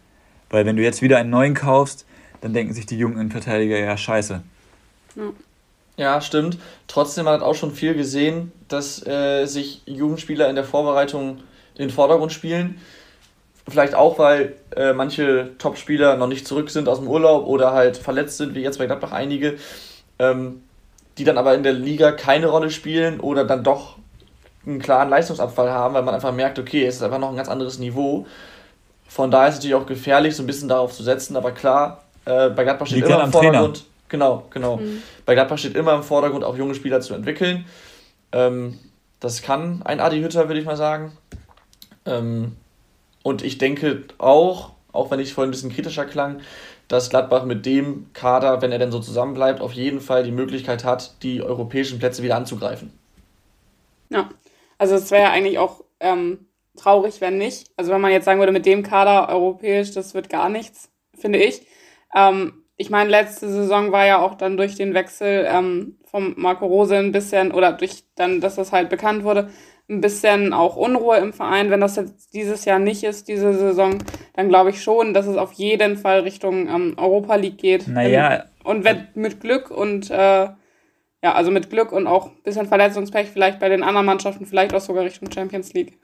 Weil 0.49 0.65
wenn 0.65 0.75
du 0.75 0.83
jetzt 0.83 1.01
wieder 1.01 1.17
einen 1.17 1.29
neuen 1.29 1.53
kaufst, 1.53 2.05
dann 2.41 2.53
denken 2.53 2.73
sich 2.73 2.85
die 2.85 2.97
jungen 2.97 3.15
Innenverteidiger, 3.15 3.77
ja, 3.77 3.97
scheiße. 3.97 4.41
Ja. 5.97 6.21
stimmt. 6.21 6.57
Trotzdem 6.87 7.27
hat 7.27 7.41
man 7.41 7.49
auch 7.49 7.55
schon 7.55 7.71
viel 7.71 7.93
gesehen, 7.93 8.51
dass 8.67 9.05
äh, 9.05 9.45
sich 9.45 9.81
Jugendspieler 9.85 10.49
in 10.49 10.55
der 10.55 10.63
Vorbereitung 10.63 11.39
in 11.75 11.87
den 11.87 11.89
Vordergrund 11.89 12.31
spielen. 12.31 12.79
Vielleicht 13.67 13.95
auch, 13.95 14.17
weil 14.17 14.55
äh, 14.75 14.93
manche 14.93 15.51
Topspieler 15.57 16.17
noch 16.17 16.27
nicht 16.27 16.47
zurück 16.47 16.69
sind 16.69 16.87
aus 16.87 16.99
dem 16.99 17.07
Urlaub 17.07 17.45
oder 17.45 17.73
halt 17.73 17.97
verletzt 17.97 18.37
sind, 18.37 18.55
wie 18.55 18.61
jetzt 18.61 18.79
bei 18.79 18.85
Gladbach 18.85 19.11
einige, 19.11 19.57
ähm, 20.17 20.63
die 21.17 21.23
dann 21.23 21.37
aber 21.37 21.53
in 21.53 21.63
der 21.63 21.73
Liga 21.73 22.11
keine 22.11 22.47
Rolle 22.47 22.71
spielen 22.71 23.19
oder 23.19 23.45
dann 23.45 23.63
doch 23.63 23.97
einen 24.65 24.79
klaren 24.79 25.09
Leistungsabfall 25.09 25.69
haben, 25.69 25.93
weil 25.93 26.03
man 26.03 26.15
einfach 26.15 26.33
merkt, 26.33 26.59
okay, 26.59 26.85
es 26.85 26.95
ist 26.95 27.03
einfach 27.03 27.19
noch 27.19 27.29
ein 27.29 27.35
ganz 27.35 27.49
anderes 27.49 27.79
Niveau. 27.79 28.25
Von 29.07 29.31
daher 29.31 29.49
ist 29.49 29.55
es 29.55 29.59
natürlich 29.59 29.75
auch 29.75 29.87
gefährlich, 29.87 30.35
so 30.35 30.43
ein 30.43 30.47
bisschen 30.47 30.69
darauf 30.69 30.93
zu 30.93 31.03
setzen, 31.03 31.35
aber 31.35 31.51
klar, 31.51 32.03
äh, 32.29 32.49
bei 32.49 32.63
Gladbach 32.63 32.87
steht 32.87 32.99
Liegt 32.99 33.09
immer 33.09 33.23
im 33.23 33.31
Vordergrund. 33.31 33.77
Trainer. 33.77 33.89
Genau, 34.09 34.43
genau. 34.49 34.77
Mhm. 34.77 35.03
Bei 35.25 35.33
Gladbach 35.33 35.57
steht 35.57 35.75
immer 35.75 35.93
im 35.95 36.03
Vordergrund, 36.03 36.43
auch 36.43 36.57
junge 36.57 36.75
Spieler 36.75 37.01
zu 37.01 37.13
entwickeln. 37.13 37.65
Ähm, 38.31 38.79
das 39.19 39.41
kann 39.41 39.81
ein 39.83 39.99
Adi 39.99 40.21
Hütter, 40.21 40.47
würde 40.47 40.59
ich 40.59 40.65
mal 40.65 40.77
sagen. 40.77 41.11
Ähm, 42.05 42.55
und 43.23 43.43
ich 43.43 43.57
denke 43.57 44.05
auch, 44.17 44.71
auch 44.91 45.11
wenn 45.11 45.19
ich 45.19 45.33
vorhin 45.33 45.49
ein 45.49 45.51
bisschen 45.51 45.71
kritischer 45.71 46.05
klang, 46.05 46.41
dass 46.87 47.09
Gladbach 47.09 47.45
mit 47.45 47.65
dem 47.65 48.11
Kader, 48.13 48.61
wenn 48.61 48.71
er 48.71 48.79
denn 48.79 48.91
so 48.91 48.99
zusammenbleibt, 48.99 49.61
auf 49.61 49.73
jeden 49.73 50.01
Fall 50.01 50.23
die 50.23 50.31
Möglichkeit 50.31 50.83
hat, 50.83 51.21
die 51.21 51.43
europäischen 51.43 51.99
Plätze 51.99 52.23
wieder 52.23 52.35
anzugreifen. 52.35 52.91
Ja, 54.09 54.29
also 54.79 54.95
es 54.95 55.11
wäre 55.11 55.23
ja 55.23 55.31
eigentlich 55.31 55.59
auch 55.59 55.83
ähm, 55.99 56.47
traurig, 56.75 57.21
wenn 57.21 57.37
nicht. 57.37 57.69
Also 57.77 57.91
wenn 57.91 58.01
man 58.01 58.11
jetzt 58.11 58.25
sagen 58.25 58.39
würde, 58.39 58.51
mit 58.51 58.65
dem 58.65 58.81
Kader 58.81 59.29
europäisch, 59.29 59.91
das 59.91 60.15
wird 60.15 60.29
gar 60.29 60.49
nichts, 60.49 60.89
finde 61.15 61.37
ich. 61.37 61.61
Ähm, 62.15 62.63
ich 62.77 62.89
meine, 62.89 63.09
letzte 63.09 63.49
Saison 63.49 63.91
war 63.91 64.05
ja 64.05 64.19
auch 64.19 64.35
dann 64.35 64.55
durch 64.55 64.75
den 64.75 64.93
Wechsel 64.93 65.45
ähm, 65.49 65.97
vom 66.05 66.33
Marco 66.37 66.65
Rose 66.65 66.97
ein 66.97 67.11
bisschen, 67.11 67.51
oder 67.51 67.73
durch 67.73 68.05
dann, 68.15 68.39
dass 68.41 68.55
das 68.55 68.71
halt 68.71 68.89
bekannt 68.89 69.23
wurde, 69.23 69.49
ein 69.89 70.01
bisschen 70.01 70.53
auch 70.53 70.75
Unruhe 70.75 71.17
im 71.17 71.33
Verein. 71.33 71.71
Wenn 71.71 71.81
das 71.81 71.95
jetzt 71.95 72.33
dieses 72.33 72.65
Jahr 72.65 72.79
nicht 72.79 73.03
ist, 73.03 73.27
diese 73.27 73.53
Saison, 73.53 73.97
dann 74.33 74.47
glaube 74.47 74.69
ich 74.69 74.81
schon, 74.81 75.13
dass 75.13 75.27
es 75.27 75.35
auf 75.35 75.51
jeden 75.53 75.97
Fall 75.97 76.21
Richtung 76.21 76.67
ähm, 76.67 76.93
Europa 76.97 77.35
League 77.35 77.57
geht. 77.57 77.87
Naja. 77.87 78.45
Und 78.63 78.83
wenn 78.83 79.07
mit 79.15 79.41
Glück 79.41 79.71
und 79.71 80.09
äh, 80.11 80.49
ja, 81.21 81.33
also 81.33 81.51
mit 81.51 81.69
Glück 81.69 81.91
und 81.91 82.07
auch 82.07 82.27
ein 82.27 82.43
bisschen 82.43 82.67
Verletzungspech 82.67 83.29
vielleicht 83.29 83.59
bei 83.59 83.67
den 83.67 83.83
anderen 83.83 84.05
Mannschaften, 84.05 84.45
vielleicht 84.45 84.73
auch 84.73 84.79
sogar 84.79 85.03
Richtung 85.03 85.31
Champions 85.31 85.73
League. 85.73 85.99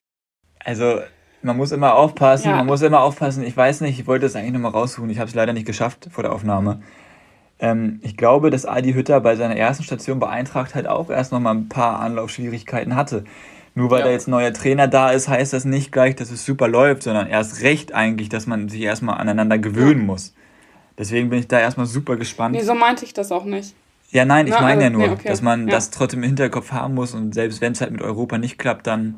Also 0.63 0.99
man 1.45 1.58
muss 1.58 1.71
immer 1.71 1.95
aufpassen, 1.95 2.49
ja. 2.49 2.58
man 2.58 2.65
muss 2.65 2.81
immer 2.81 3.01
aufpassen. 3.01 3.43
Ich 3.43 3.55
weiß 3.55 3.81
nicht, 3.81 3.99
ich 3.99 4.08
wollte 4.08 4.25
es 4.25 4.36
eigentlich 4.36 4.53
nochmal 4.53 4.71
raussuchen. 4.71 5.10
Ich 5.10 5.19
habe 5.19 5.29
es 5.29 5.36
leider 5.36 5.53
nicht 5.53 5.67
geschafft 5.67 6.08
vor 6.12 6.23
der 6.23 6.34
Aufnahme. 6.34 6.81
Ähm, 7.60 7.99
ich 8.01 8.17
glaube, 8.17 8.49
dass 8.49 8.65
Adi 8.65 8.93
Hütter 8.93 9.21
bei 9.21 9.36
seiner 9.36 9.55
ersten 9.55 9.84
Station 9.84 10.19
bei 10.19 10.27
Eintracht 10.27 10.75
halt 10.75 10.88
auch 10.88 11.10
erst 11.10 11.31
nochmal 11.31 11.55
ein 11.55 11.69
paar 11.69 11.99
Anlaufschwierigkeiten 11.99 12.95
hatte. 12.95 13.23
Nur 13.75 13.91
weil 13.91 13.99
ja. 13.99 14.05
da 14.05 14.12
jetzt 14.12 14.27
ein 14.27 14.31
neuer 14.31 14.53
Trainer 14.53 14.88
da 14.88 15.12
ist, 15.12 15.27
heißt 15.27 15.53
das 15.53 15.65
nicht 15.65 15.91
gleich, 15.91 16.15
dass 16.15 16.31
es 16.31 16.45
super 16.45 16.67
läuft, 16.67 17.03
sondern 17.03 17.27
erst 17.27 17.62
recht 17.62 17.93
eigentlich, 17.93 18.29
dass 18.29 18.47
man 18.47 18.67
sich 18.67 18.81
erstmal 18.81 19.17
aneinander 19.17 19.58
gewöhnen 19.58 20.01
ja. 20.01 20.05
muss. 20.05 20.34
Deswegen 20.97 21.29
bin 21.29 21.39
ich 21.39 21.47
da 21.47 21.60
erstmal 21.60 21.86
super 21.86 22.15
gespannt. 22.15 22.55
Nee, 22.55 22.63
so 22.63 22.73
meinte 22.73 23.05
ich 23.05 23.13
das 23.13 23.31
auch 23.31 23.43
nicht. 23.43 23.75
Ja, 24.12 24.23
nein, 24.23 24.47
ich 24.47 24.53
meine 24.53 24.67
also, 24.67 24.81
ja 24.81 24.89
nur, 24.89 25.08
nee, 25.08 25.13
okay. 25.13 25.27
dass 25.27 25.41
man 25.41 25.67
das 25.67 25.91
trotzdem 25.91 26.23
im 26.23 26.27
Hinterkopf 26.27 26.71
haben 26.71 26.93
muss 26.93 27.13
und 27.13 27.34
selbst 27.34 27.60
wenn 27.60 27.73
es 27.73 27.81
halt 27.81 27.91
mit 27.91 28.01
Europa 28.01 28.38
nicht 28.38 28.58
klappt, 28.58 28.88
dann 28.88 29.15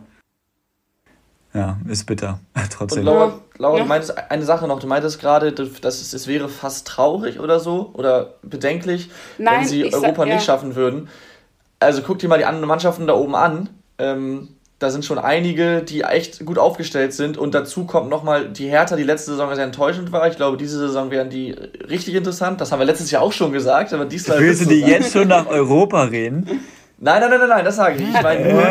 ja, 1.58 1.78
ist 1.88 2.06
bitter. 2.06 2.40
Trotzdem. 2.72 3.00
Und 3.00 3.06
Laura, 3.06 3.40
Laura 3.58 3.78
ja. 3.78 3.84
du 3.84 3.90
meintest 3.90 4.18
eine 4.30 4.46
Sache 4.46 4.68
noch. 4.68 4.80
Du 4.80 4.88
meintest 4.88 5.20
gerade, 5.20 5.52
dass 5.52 6.02
es, 6.02 6.14
es 6.14 6.28
wäre 6.28 6.50
fast 6.50 6.88
traurig 6.88 7.40
oder 7.40 7.60
so 7.60 7.90
oder 7.94 8.36
bedenklich, 8.44 9.10
Nein, 9.40 9.62
wenn 9.62 9.68
sie 9.68 9.86
Europa 9.86 10.18
sag, 10.22 10.26
nicht 10.26 10.34
ja. 10.36 10.40
schaffen 10.42 10.76
würden. 10.76 11.10
Also 11.80 12.02
guck 12.04 12.20
dir 12.20 12.28
mal 12.28 12.38
die 12.38 12.46
anderen 12.46 12.68
Mannschaften 12.68 13.08
da 13.08 13.14
oben 13.14 13.36
an. 13.36 13.70
Ähm, 13.98 14.50
da 14.80 14.92
sind 14.92 15.04
schon 15.06 15.18
einige, 15.18 15.82
die 15.82 16.02
echt 16.02 16.46
gut 16.46 16.60
aufgestellt 16.60 17.12
sind. 17.12 17.40
Und 17.40 17.56
dazu 17.56 17.86
kommt 17.86 18.12
nochmal 18.12 18.50
die 18.50 18.68
Hertha, 18.68 18.96
die 18.96 19.04
letzte 19.04 19.32
Saison 19.32 19.54
sehr 19.56 19.66
enttäuschend 19.66 20.12
war. 20.12 20.28
Ich 20.28 20.36
glaube, 20.36 20.58
diese 20.58 20.78
Saison 20.78 21.10
wären 21.10 21.32
die 21.32 21.52
richtig 21.90 22.14
interessant. 22.14 22.62
Das 22.62 22.72
haben 22.72 22.78
wir 22.78 22.86
letztes 22.86 23.10
Jahr 23.10 23.24
auch 23.24 23.34
schon 23.34 23.52
gesagt. 23.52 23.92
Aber 23.94 24.06
diesmal 24.06 24.40
Willst 24.40 24.62
du 24.62 24.70
die 24.70 24.82
jetzt 24.82 25.14
schon 25.14 25.28
nach 25.28 25.48
Europa 25.48 26.04
reden? 26.04 26.62
Nein, 27.00 27.22
nein, 27.22 27.30
nein, 27.30 27.50
nein, 27.50 27.66
das 27.66 27.76
sage 27.76 27.96
ich 27.96 28.02
nicht. 28.02 28.16
Ich 28.16 28.22
meine 28.24 28.54
nur, 28.54 28.64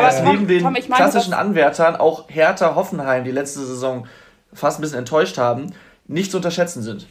dass 0.00 0.22
neben 0.22 0.46
den 0.46 0.62
Tom, 0.62 0.74
klassischen 0.74 1.34
Anwärtern 1.34 1.96
auch 1.96 2.24
Hertha 2.28 2.74
Hoffenheim, 2.74 3.24
die 3.24 3.30
letzte 3.30 3.60
Saison 3.60 4.06
fast 4.52 4.78
ein 4.78 4.82
bisschen 4.82 4.98
enttäuscht 4.98 5.36
haben, 5.36 5.74
nicht 6.06 6.30
zu 6.30 6.38
unterschätzen 6.38 6.82
sind. 6.82 7.06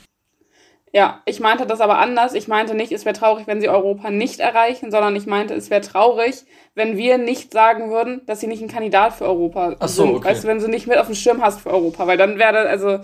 Ja, 0.95 1.21
ich 1.25 1.39
meinte 1.39 1.65
das 1.65 1.81
aber 1.81 1.97
anders. 1.97 2.35
Ich 2.35 2.47
meinte 2.47 2.75
nicht, 2.75 2.91
es 2.91 3.03
wäre 3.03 3.15
traurig, 3.15 3.47
wenn 3.47 3.59
sie 3.59 3.67
Europa 3.67 4.11
nicht 4.11 4.39
erreichen, 4.39 4.91
sondern 4.91 5.15
ich 5.15 5.25
meinte, 5.25 5.55
es 5.55 5.71
wäre 5.71 5.81
traurig, 5.81 6.43
wenn 6.75 6.97
wir 6.97 7.17
nicht 7.17 7.51
sagen 7.51 7.89
würden, 7.89 8.21
dass 8.27 8.39
sie 8.39 8.47
nicht 8.47 8.61
ein 8.61 8.67
Kandidat 8.67 9.13
für 9.13 9.25
Europa 9.25 9.75
Ach 9.79 9.87
so, 9.87 10.03
sind. 10.03 10.15
okay. 10.15 10.29
Weißt 10.29 10.43
du, 10.43 10.47
wenn 10.47 10.59
du 10.59 10.67
nicht 10.67 10.85
mit 10.85 10.99
auf 10.99 11.07
dem 11.07 11.15
Schirm 11.15 11.41
hast 11.41 11.61
für 11.61 11.71
Europa, 11.71 12.05
weil 12.05 12.17
dann 12.17 12.37
wäre, 12.37 12.69
also 12.69 12.99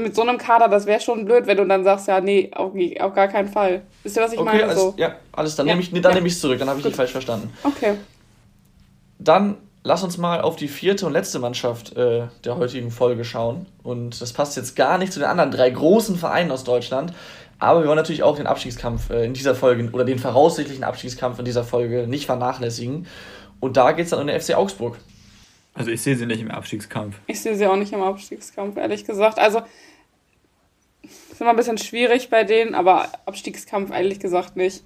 mit 0.00 0.14
so 0.14 0.22
einem 0.22 0.38
Kader, 0.38 0.68
das 0.68 0.86
wäre 0.86 1.00
schon 1.00 1.24
blöd, 1.24 1.46
wenn 1.46 1.56
du 1.56 1.64
dann 1.64 1.84
sagst, 1.84 2.08
ja, 2.08 2.20
nee, 2.20 2.50
auf, 2.54 2.72
auf 3.00 3.14
gar 3.14 3.28
keinen 3.28 3.48
Fall. 3.48 3.82
Wisst 4.02 4.16
ihr, 4.16 4.22
was 4.22 4.32
ich 4.32 4.38
Okay, 4.38 4.50
meine? 4.50 4.64
alles, 4.64 4.78
So. 4.78 4.94
ja, 4.96 5.14
alles, 5.32 5.56
dann 5.56 5.66
Ja. 5.66 5.72
nehme 5.74 5.82
ich, 5.82 5.92
nee, 5.92 6.00
dann 6.00 6.12
Ja. 6.12 6.16
nehme 6.16 6.26
ich 6.26 6.34
es 6.34 6.40
zurück, 6.40 6.58
dann 6.58 6.68
habe 6.68 6.80
ich 6.80 6.84
dich 6.86 6.94
falsch 6.94 7.12
verstanden. 7.12 7.52
Okay. 7.62 7.94
Dann 9.18 9.56
lass 9.84 10.02
uns 10.02 10.18
mal 10.18 10.40
auf 10.40 10.56
die 10.56 10.68
vierte 10.68 11.06
und 11.06 11.12
letzte 11.12 11.38
Mannschaft 11.38 11.96
äh, 11.96 12.22
der 12.44 12.56
heutigen 12.56 12.90
Folge 12.90 13.24
schauen. 13.24 13.66
Und 13.82 14.20
das 14.20 14.32
passt 14.32 14.56
jetzt 14.56 14.76
gar 14.76 14.98
nicht 14.98 15.12
zu 15.12 15.20
den 15.20 15.28
anderen 15.28 15.50
drei 15.50 15.70
großen 15.70 16.16
Vereinen 16.16 16.50
aus 16.50 16.64
Deutschland. 16.64 17.12
Aber 17.58 17.80
wir 17.80 17.86
wollen 17.86 17.96
natürlich 17.96 18.22
auch 18.22 18.36
den 18.36 18.46
Abstiegskampf 18.46 19.10
äh, 19.10 19.24
in 19.24 19.32
dieser 19.34 19.54
Folge 19.54 19.88
oder 19.92 20.04
den 20.04 20.18
voraussichtlichen 20.18 20.84
Abstiegskampf 20.84 21.38
in 21.38 21.44
dieser 21.44 21.64
Folge 21.64 22.06
nicht 22.08 22.26
vernachlässigen. 22.26 23.06
Und 23.60 23.76
da 23.76 23.92
geht 23.92 24.04
es 24.06 24.10
dann 24.10 24.20
um 24.20 24.26
den 24.26 24.38
FC 24.40 24.54
Augsburg. 24.56 24.96
Also 25.74 25.90
ich 25.90 26.02
sehe 26.02 26.16
sie 26.16 26.26
nicht 26.26 26.40
im 26.40 26.50
Abstiegskampf. 26.50 27.16
Ich 27.26 27.40
sehe 27.40 27.56
sie 27.56 27.66
auch 27.66 27.76
nicht 27.76 27.92
im 27.92 28.02
Abstiegskampf, 28.02 28.76
ehrlich 28.76 29.04
gesagt. 29.04 29.38
Also, 29.38 29.62
ist 31.02 31.40
immer 31.40 31.50
ein 31.50 31.56
bisschen 31.56 31.78
schwierig 31.78 32.30
bei 32.30 32.44
denen, 32.44 32.74
aber 32.74 33.08
Abstiegskampf 33.26 33.90
ehrlich 33.90 34.20
gesagt 34.20 34.56
nicht. 34.56 34.84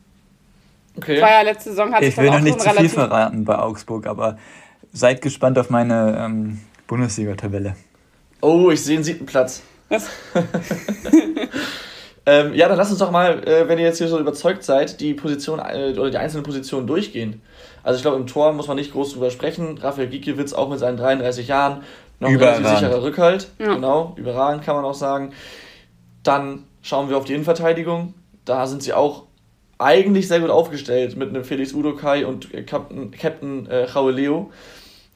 Okay. 0.97 1.21
War 1.21 1.31
ja 1.31 1.43
letzte 1.43 1.71
Saison 1.71 1.93
hat 1.93 2.01
sich 2.01 2.11
Ich 2.11 2.17
will 2.17 2.27
noch 2.27 2.37
auch 2.37 2.41
nicht 2.41 2.53
schon 2.55 2.61
zu 2.61 2.65
viel 2.65 2.77
relativ. 2.79 2.93
verraten 2.95 3.45
bei 3.45 3.59
Augsburg, 3.59 4.07
aber 4.07 4.39
seid 4.93 5.21
gespannt 5.21 5.59
auf 5.59 5.71
meine 5.71 6.19
ähm, 6.19 6.61
Bundesliga-Tabelle. 6.87 7.77
Oh, 8.41 8.71
ich 8.71 8.83
sehe 8.83 8.97
den 8.97 9.05
siebten 9.05 9.27
Platz. 9.27 9.63
Ähm, 12.29 12.53
ja, 12.53 12.69
dann 12.69 12.77
lass 12.77 12.91
uns 12.91 12.99
doch 12.99 13.11
mal, 13.11 13.43
äh, 13.49 13.67
wenn 13.69 13.79
ihr 13.79 13.87
jetzt 13.87 13.97
hier 13.97 14.09
so 14.09 14.21
überzeugt 14.21 14.63
seid, 14.63 15.01
die 15.01 15.15
Position 15.15 15.61
äh, 15.61 15.95
oder 15.99 16.11
die 16.11 16.19
einzelnen 16.19 16.45
Positionen 16.45 16.87
durchgehen. 16.87 17.41
Also 17.89 17.97
ich 17.97 18.03
glaube, 18.03 18.19
im 18.19 18.27
Tor 18.27 18.53
muss 18.53 18.69
man 18.69 18.77
nicht 18.77 18.93
groß 18.93 19.15
drüber 19.15 19.31
sprechen. 19.31 19.79
Raphael 19.79 20.09
Gikiewicz 20.09 20.53
auch 20.53 20.69
mit 20.69 20.79
seinen 20.79 20.99
33 20.99 21.49
Jahren 21.49 21.85
noch 22.21 22.29
ein 22.29 22.35
Überragend. 22.35 22.69
sicherer 22.69 23.03
Rückhalt. 23.03 23.49
Ja. 23.59 23.77
Genau, 23.77 24.13
überragend 24.17 24.63
kann 24.63 24.77
man 24.77 24.85
auch 24.85 24.93
sagen. 24.93 25.33
Dann 26.23 26.65
schauen 26.83 27.09
wir 27.09 27.17
auf 27.17 27.25
die 27.25 27.33
Innenverteidigung. 27.33 28.13
Da 28.45 28.67
sind 28.67 28.83
sie 28.83 28.93
auch 28.93 29.23
eigentlich 29.79 30.29
sehr 30.29 30.41
gut 30.41 30.51
aufgestellt 30.51 31.17
mit 31.17 31.31
einem 31.31 31.45
Felix 31.45 31.73
Udokai 31.73 32.27
und 32.27 32.53
äh, 32.53 32.63
Captain, 32.63 33.11
Captain 33.11 33.65
äh, 33.69 33.85
Raul 33.85 34.13
Leo. 34.13 34.51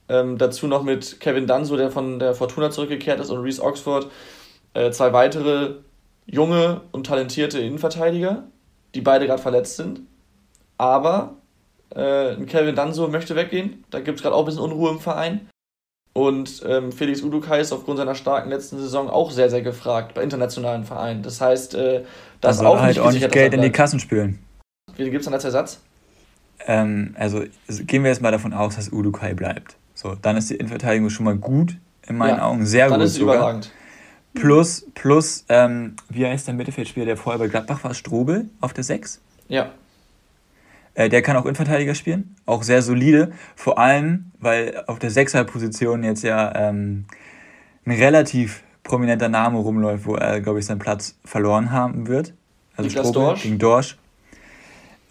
Ähm, 0.08 0.38
dazu 0.38 0.66
noch 0.66 0.82
mit 0.82 1.20
Kevin 1.20 1.46
Danso, 1.46 1.76
der 1.76 1.90
von 1.90 2.20
der 2.20 2.34
Fortuna 2.34 2.70
zurückgekehrt 2.70 3.20
ist, 3.20 3.28
und 3.28 3.40
Reese 3.40 3.62
Oxford. 3.62 4.06
Äh, 4.72 4.92
zwei 4.92 5.12
weitere 5.12 5.74
junge 6.24 6.80
und 6.90 7.06
talentierte 7.06 7.58
Innenverteidiger, 7.58 8.44
die 8.94 9.02
beide 9.02 9.26
gerade 9.26 9.42
verletzt 9.42 9.76
sind. 9.76 10.00
Aber 10.78 11.34
äh, 11.94 12.36
Kevin 12.46 12.74
Danso 12.74 13.08
möchte 13.08 13.36
weggehen. 13.36 13.84
Da 13.90 14.00
gibt 14.00 14.18
es 14.18 14.22
gerade 14.22 14.34
auch 14.34 14.40
ein 14.40 14.46
bisschen 14.46 14.60
Unruhe 14.62 14.90
im 14.90 15.00
Verein. 15.00 15.48
Und 16.14 16.62
ähm, 16.66 16.92
Felix 16.92 17.22
Udukai 17.22 17.60
ist 17.60 17.72
aufgrund 17.72 17.96
seiner 17.98 18.14
starken 18.14 18.50
letzten 18.50 18.78
Saison 18.78 19.08
auch 19.08 19.30
sehr, 19.30 19.48
sehr 19.48 19.62
gefragt 19.62 20.12
bei 20.14 20.22
internationalen 20.22 20.84
Vereinen. 20.84 21.22
Das 21.22 21.40
heißt, 21.40 21.74
äh, 21.74 22.02
das 22.40 22.58
Da 22.58 22.62
ist 22.64 22.68
auch 22.68 22.78
halt 22.80 22.88
nicht 22.88 23.00
ordentlich 23.00 23.30
Geld 23.30 23.54
in 23.54 23.62
die. 23.62 23.70
Kassen 23.70 23.98
spülen. 23.98 24.38
Wen 24.96 25.06
gibt 25.10 25.20
es 25.20 25.24
dann 25.24 25.32
als 25.34 25.44
Ersatz? 25.44 25.80
Ähm, 26.66 27.16
also 27.18 27.42
gehen 27.68 28.02
wir 28.02 28.10
jetzt 28.10 28.20
mal 28.20 28.30
davon 28.30 28.52
aus, 28.52 28.76
dass 28.76 28.92
Udukai 28.92 29.32
bleibt. 29.34 29.76
So, 29.94 30.14
dann 30.20 30.36
ist 30.36 30.50
die 30.50 30.56
Innenverteidigung 30.56 31.08
schon 31.08 31.24
mal 31.24 31.36
gut, 31.36 31.76
in 32.06 32.16
meinen 32.18 32.36
Ja, 32.38 32.46
Augen 32.46 32.66
sehr 32.66 32.88
dann 32.88 32.98
gut 32.98 33.06
ist 33.06 33.12
es 33.12 33.18
sogar. 33.18 33.36
überragend. 33.36 33.70
Plus, 34.34 34.86
plus, 34.94 35.44
ähm, 35.48 35.96
wie 36.08 36.26
heißt 36.26 36.46
der 36.46 36.54
Mittelfeldspieler, 36.54 37.06
der 37.06 37.16
vorher 37.16 37.38
bei 37.38 37.48
Gladbach 37.48 37.84
war? 37.84 37.94
Strobel 37.94 38.48
auf 38.60 38.72
der 38.72 38.84
6? 38.84 39.20
Ja, 39.48 39.70
Äh, 40.94 41.08
der 41.08 41.22
kann 41.22 41.36
auch 41.36 41.44
Innenverteidiger 41.44 41.94
spielen, 41.94 42.36
auch 42.46 42.62
sehr 42.62 42.82
solide. 42.82 43.32
Vor 43.56 43.78
allem, 43.78 44.32
weil 44.38 44.84
auf 44.86 44.98
der 44.98 45.10
Sechser-Position 45.10 46.04
jetzt 46.04 46.22
ja 46.22 46.54
ähm, 46.54 47.06
ein 47.86 47.92
relativ 47.92 48.62
prominenter 48.82 49.28
Name 49.28 49.58
rumläuft, 49.58 50.06
wo 50.06 50.16
er, 50.16 50.40
glaube 50.40 50.58
ich, 50.58 50.66
seinen 50.66 50.78
Platz 50.78 51.18
verloren 51.24 51.70
haben 51.70 52.08
wird. 52.08 52.34
Also 52.76 52.88
Niklas 52.88 53.12
Dorsch. 53.12 53.42
gegen 53.42 53.58
Dorsch. 53.58 53.96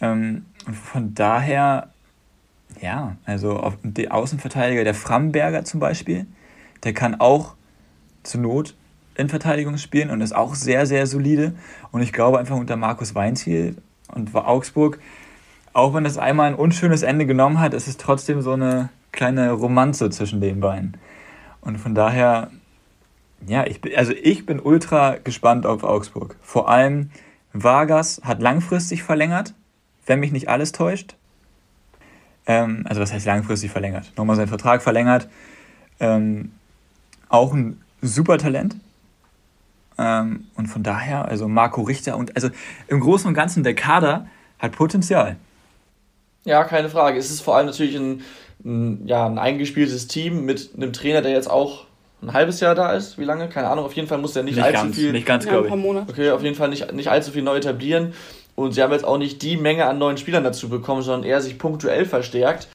Ähm, 0.01 0.45
von 0.91 1.13
daher, 1.13 1.89
ja, 2.81 3.15
also 3.25 3.57
auf 3.57 3.77
der 3.83 4.13
Außenverteidiger, 4.13 4.83
der 4.83 4.93
Framberger 4.93 5.63
zum 5.63 5.79
Beispiel, 5.79 6.25
der 6.83 6.93
kann 6.93 7.19
auch 7.19 7.55
zur 8.23 8.41
Not 8.41 8.75
in 9.15 9.29
Verteidigung 9.29 9.77
spielen 9.77 10.09
und 10.09 10.21
ist 10.21 10.35
auch 10.35 10.55
sehr, 10.55 10.85
sehr 10.85 11.07
solide. 11.07 11.53
Und 11.91 12.01
ich 12.01 12.13
glaube 12.13 12.39
einfach 12.39 12.57
unter 12.57 12.75
Markus 12.77 13.15
Weinziel 13.15 13.77
und 14.13 14.33
Augsburg, 14.35 14.99
auch 15.73 15.93
wenn 15.93 16.03
das 16.03 16.17
einmal 16.17 16.47
ein 16.47 16.55
unschönes 16.55 17.03
Ende 17.03 17.25
genommen 17.25 17.59
hat, 17.59 17.73
ist 17.73 17.87
es 17.87 17.97
trotzdem 17.97 18.41
so 18.41 18.53
eine 18.53 18.89
kleine 19.11 19.51
Romanze 19.51 20.09
zwischen 20.09 20.41
den 20.41 20.59
beiden. 20.59 20.97
Und 21.61 21.77
von 21.77 21.95
daher, 21.95 22.51
ja, 23.45 23.65
ich 23.65 23.81
bin, 23.81 23.95
also 23.95 24.13
ich 24.13 24.45
bin 24.45 24.59
ultra 24.59 25.17
gespannt 25.17 25.65
auf 25.65 25.83
Augsburg. 25.83 26.35
Vor 26.41 26.69
allem 26.69 27.11
Vargas 27.53 28.21
hat 28.23 28.41
langfristig 28.41 29.03
verlängert, 29.03 29.53
wenn 30.05 30.19
mich 30.19 30.31
nicht 30.31 30.49
alles 30.49 30.71
täuscht. 30.71 31.15
Ähm, 32.47 32.85
also 32.87 33.01
was 33.01 33.13
heißt 33.13 33.25
langfristig 33.25 33.71
verlängert? 33.71 34.11
Nochmal 34.17 34.35
seinen 34.35 34.47
Vertrag 34.47 34.81
verlängert. 34.81 35.29
Ähm, 35.99 36.51
auch 37.29 37.53
ein 37.53 37.81
super 38.01 38.37
Talent. 38.37 38.75
Ähm, 39.97 40.47
und 40.55 40.67
von 40.67 40.83
daher, 40.83 41.25
also 41.25 41.47
Marco 41.47 41.81
Richter 41.81 42.17
und 42.17 42.35
also 42.35 42.49
im 42.87 42.99
Großen 42.99 43.27
und 43.27 43.33
Ganzen 43.33 43.63
der 43.63 43.75
Kader 43.75 44.27
hat 44.57 44.71
Potenzial. 44.71 45.37
Ja, 46.45 46.63
keine 46.63 46.89
Frage. 46.89 47.19
Es 47.19 47.29
ist 47.29 47.41
vor 47.41 47.55
allem 47.55 47.67
natürlich 47.67 47.95
ein, 47.95 48.21
ein, 48.65 49.07
ja, 49.07 49.25
ein 49.25 49.37
eingespieltes 49.37 50.07
Team 50.07 50.45
mit 50.45 50.71
einem 50.75 50.93
Trainer, 50.93 51.21
der 51.21 51.31
jetzt 51.31 51.49
auch 51.49 51.85
ein 52.21 52.33
halbes 52.33 52.59
Jahr 52.59 52.75
da 52.75 52.93
ist. 52.93 53.17
Wie 53.17 53.23
lange? 53.23 53.49
Keine 53.49 53.69
Ahnung. 53.69 53.85
Auf 53.85 53.93
jeden 53.93 54.07
Fall 54.07 54.17
muss 54.19 54.35
er 54.35 54.43
nicht, 54.43 54.55
Nicht 54.55 54.63
allzu 54.65 54.83
ganz, 54.83 54.95
viel. 54.95 55.11
nicht 55.11 55.25
ganz, 55.25 55.45
Ja, 55.45 55.51
ein 55.51 55.53
glaube 55.55 55.69
paar 55.69 55.77
ich. 55.77 55.83
Monate. 55.83 56.11
Okay, 56.11 56.31
auf 56.31 56.43
jeden 56.43 56.55
Fall 56.55 56.69
nicht, 56.69 56.91
nicht 56.93 57.09
allzu 57.09 57.31
viel 57.31 57.43
neu 57.43 57.57
etablieren. 57.57 58.13
Und 58.55 58.73
sie 58.73 58.83
haben 58.83 58.91
jetzt 58.91 59.05
auch 59.05 59.17
nicht 59.17 59.41
die 59.41 59.57
Menge 59.57 59.85
an 59.85 59.97
neuen 59.97 60.17
Spielern 60.17 60.43
dazu 60.43 60.69
bekommen, 60.69 61.01
sondern 61.01 61.23
eher 61.27 61.41
sich 61.41 61.57
punktuell 61.57 62.05
verstärkt. 62.05 62.69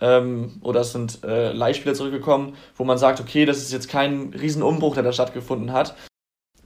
Ähm, 0.00 0.60
oder 0.62 0.80
es 0.80 0.92
sind 0.92 1.24
äh, 1.24 1.52
Leihspieler 1.52 1.94
zurückgekommen, 1.94 2.54
wo 2.76 2.84
man 2.84 2.98
sagt, 2.98 3.20
okay, 3.20 3.44
das 3.44 3.58
ist 3.58 3.72
jetzt 3.72 3.88
kein 3.88 4.32
Riesenumbruch, 4.32 4.94
der 4.94 5.02
da 5.02 5.12
stattgefunden 5.12 5.72
hat. 5.72 5.96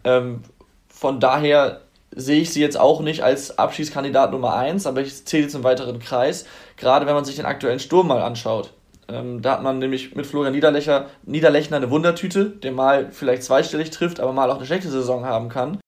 Ähm, 0.05 0.43
von 0.89 1.19
daher 1.19 1.81
sehe 2.15 2.41
ich 2.43 2.53
sie 2.53 2.61
jetzt 2.61 2.79
auch 2.79 3.01
nicht 3.01 3.23
als 3.23 3.59
Abschiedskandidat 3.59 4.33
Nummer 4.33 4.55
1, 4.55 4.87
aber 4.87 5.01
ich 5.01 5.25
zähle 5.25 5.45
sie 5.45 5.51
zum 5.51 5.65
weiteren 5.65 5.99
Kreis, 5.99 6.47
gerade 6.77 7.07
wenn 7.07 7.15
man 7.15 7.25
sich 7.25 7.37
den 7.37 7.47
aktuellen 7.47 7.81
Sturm 7.81 8.09
mal 8.09 8.23
anschaut. 8.23 8.73
Ähm, 9.09 9.43
da 9.43 9.53
hat 9.53 9.63
man 9.63 9.79
nämlich 9.79 10.15
mit 10.15 10.27
Florian 10.27 10.53
Niederlechner, 10.53 11.07
Niederlechner 11.25 11.79
eine 11.79 11.91
Wundertüte, 11.91 12.47
der 12.47 12.73
mal 12.73 13.09
vielleicht 13.11 13.43
zweistellig 13.43 13.91
trifft, 13.91 14.21
aber 14.21 14.33
mal 14.33 14.51
auch 14.51 14.57
eine 14.57 14.67
schlechte 14.67 14.91
Saison 14.91 15.25
haben 15.25 15.49
kann. 15.49 15.79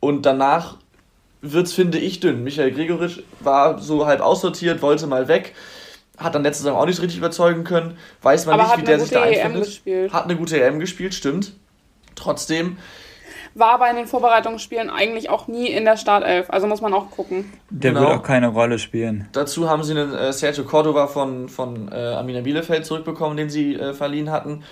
Und 0.00 0.24
danach 0.26 0.76
wird's, 1.40 1.72
finde 1.72 1.98
ich, 1.98 2.20
dünn. 2.20 2.42
Michael 2.44 2.72
Gregoritsch 2.72 3.20
war 3.40 3.78
so 3.78 4.06
halb 4.06 4.20
aussortiert, 4.20 4.82
wollte 4.82 5.06
mal 5.06 5.28
weg, 5.28 5.54
hat 6.16 6.34
dann 6.34 6.42
letzte 6.42 6.64
Saison 6.64 6.78
auch 6.78 6.86
nicht 6.86 7.00
richtig 7.00 7.18
überzeugen 7.18 7.64
können, 7.64 7.96
weiß 8.22 8.46
man 8.46 8.58
Aber 8.58 8.70
nicht, 8.70 8.78
wie 8.78 8.86
der 8.86 9.00
sich 9.00 9.10
da 9.10 9.24
EM 9.24 9.46
einfindet. 9.46 9.64
gespielt. 9.66 10.12
Hat 10.12 10.24
eine 10.24 10.36
gute 10.36 10.60
EM 10.60 10.80
gespielt, 10.80 11.14
stimmt. 11.14 11.52
Trotzdem, 12.16 12.78
War 13.54 13.72
aber 13.72 13.90
in 13.90 13.96
den 13.96 14.06
Vorbereitungsspielen 14.06 14.90
eigentlich 14.90 15.30
auch 15.30 15.48
nie 15.48 15.68
in 15.68 15.84
der 15.84 15.96
Startelf. 15.96 16.48
Also 16.50 16.66
muss 16.66 16.80
man 16.80 16.94
auch 16.94 17.10
gucken. 17.10 17.52
Der 17.70 17.92
Genau. 17.92 18.02
wird 18.08 18.18
auch 18.18 18.22
keine 18.22 18.48
Rolle 18.48 18.78
spielen. 18.78 19.28
Dazu 19.32 19.68
haben 19.68 19.82
sie 19.82 19.92
einen 19.92 20.14
äh, 20.14 20.32
Sergio 20.32 20.64
Cordova 20.64 21.06
von, 21.08 21.48
von 21.48 21.90
äh, 21.90 21.94
Arminia 21.94 22.42
Bielefeld 22.42 22.86
zurückbekommen, 22.86 23.36
den 23.36 23.50
sie 23.50 23.74
äh, 23.74 23.94
verliehen 23.94 24.30
hatten. 24.30 24.62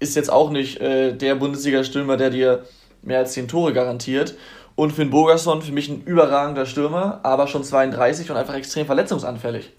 Ist 0.00 0.16
jetzt 0.16 0.30
auch 0.32 0.50
nicht 0.50 0.80
äh, 0.80 1.12
der 1.16 1.36
Bundesliga-Stürmer, 1.36 2.16
der 2.16 2.30
dir 2.30 2.64
mehr 3.02 3.18
als 3.18 3.32
10 3.34 3.48
Tore 3.48 3.72
garantiert. 3.72 4.34
Und 4.76 4.90
Finn 4.92 5.10
Bogerson, 5.10 5.62
für 5.62 5.70
mich 5.72 5.88
ein 5.88 6.02
überragender 6.02 6.66
Stürmer, 6.66 7.20
aber 7.22 7.46
schon 7.46 7.62
32 7.62 8.30
und 8.30 8.36
einfach 8.36 8.54
extrem 8.54 8.86
verletzungsanfällig. 8.86 9.72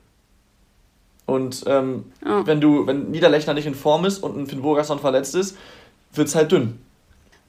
Und 1.26 1.64
ähm, 1.68 2.06
Ja. 2.24 2.46
wenn 2.46 2.62
du, 2.62 2.86
wenn 2.88 3.10
Niederlechner 3.12 3.54
nicht 3.56 3.66
in 3.66 3.76
Form 3.76 4.06
ist 4.06 4.20
und 4.20 4.38
ein 4.38 4.48
Finn 4.48 4.62
Bogerson 4.62 5.00
verletzt 5.00 5.36
ist, 5.36 5.58
wird 6.14 6.28
es 6.28 6.36
halt 6.36 6.52
dünn. 6.52 6.80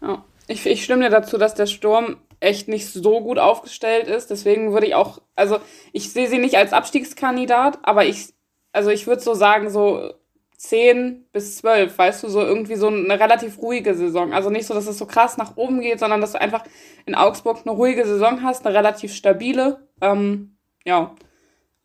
Ja. 0.02 0.22
Ich, 0.48 0.64
ich 0.66 0.84
stimme 0.84 1.04
dir 1.04 1.10
dazu, 1.10 1.38
dass 1.38 1.54
der 1.54 1.66
Sturm 1.66 2.18
echt 2.40 2.68
nicht 2.68 2.88
so 2.92 3.20
gut 3.20 3.38
aufgestellt 3.38 4.08
ist. 4.08 4.30
Deswegen 4.30 4.72
würde 4.72 4.86
ich 4.86 4.94
auch, 4.94 5.20
also 5.34 5.58
ich 5.92 6.12
sehe 6.12 6.28
sie 6.28 6.38
nicht 6.38 6.56
als 6.56 6.72
Abstiegskandidat, 6.72 7.78
aber 7.82 8.04
ich, 8.04 8.34
also 8.72 8.90
ich 8.90 9.06
würde 9.06 9.22
so 9.22 9.34
sagen, 9.34 9.70
so 9.70 10.12
10 10.58 11.26
bis 11.32 11.56
12, 11.58 11.96
weißt 11.96 12.22
du, 12.22 12.28
so 12.28 12.40
irgendwie 12.40 12.76
so 12.76 12.88
eine 12.88 13.18
relativ 13.18 13.58
ruhige 13.58 13.94
Saison. 13.94 14.32
Also 14.32 14.50
nicht 14.50 14.66
so, 14.66 14.74
dass 14.74 14.86
es 14.86 14.98
so 14.98 15.06
krass 15.06 15.36
nach 15.36 15.56
oben 15.56 15.80
geht, 15.80 15.98
sondern 15.98 16.20
dass 16.20 16.32
du 16.32 16.40
einfach 16.40 16.64
in 17.06 17.14
Augsburg 17.14 17.60
eine 17.64 17.74
ruhige 17.74 18.06
Saison 18.06 18.42
hast, 18.42 18.66
eine 18.66 18.76
relativ 18.76 19.14
stabile. 19.14 19.86
Ähm, 20.00 20.56
ja. 20.84 21.14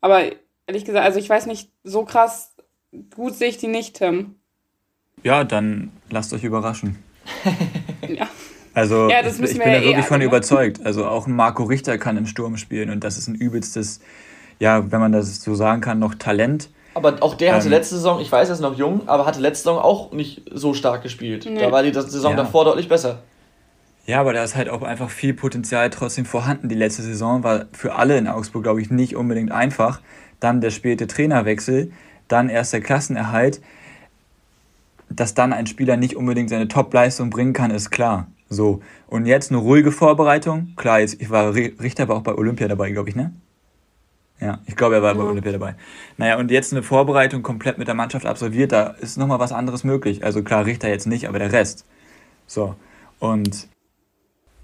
Aber 0.00 0.22
ehrlich 0.66 0.84
gesagt, 0.84 1.04
also 1.04 1.18
ich 1.18 1.28
weiß 1.28 1.46
nicht, 1.46 1.70
so 1.82 2.04
krass 2.04 2.54
gut 3.14 3.34
sehe 3.34 3.48
ich 3.48 3.58
die 3.58 3.68
nicht, 3.68 3.96
Tim. 3.96 4.36
Ja, 5.22 5.44
dann 5.44 5.92
lasst 6.10 6.32
euch 6.32 6.44
überraschen. 6.44 7.02
Ja. 8.08 8.28
Also 8.74 9.08
ja, 9.10 9.20
ich, 9.20 9.38
ich 9.38 9.58
bin 9.58 9.58
da 9.58 9.80
wirklich 9.80 9.96
eh 9.96 10.02
von 10.02 10.14
alle, 10.14 10.18
ne? 10.20 10.24
überzeugt. 10.24 10.84
Also 10.84 11.06
auch 11.06 11.26
ein 11.26 11.36
Marco 11.36 11.64
Richter 11.64 11.98
kann 11.98 12.16
im 12.16 12.26
Sturm 12.26 12.56
spielen 12.56 12.90
und 12.90 13.04
das 13.04 13.18
ist 13.18 13.28
ein 13.28 13.34
übelstes, 13.34 14.00
ja, 14.58 14.90
wenn 14.90 15.00
man 15.00 15.12
das 15.12 15.42
so 15.42 15.54
sagen 15.54 15.80
kann, 15.80 15.98
noch 15.98 16.14
Talent. 16.14 16.70
Aber 16.94 17.22
auch 17.22 17.34
der 17.34 17.54
hatte 17.54 17.66
ähm, 17.66 17.72
letzte 17.72 17.96
Saison, 17.96 18.20
ich 18.20 18.30
weiß, 18.30 18.48
er 18.48 18.54
ist 18.54 18.60
noch 18.60 18.76
jung, 18.76 19.08
aber 19.08 19.26
hatte 19.26 19.40
letzte 19.40 19.64
Saison 19.64 19.78
auch 19.78 20.12
nicht 20.12 20.42
so 20.52 20.74
stark 20.74 21.02
gespielt. 21.02 21.46
Nee. 21.48 21.58
Da 21.58 21.72
war 21.72 21.82
die 21.82 21.92
Saison 21.92 22.32
ja. 22.32 22.36
davor 22.36 22.64
deutlich 22.64 22.88
besser. 22.88 23.22
Ja, 24.04 24.20
aber 24.20 24.32
da 24.32 24.42
ist 24.42 24.56
halt 24.56 24.68
auch 24.68 24.82
einfach 24.82 25.10
viel 25.10 25.32
Potenzial 25.32 25.88
trotzdem 25.90 26.24
vorhanden. 26.24 26.68
Die 26.68 26.74
letzte 26.74 27.02
Saison 27.02 27.44
war 27.44 27.66
für 27.72 27.94
alle 27.94 28.18
in 28.18 28.26
Augsburg, 28.26 28.64
glaube 28.64 28.82
ich, 28.82 28.90
nicht 28.90 29.14
unbedingt 29.14 29.52
einfach. 29.52 30.00
Dann 30.40 30.60
der 30.60 30.70
späte 30.70 31.06
Trainerwechsel, 31.06 31.92
dann 32.26 32.48
erst 32.48 32.72
der 32.72 32.80
Klassenerhalt. 32.80 33.60
Dass 35.08 35.34
dann 35.34 35.52
ein 35.52 35.66
Spieler 35.66 35.96
nicht 35.96 36.16
unbedingt 36.16 36.50
seine 36.50 36.68
Top-Leistung 36.68 37.30
bringen 37.30 37.52
kann, 37.52 37.70
ist 37.70 37.90
klar. 37.90 38.26
So. 38.52 38.82
Und 39.06 39.26
jetzt 39.26 39.50
eine 39.50 39.60
ruhige 39.60 39.92
Vorbereitung. 39.92 40.74
Klar, 40.76 41.00
jetzt, 41.00 41.20
ich 41.20 41.30
war, 41.30 41.54
Richter 41.54 42.08
war 42.08 42.16
auch 42.16 42.22
bei 42.22 42.34
Olympia 42.34 42.68
dabei, 42.68 42.90
glaube 42.90 43.08
ich, 43.08 43.16
ne? 43.16 43.32
Ja, 44.40 44.58
ich 44.66 44.76
glaube, 44.76 44.96
er 44.96 45.02
war 45.02 45.14
ja. 45.14 45.18
bei 45.18 45.24
Olympia 45.24 45.52
dabei. 45.52 45.74
Naja, 46.18 46.36
und 46.36 46.50
jetzt 46.50 46.72
eine 46.72 46.82
Vorbereitung 46.82 47.42
komplett 47.42 47.78
mit 47.78 47.88
der 47.88 47.94
Mannschaft 47.94 48.26
absolviert, 48.26 48.72
da 48.72 48.88
ist 48.88 49.16
nochmal 49.16 49.38
was 49.38 49.52
anderes 49.52 49.84
möglich. 49.84 50.24
Also 50.24 50.42
klar, 50.42 50.66
Richter 50.66 50.88
jetzt 50.88 51.06
nicht, 51.06 51.28
aber 51.28 51.38
der 51.38 51.52
Rest. 51.52 51.86
So. 52.46 52.74
Und 53.20 53.68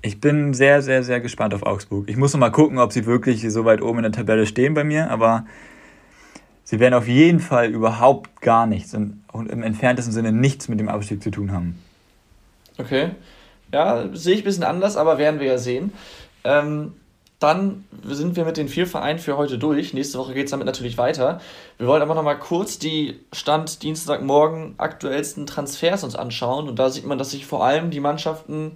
ich 0.03 0.21
bin 0.21 0.53
sehr, 0.53 0.83
sehr, 0.83 1.03
sehr 1.03 1.21
gespannt 1.21 1.55
auf 1.55 1.63
Augsburg. 1.63 2.11
Ich 2.11 2.17
muss 2.17 2.33
noch 2.33 2.41
mal 2.41 2.51
gucken, 2.51 2.79
ob 2.79 2.93
sie 2.93 3.07
wirklich 3.07 3.49
so 3.51 3.65
weit 3.65 3.81
oben 3.81 3.99
in 3.99 4.03
der 4.03 4.13
Tabelle 4.13 4.47
stehen 4.47 4.75
bei 4.75 4.85
mir, 4.85 5.11
aber 5.11 5.47
sie 6.65 6.79
werden 6.79 6.95
auf 6.95 7.09
jeden 7.09 7.41
Fall 7.41 7.71
überhaupt 7.71 8.43
gar 8.43 8.67
nichts 8.67 8.95
und 8.95 9.23
im 9.33 9.63
entferntesten 9.63 10.13
Sinne 10.13 10.33
nichts 10.33 10.69
mit 10.69 10.79
dem 10.79 10.89
Abstieg 10.89 11.23
zu 11.23 11.31
tun 11.31 11.53
haben. 11.53 11.79
Okay. 12.77 13.13
Ja, 13.73 14.05
sehe 14.13 14.35
ich 14.35 14.43
ein 14.43 14.45
bisschen 14.45 14.65
anders, 14.65 14.97
aber 14.97 15.19
werden 15.19 15.41
wir 15.41 15.47
ja 15.47 15.59
sehen. 15.59 15.93
Ähm, 16.45 16.95
dann 17.39 17.85
sind 18.03 18.35
wir 18.35 18.45
mit 18.45 18.57
den 18.57 18.69
vier 18.69 18.87
Vereinen 18.87 19.21
für 19.21 19.37
heute 19.37 19.59
durch. 19.59 19.95
Nächste 19.95 20.19
Woche 20.19 20.35
geht 20.35 20.47
es 20.47 20.51
damit 20.51 20.67
natürlich 20.67 20.99
weiter. 20.99 21.41
Wir 21.77 21.87
wollen 21.87 22.03
aber 22.03 22.15
noch 22.15 22.25
mal 22.25 22.35
kurz 22.35 22.79
die 22.79 23.21
Stand 23.33 23.83
Dienstagmorgen 23.85 24.75
aktuellsten 24.79 25.47
Transfers 25.47 26.03
uns 26.03 26.17
anschauen. 26.17 26.69
Und 26.69 26.81
da 26.81 26.91
sieht 26.91 27.07
man, 27.07 27.17
dass 27.19 27.31
sich 27.31 27.47
vor 27.47 27.65
allem 27.65 27.91
die 27.91 28.01
Mannschaften 28.01 28.75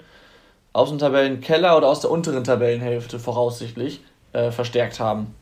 aus 0.73 0.91
dem 0.91 0.99
Tabellenkeller 0.99 1.77
oder 1.77 1.89
aus 1.89 2.01
der 2.01 2.11
unteren 2.11 2.45
Tabellenhälfte 2.45 3.19
voraussichtlich 3.19 4.01
äh, 4.33 4.53
verstärkt 4.53 5.01
haben. 5.01 5.35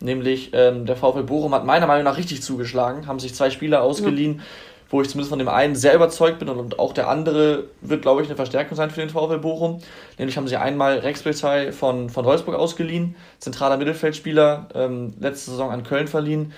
Nämlich 0.00 0.50
ähm, 0.52 0.84
der 0.84 0.96
VfL 0.96 1.22
Bochum 1.22 1.54
hat 1.54 1.64
meiner 1.64 1.86
Meinung 1.86 2.04
nach 2.04 2.18
richtig 2.18 2.42
zugeschlagen, 2.42 3.06
haben 3.06 3.18
sich 3.18 3.34
zwei 3.34 3.48
Spieler 3.48 3.82
ausgeliehen, 3.82 4.38
ja. 4.38 4.44
Wo 4.88 5.02
ich 5.02 5.08
zumindest 5.08 5.30
von 5.30 5.38
dem 5.38 5.48
einen 5.48 5.74
sehr 5.74 5.94
überzeugt 5.94 6.38
bin 6.38 6.48
und 6.48 6.78
auch 6.78 6.92
der 6.92 7.08
andere 7.08 7.64
wird, 7.80 8.02
glaube 8.02 8.22
ich, 8.22 8.28
eine 8.28 8.36
Verstärkung 8.36 8.76
sein 8.76 8.90
für 8.90 9.00
den 9.00 9.10
VfL 9.10 9.38
Bochum. 9.38 9.80
Nämlich 10.18 10.36
haben 10.36 10.46
sie 10.46 10.56
einmal 10.56 10.98
Rex 10.98 11.22
Betzai 11.22 11.72
von, 11.72 12.08
von 12.08 12.24
Wolfsburg 12.24 12.54
ausgeliehen, 12.54 13.16
zentraler 13.38 13.76
Mittelfeldspieler, 13.76 14.68
ähm, 14.74 15.14
letzte 15.18 15.50
Saison 15.50 15.70
an 15.70 15.82
Köln 15.82 16.08
verliehen. 16.08 16.52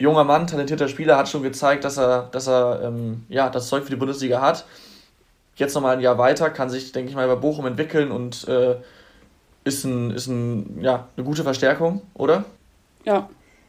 Junger 0.00 0.24
Mann, 0.24 0.46
talentierter 0.46 0.88
Spieler, 0.88 1.16
hat 1.16 1.28
schon 1.28 1.42
gezeigt, 1.42 1.84
dass 1.84 1.96
er, 1.96 2.28
dass 2.32 2.48
er 2.48 2.82
ähm, 2.84 3.24
ja, 3.28 3.48
das 3.50 3.68
Zeug 3.68 3.84
für 3.84 3.90
die 3.90 3.96
Bundesliga 3.96 4.40
hat 4.40 4.64
jetzt 5.58 5.74
nochmal 5.74 5.96
ein 5.96 6.00
Jahr 6.00 6.18
weiter, 6.18 6.50
kann 6.50 6.70
sich, 6.70 6.92
denke 6.92 7.10
ich 7.10 7.16
mal, 7.16 7.26
bei 7.26 7.34
Bochum 7.34 7.66
entwickeln 7.66 8.10
und 8.10 8.46
äh, 8.48 8.76
ist, 9.64 9.84
ein, 9.84 10.10
ist 10.12 10.28
ein, 10.28 10.80
ja, 10.80 11.08
eine 11.16 11.26
gute 11.26 11.42
Verstärkung, 11.42 12.02
oder? 12.14 12.44
Ja, 13.04 13.28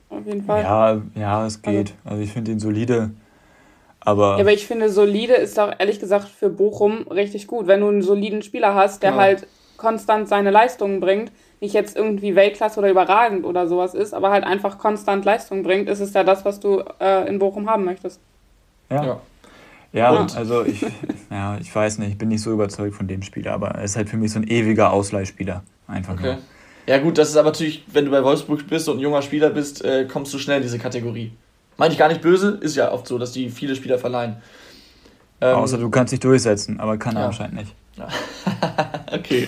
auf 0.09 0.25
jeden 0.25 0.43
Fall. 0.43 0.61
Ja, 0.61 1.01
ja 1.15 1.45
es 1.45 1.61
geht. 1.61 1.93
Also, 2.03 2.11
also 2.11 2.23
ich 2.23 2.31
finde 2.31 2.51
ihn 2.51 2.59
solide. 2.59 3.11
Aber, 4.09 4.35
ja, 4.35 4.39
aber 4.39 4.51
ich 4.51 4.65
finde, 4.65 4.89
solide 4.89 5.35
ist 5.35 5.59
auch 5.59 5.71
ehrlich 5.77 5.99
gesagt 5.99 6.27
für 6.27 6.49
Bochum 6.49 7.07
richtig 7.09 7.45
gut. 7.45 7.67
Wenn 7.67 7.81
du 7.81 7.89
einen 7.89 8.01
soliden 8.01 8.41
Spieler 8.41 8.73
hast, 8.73 9.03
der 9.03 9.11
ja. 9.11 9.17
halt 9.17 9.47
konstant 9.77 10.27
seine 10.27 10.49
Leistungen 10.49 10.99
bringt, 10.99 11.31
nicht 11.61 11.75
jetzt 11.75 11.95
irgendwie 11.95 12.35
Weltklasse 12.35 12.79
oder 12.79 12.89
überragend 12.89 13.45
oder 13.45 13.67
sowas 13.67 13.93
ist, 13.93 14.15
aber 14.15 14.31
halt 14.31 14.45
einfach 14.45 14.79
konstant 14.79 15.25
Leistung 15.25 15.61
bringt, 15.61 15.87
ist 15.87 15.99
es 15.99 16.13
ja 16.13 16.23
das, 16.23 16.43
was 16.43 16.59
du 16.59 16.83
äh, 16.99 17.27
in 17.27 17.37
Bochum 17.37 17.69
haben 17.69 17.85
möchtest. 17.85 18.19
Ja. 18.89 19.05
ja. 19.05 19.21
Ja, 19.91 20.11
und? 20.11 20.35
also 20.35 20.65
ich, 20.65 20.81
ja, 21.31 21.57
ich 21.59 21.73
weiß 21.73 21.99
nicht, 21.99 22.09
ich 22.09 22.17
bin 22.17 22.29
nicht 22.29 22.41
so 22.41 22.51
überzeugt 22.51 22.95
von 22.95 23.07
dem 23.07 23.21
Spieler, 23.21 23.53
aber 23.53 23.69
er 23.69 23.83
ist 23.83 23.95
halt 23.95 24.09
für 24.09 24.17
mich 24.17 24.31
so 24.31 24.39
ein 24.39 24.47
ewiger 24.47 24.91
Ausleihspieler. 24.91 25.63
Einfach 25.87 26.13
okay. 26.13 26.23
nur. 26.23 26.37
Ja, 26.87 26.97
gut, 26.97 27.17
das 27.17 27.29
ist 27.29 27.37
aber 27.37 27.49
natürlich, 27.49 27.83
wenn 27.87 28.05
du 28.05 28.11
bei 28.11 28.23
Wolfsburg 28.23 28.67
bist 28.67 28.89
und 28.89 28.97
ein 28.97 29.01
junger 29.01 29.21
Spieler 29.21 29.49
bist, 29.49 29.83
äh, 29.83 30.05
kommst 30.05 30.33
du 30.33 30.39
schnell 30.39 30.57
in 30.57 30.63
diese 30.63 30.79
Kategorie. 30.79 31.31
Meine 31.79 31.93
ich 31.93 31.97
gar 31.97 32.09
nicht 32.09 32.21
böse, 32.21 32.59
ist 32.61 32.75
ja 32.75 32.91
oft 32.91 33.07
so, 33.07 33.17
dass 33.17 33.31
die 33.31 33.49
viele 33.49 33.75
Spieler 33.75 33.97
verleihen. 33.97 34.35
Ähm, 35.41 35.55
Außer 35.55 35.77
du 35.77 35.89
kannst 35.89 36.13
dich 36.13 36.19
durchsetzen, 36.19 36.79
aber 36.79 36.97
kann 36.97 37.15
er 37.15 37.21
ja. 37.21 37.27
anscheinend 37.27 37.55
nicht. 37.55 37.73
Ja. 37.95 38.07
okay. 39.11 39.47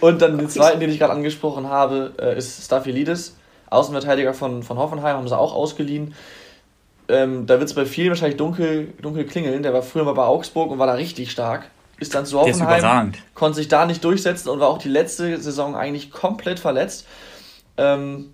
und 0.00 0.22
dann 0.22 0.38
den 0.38 0.48
zweiten, 0.48 0.78
den 0.78 0.90
ich 0.90 0.98
gerade 0.98 1.14
angesprochen 1.14 1.68
habe, 1.68 2.12
äh, 2.20 2.38
ist 2.38 2.64
Staphylidis, 2.64 3.36
Außenverteidiger 3.70 4.34
von, 4.34 4.62
von 4.62 4.78
Hoffenheim, 4.78 5.16
haben 5.16 5.28
sie 5.28 5.36
auch 5.36 5.54
ausgeliehen 5.54 6.14
ähm, 7.10 7.46
da 7.46 7.58
wird 7.58 7.68
es 7.68 7.74
bei 7.74 7.86
vielen 7.86 8.10
wahrscheinlich 8.10 8.36
dunkel, 8.36 8.94
dunkel 9.02 9.24
klingeln. 9.24 9.62
Der 9.62 9.74
war 9.74 9.82
früher 9.82 10.04
mal 10.04 10.14
bei 10.14 10.24
Augsburg 10.24 10.70
und 10.70 10.78
war 10.78 10.86
da 10.86 10.94
richtig 10.94 11.30
stark. 11.30 11.70
Ist 11.98 12.14
dann 12.14 12.24
zu 12.24 12.40
Hoffenheim, 12.40 13.12
konnte 13.34 13.56
sich 13.56 13.68
da 13.68 13.84
nicht 13.84 14.02
durchsetzen 14.04 14.48
und 14.48 14.60
war 14.60 14.68
auch 14.68 14.78
die 14.78 14.88
letzte 14.88 15.38
Saison 15.38 15.76
eigentlich 15.76 16.10
komplett 16.10 16.58
verletzt. 16.58 17.06
Ähm, 17.76 18.32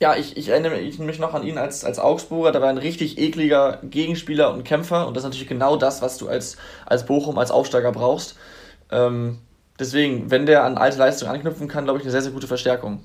ja, 0.00 0.16
ich, 0.16 0.36
ich 0.36 0.48
erinnere 0.48 0.80
mich 0.80 1.18
noch 1.18 1.34
an 1.34 1.44
ihn 1.44 1.58
als, 1.58 1.84
als 1.84 1.98
Augsburger. 1.98 2.52
Da 2.52 2.60
war 2.60 2.68
ein 2.68 2.78
richtig 2.78 3.18
ekliger 3.18 3.78
Gegenspieler 3.82 4.52
und 4.52 4.64
Kämpfer. 4.64 5.06
Und 5.06 5.16
das 5.16 5.22
ist 5.22 5.28
natürlich 5.28 5.48
genau 5.48 5.76
das, 5.76 6.02
was 6.02 6.18
du 6.18 6.28
als, 6.28 6.56
als 6.84 7.06
Bochum, 7.06 7.38
als 7.38 7.50
Aufsteiger 7.50 7.92
brauchst. 7.92 8.36
Ähm, 8.90 9.38
deswegen, 9.78 10.30
wenn 10.30 10.46
der 10.46 10.64
an 10.64 10.78
alte 10.78 10.98
Leistungen 10.98 11.32
anknüpfen 11.32 11.68
kann, 11.68 11.84
glaube 11.84 11.98
ich, 11.98 12.04
eine 12.04 12.10
sehr, 12.10 12.22
sehr 12.22 12.32
gute 12.32 12.48
Verstärkung. 12.48 13.04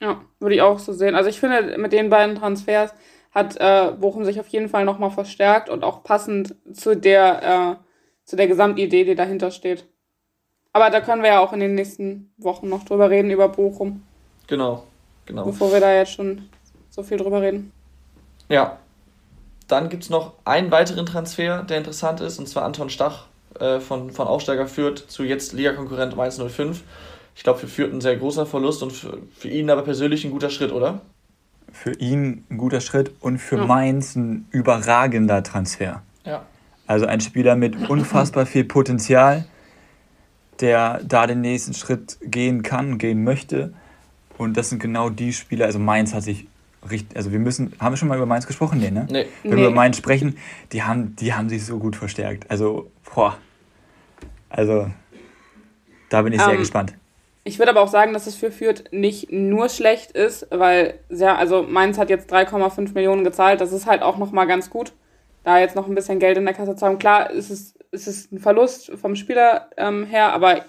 Ja, 0.00 0.20
würde 0.40 0.56
ich 0.56 0.62
auch 0.62 0.78
so 0.78 0.92
sehen. 0.92 1.14
Also 1.14 1.30
ich 1.30 1.40
finde, 1.40 1.78
mit 1.78 1.92
den 1.92 2.10
beiden 2.10 2.36
Transfers 2.36 2.92
hat 3.32 3.56
äh, 3.58 3.92
Bochum 3.92 4.24
sich 4.24 4.40
auf 4.40 4.48
jeden 4.48 4.68
Fall 4.68 4.84
nochmal 4.84 5.10
verstärkt 5.10 5.68
und 5.68 5.84
auch 5.84 6.02
passend 6.02 6.54
zu 6.72 6.96
der, 6.96 7.42
äh, 7.42 7.76
zu 8.24 8.36
der 8.36 8.48
Gesamtidee, 8.48 9.04
die 9.04 9.14
dahinter 9.14 9.50
steht. 9.50 9.86
Aber 10.72 10.90
da 10.90 11.00
können 11.00 11.22
wir 11.22 11.30
ja 11.30 11.40
auch 11.40 11.52
in 11.52 11.60
den 11.60 11.74
nächsten 11.74 12.34
Wochen 12.36 12.68
noch 12.68 12.84
drüber 12.84 13.08
reden, 13.08 13.30
über 13.30 13.48
Bochum. 13.48 14.02
Genau, 14.46 14.84
genau. 15.26 15.44
Bevor 15.44 15.72
wir 15.72 15.80
da 15.80 15.92
jetzt 15.94 16.12
schon 16.12 16.48
so 16.90 17.02
viel 17.02 17.18
drüber 17.18 17.42
reden. 17.42 17.72
Ja. 18.48 18.78
Dann 19.68 19.88
gibt 19.88 20.04
es 20.04 20.10
noch 20.10 20.34
einen 20.44 20.70
weiteren 20.70 21.06
Transfer, 21.06 21.64
der 21.64 21.78
interessant 21.78 22.20
ist, 22.20 22.38
und 22.38 22.48
zwar 22.48 22.64
Anton 22.64 22.88
Stach 22.88 23.26
äh, 23.58 23.80
von, 23.80 24.12
von 24.12 24.28
Aufsteiger 24.28 24.68
Fürth 24.68 25.04
zu 25.08 25.24
jetzt 25.24 25.52
Ligakonkurrent 25.52 26.14
Mainz 26.16 26.40
05. 26.40 26.82
Ich 27.34 27.42
glaube, 27.42 27.58
für 27.58 27.66
Fürth 27.66 27.92
ein 27.92 28.00
sehr 28.00 28.16
großer 28.16 28.46
Verlust 28.46 28.82
und 28.82 28.92
für, 28.92 29.18
für 29.36 29.48
ihn 29.48 29.68
aber 29.68 29.82
persönlich 29.82 30.24
ein 30.24 30.30
guter 30.30 30.50
Schritt, 30.50 30.70
oder? 30.70 31.00
für 31.76 31.92
ihn 31.92 32.44
ein 32.50 32.58
guter 32.58 32.80
Schritt 32.80 33.12
und 33.20 33.38
für 33.38 33.56
ja. 33.56 33.66
Mainz 33.66 34.16
ein 34.16 34.46
überragender 34.50 35.42
Transfer. 35.42 36.02
Ja. 36.24 36.44
Also 36.86 37.06
ein 37.06 37.20
Spieler 37.20 37.56
mit 37.56 37.76
unfassbar 37.90 38.46
viel 38.46 38.64
Potenzial, 38.64 39.44
der 40.60 41.00
da 41.04 41.26
den 41.26 41.42
nächsten 41.42 41.74
Schritt 41.74 42.18
gehen 42.22 42.62
kann, 42.62 42.98
gehen 42.98 43.24
möchte. 43.24 43.74
Und 44.38 44.56
das 44.56 44.68
sind 44.68 44.80
genau 44.80 45.10
die 45.10 45.32
Spieler, 45.32 45.66
also 45.66 45.78
Mainz 45.78 46.14
hat 46.14 46.22
sich 46.22 46.46
richtig, 46.90 47.16
also 47.16 47.32
wir 47.32 47.38
müssen, 47.38 47.72
haben 47.80 47.92
wir 47.92 47.96
schon 47.96 48.08
mal 48.08 48.16
über 48.16 48.26
Mainz 48.26 48.46
gesprochen? 48.46 48.78
Nee, 48.78 48.90
ne? 48.90 49.06
Nee. 49.10 49.26
Wenn 49.42 49.50
nee. 49.50 49.56
wir 49.56 49.66
über 49.66 49.74
Mainz 49.74 49.96
sprechen, 49.96 50.36
die 50.72 50.82
haben, 50.82 51.16
die 51.16 51.32
haben 51.34 51.48
sich 51.48 51.64
so 51.64 51.78
gut 51.78 51.96
verstärkt. 51.96 52.50
Also, 52.50 52.90
boah. 53.14 53.36
Also, 54.48 54.90
da 56.08 56.22
bin 56.22 56.32
ich 56.32 56.38
um, 56.38 56.44
sehr 56.44 56.54
ähm, 56.54 56.60
gespannt. 56.60 56.94
Ich 57.44 57.58
würde 57.58 57.70
aber 57.70 57.82
auch 57.82 57.88
sagen, 57.88 58.12
dass 58.12 58.26
es 58.26 58.34
für 58.34 58.50
Fürth 58.50 58.84
nicht 58.90 59.30
nur 59.30 59.68
schlecht 59.68 60.12
ist, 60.12 60.46
weil, 60.50 60.98
ja, 61.10 61.36
also 61.36 61.62
Mainz 61.62 61.98
hat 61.98 62.10
jetzt 62.10 62.32
3,5 62.32 62.92
Millionen 62.92 63.24
gezahlt. 63.24 63.60
Das 63.60 63.72
ist 63.72 63.86
halt 63.86 64.02
auch 64.02 64.18
nochmal 64.18 64.46
ganz 64.46 64.70
gut, 64.70 64.92
da 65.44 65.58
jetzt 65.58 65.76
noch 65.76 65.86
ein 65.86 65.94
bisschen 65.94 66.18
Geld 66.18 66.36
in 66.38 66.44
der 66.44 66.54
Kasse 66.54 66.76
zu 66.76 66.84
haben. 66.84 66.98
Klar, 66.98 67.30
ist 67.30 67.50
es, 67.50 67.74
ist 67.90 68.06
es 68.06 68.32
ein 68.32 68.38
Verlust 68.38 68.92
vom 69.00 69.16
Spieler 69.16 69.70
ähm, 69.76 70.06
her, 70.06 70.32
aber 70.32 70.64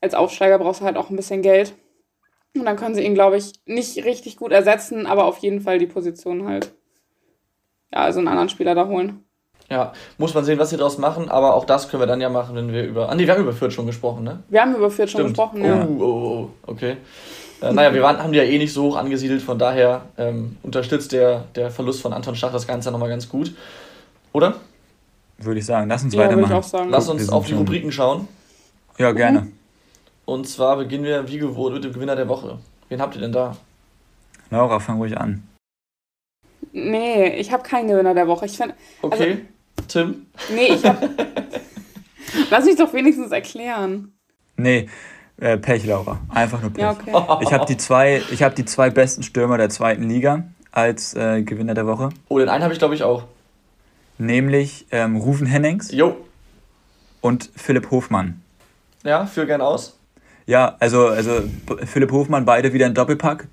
als 0.00 0.14
Aufsteiger 0.14 0.58
brauchst 0.58 0.80
du 0.80 0.84
halt 0.84 0.96
auch 0.96 1.10
ein 1.10 1.16
bisschen 1.16 1.42
Geld. 1.42 1.74
Und 2.56 2.64
dann 2.64 2.76
können 2.76 2.94
sie 2.94 3.04
ihn, 3.04 3.14
glaube 3.14 3.36
ich, 3.36 3.52
nicht 3.66 4.04
richtig 4.04 4.36
gut 4.36 4.52
ersetzen, 4.52 5.06
aber 5.06 5.24
auf 5.24 5.38
jeden 5.38 5.60
Fall 5.60 5.78
die 5.78 5.86
Position 5.86 6.46
halt. 6.48 6.72
Ja, 7.92 8.00
also 8.00 8.18
einen 8.18 8.28
anderen 8.28 8.48
Spieler 8.48 8.74
da 8.74 8.86
holen. 8.86 9.24
Ja, 9.68 9.92
muss 10.18 10.34
man 10.34 10.44
sehen, 10.44 10.58
was 10.58 10.70
sie 10.70 10.76
daraus 10.76 10.98
machen, 10.98 11.28
aber 11.28 11.54
auch 11.54 11.64
das 11.64 11.88
können 11.88 12.02
wir 12.02 12.08
dann 12.08 12.20
ja 12.20 12.28
machen, 12.28 12.56
wenn 12.56 12.72
wir 12.72 12.84
über. 12.84 13.08
Ah, 13.08 13.14
nee, 13.14 13.24
wir 13.24 13.34
haben 13.34 13.42
über 13.42 13.52
Fürth 13.52 13.72
schon 13.72 13.86
gesprochen, 13.86 14.24
ne? 14.24 14.42
Wir 14.48 14.62
haben 14.62 14.74
über 14.74 14.90
Fürth 14.90 15.10
schon 15.10 15.28
gesprochen, 15.28 15.64
ja. 15.64 15.86
Oh, 15.88 16.02
oh, 16.02 16.04
oh, 16.04 16.50
okay. 16.66 16.96
Äh, 17.62 17.72
naja, 17.72 17.94
wir 17.94 18.02
waren, 18.02 18.18
haben 18.18 18.32
die 18.32 18.38
ja 18.38 18.44
eh 18.44 18.58
nicht 18.58 18.72
so 18.72 18.84
hoch 18.84 18.96
angesiedelt, 18.96 19.42
von 19.42 19.58
daher 19.58 20.02
ähm, 20.18 20.56
unterstützt 20.64 21.12
der, 21.12 21.44
der 21.54 21.70
Verlust 21.70 22.02
von 22.02 22.12
Anton 22.12 22.34
Stach 22.34 22.50
das 22.50 22.66
Ganze 22.66 22.90
nochmal 22.90 23.10
ganz 23.10 23.28
gut. 23.28 23.54
Oder? 24.32 24.56
Würde 25.38 25.60
ich 25.60 25.66
sagen. 25.66 25.88
Lass 25.88 26.02
uns 26.02 26.14
ja, 26.14 26.20
weitermachen. 26.20 26.50
Ich 26.50 26.56
auch 26.56 26.62
sagen. 26.64 26.90
Lass 26.90 27.08
uns 27.08 27.28
auf 27.28 27.46
die 27.46 27.54
Rubriken 27.54 27.92
schauen. 27.92 28.26
Ja, 28.98 29.12
gerne. 29.12 29.42
Mhm. 29.42 29.52
Und 30.24 30.48
zwar 30.48 30.76
beginnen 30.76 31.04
wir 31.04 31.28
wie 31.28 31.38
gewohnt 31.38 31.74
mit 31.74 31.84
dem 31.84 31.92
Gewinner 31.92 32.16
der 32.16 32.28
Woche. 32.28 32.58
Wen 32.88 33.00
habt 33.00 33.14
ihr 33.14 33.20
denn 33.20 33.32
da? 33.32 33.56
Laura, 34.50 34.80
fang 34.80 34.98
ruhig 34.98 35.16
an. 35.16 35.42
Nee, 36.72 37.36
ich 37.36 37.52
habe 37.52 37.62
keinen 37.62 37.88
Gewinner 37.88 38.14
der 38.14 38.28
Woche. 38.28 38.46
Ich 38.46 38.56
find, 38.56 38.74
okay. 39.02 39.46
Also, 39.78 39.88
Tim? 39.88 40.26
Nee, 40.54 40.74
ich 40.74 40.84
habe 40.84 41.08
Lass 42.50 42.64
mich 42.64 42.76
doch 42.76 42.92
wenigstens 42.92 43.32
erklären. 43.32 44.12
Nee, 44.56 44.88
äh, 45.38 45.56
Pech, 45.56 45.86
Laura. 45.86 46.20
Einfach 46.28 46.60
nur 46.60 46.72
Pech. 46.72 46.82
Ja, 46.82 46.90
okay. 46.92 47.12
Ich 47.42 47.52
habe 47.52 47.66
die, 47.66 47.76
zwei, 47.76 48.22
ich 48.30 48.42
hab 48.42 48.54
die 48.54 48.64
zwei 48.64 48.90
besten 48.90 49.22
Stürmer 49.22 49.56
der 49.58 49.70
zweiten 49.70 50.08
Liga 50.08 50.44
als 50.72 51.14
äh, 51.14 51.42
Gewinner 51.42 51.74
der 51.74 51.86
Woche. 51.86 52.10
Oh, 52.28 52.38
den 52.38 52.48
einen 52.48 52.62
habe 52.62 52.72
ich 52.72 52.78
glaube 52.78 52.94
ich 52.94 53.02
auch. 53.02 53.24
Nämlich 54.18 54.86
ähm, 54.90 55.16
Rufen 55.16 55.46
Hennings 55.46 55.90
Jo. 55.92 56.16
und 57.20 57.50
Philipp 57.56 57.90
Hofmann. 57.90 58.42
Ja, 59.02 59.24
führ 59.26 59.46
gern 59.46 59.62
aus. 59.62 59.98
Ja, 60.50 60.74
also, 60.80 61.06
also 61.06 61.42
Philipp 61.84 62.10
Hofmann, 62.10 62.44
beide 62.44 62.72
wieder 62.72 62.86
ein 62.86 62.94
Doppelpack. 62.94 63.46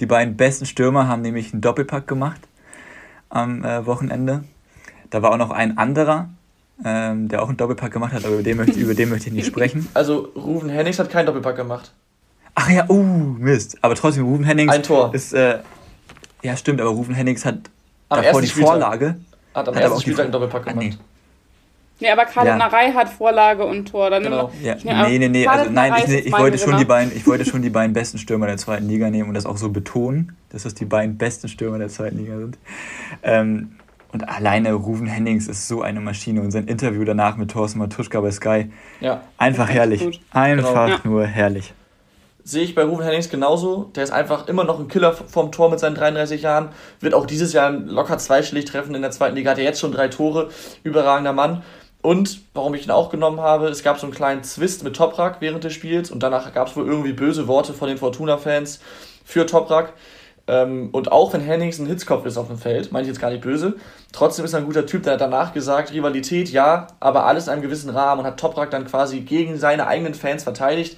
Die 0.00 0.06
beiden 0.06 0.38
besten 0.38 0.64
Stürmer 0.64 1.06
haben 1.06 1.20
nämlich 1.20 1.52
einen 1.52 1.60
Doppelpack 1.60 2.06
gemacht 2.08 2.40
am 3.28 3.62
äh, 3.62 3.84
Wochenende. 3.84 4.44
Da 5.10 5.20
war 5.20 5.32
auch 5.32 5.36
noch 5.36 5.50
ein 5.50 5.76
anderer, 5.76 6.30
ähm, 6.82 7.28
der 7.28 7.42
auch 7.42 7.48
einen 7.48 7.58
Doppelpack 7.58 7.92
gemacht 7.92 8.14
hat, 8.14 8.24
aber 8.24 8.36
über 8.36 8.42
den 8.42 8.56
möchte, 8.56 8.80
über 8.80 8.94
den 8.94 9.10
möchte 9.10 9.28
ich 9.28 9.34
nicht 9.34 9.44
sprechen. 9.48 9.86
Also 9.94 10.32
Ruven 10.34 10.70
Hennings 10.70 10.98
hat 10.98 11.10
keinen 11.10 11.26
Doppelpack 11.26 11.56
gemacht. 11.56 11.92
Ach 12.54 12.70
ja, 12.70 12.88
uh, 12.88 13.02
Mist. 13.02 13.76
Aber 13.82 13.94
trotzdem, 13.94 14.24
Rufen 14.24 14.44
Hennings 14.44 14.72
Ein 14.72 14.82
Tor. 14.82 15.14
ist. 15.14 15.34
Äh, 15.34 15.58
ja, 16.42 16.56
stimmt, 16.56 16.80
aber 16.80 16.88
Rufen 16.88 17.14
Hennings 17.14 17.44
hat 17.44 17.58
Am 18.08 18.22
davor 18.22 18.40
die 18.40 18.46
Spieltag. 18.48 18.70
Vorlage. 18.70 19.16
Hat 19.54 19.68
am 19.68 19.74
Hat 19.74 19.82
ersten 19.82 20.00
Spieltag 20.00 20.24
einen 20.24 20.32
Doppelpack 20.32 20.62
Ah, 20.68 20.70
gemacht. 20.70 20.86
nee. 20.86 20.96
Nee, 22.00 22.10
aber 22.10 22.24
Khaled 22.24 22.58
Ja. 22.58 22.94
Hat 22.94 23.08
Vorlage 23.08 23.64
und 23.64 23.86
Tor. 23.90 24.10
Dann 24.10 24.22
Genau. 24.22 24.50
Ja, 24.62 24.74
ich 24.76 24.84
nee, 24.84 25.18
nee, 25.18 25.28
nee, 25.28 25.46
also 25.46 25.70
nein, 25.70 25.92
ich, 25.98 26.06
ne- 26.06 26.20
ich, 26.20 26.32
wollte 26.32 26.58
schon 26.58 26.78
die 26.78 26.84
beiden, 26.84 27.14
ich 27.14 27.26
wollte 27.26 27.44
schon 27.44 27.62
die 27.62 27.70
beiden 27.70 27.92
besten 27.92 28.18
Stürmer 28.18 28.46
der 28.46 28.56
zweiten 28.56 28.88
Liga 28.88 29.10
nehmen 29.10 29.28
und 29.28 29.34
das 29.34 29.46
auch 29.46 29.56
so 29.56 29.68
betonen, 29.70 30.36
dass 30.50 30.62
das 30.64 30.74
die 30.74 30.84
beiden 30.86 31.18
besten 31.18 31.48
Stürmer 31.48 31.78
der 31.78 31.88
zweiten 31.88 32.18
Liga 32.18 32.38
sind. 32.38 32.58
Ähm, 33.22 33.72
und 34.12 34.28
alleine 34.28 34.72
Ruven 34.72 35.06
Hennings 35.06 35.46
ist 35.46 35.68
so 35.68 35.82
eine 35.82 36.00
Maschine 36.00 36.40
und 36.40 36.50
sein 36.50 36.66
Interview 36.66 37.04
danach 37.04 37.36
mit 37.36 37.50
Thorsten 37.52 37.78
Matuschka 37.78 38.20
bei 38.20 38.30
Sky, 38.32 38.70
Ja. 39.00 39.20
einfach 39.38 39.68
herrlich. 39.68 40.00
gut. 40.02 40.20
Einfach 40.32 40.86
Genau. 41.02 41.14
nur 41.16 41.26
herrlich. 41.26 41.74
Sehe 42.42 42.64
ich 42.64 42.74
bei 42.74 42.82
Ruven 42.82 43.04
Hennings 43.04 43.28
genauso. 43.28 43.90
Der 43.94 44.02
ist 44.02 44.10
einfach 44.10 44.48
immer 44.48 44.64
noch 44.64 44.80
ein 44.80 44.88
Killer 44.88 45.12
vorm 45.12 45.52
Tor 45.52 45.70
mit 45.70 45.78
seinen 45.78 45.94
33 45.94 46.42
Jahren. 46.42 46.70
Wird 46.98 47.14
auch 47.14 47.26
dieses 47.26 47.52
Jahr 47.52 47.70
locker 47.70 48.16
zweistellig 48.18 48.64
treffen 48.64 48.94
in 48.94 49.02
der 49.02 49.10
zweiten 49.12 49.36
Liga. 49.36 49.50
Hat 49.52 49.58
ja 49.58 49.64
jetzt 49.64 49.78
schon 49.78 49.92
drei 49.92 50.08
Tore. 50.08 50.48
Überragender 50.82 51.34
Mann. 51.34 51.62
Und 52.02 52.40
warum 52.54 52.74
ich 52.74 52.84
ihn 52.86 52.90
auch 52.90 53.10
genommen 53.10 53.40
habe, 53.40 53.68
es 53.68 53.82
gab 53.82 53.98
so 53.98 54.06
einen 54.06 54.14
kleinen 54.14 54.42
Zwist 54.42 54.84
mit 54.84 54.96
Toprak 54.96 55.36
während 55.40 55.64
des 55.64 55.74
Spiels 55.74 56.10
und 56.10 56.22
danach 56.22 56.52
gab 56.54 56.68
es 56.68 56.76
wohl 56.76 56.86
irgendwie 56.86 57.12
böse 57.12 57.46
Worte 57.46 57.74
von 57.74 57.88
den 57.88 57.98
Fortuna-Fans 57.98 58.80
für 59.24 59.44
Toprak. 59.44 59.92
Ähm, 60.46 60.88
und 60.92 61.12
auch 61.12 61.32
wenn 61.34 61.42
Hennings 61.42 61.78
ein 61.78 61.86
Hitzkopf 61.86 62.24
ist 62.24 62.38
auf 62.38 62.48
dem 62.48 62.56
Feld, 62.56 62.90
meine 62.90 63.02
ich 63.02 63.08
jetzt 63.08 63.20
gar 63.20 63.30
nicht 63.30 63.42
böse, 63.42 63.76
trotzdem 64.12 64.46
ist 64.46 64.54
er 64.54 64.60
ein 64.60 64.66
guter 64.66 64.86
Typ, 64.86 65.02
der 65.02 65.12
hat 65.14 65.20
danach 65.20 65.52
gesagt, 65.52 65.92
Rivalität 65.92 66.48
ja, 66.50 66.86
aber 67.00 67.26
alles 67.26 67.46
in 67.46 67.52
einem 67.52 67.62
gewissen 67.62 67.90
Rahmen 67.90 68.20
und 68.20 68.26
hat 68.26 68.40
Toprak 68.40 68.70
dann 68.70 68.86
quasi 68.86 69.20
gegen 69.20 69.58
seine 69.58 69.86
eigenen 69.86 70.14
Fans 70.14 70.42
verteidigt. 70.42 70.96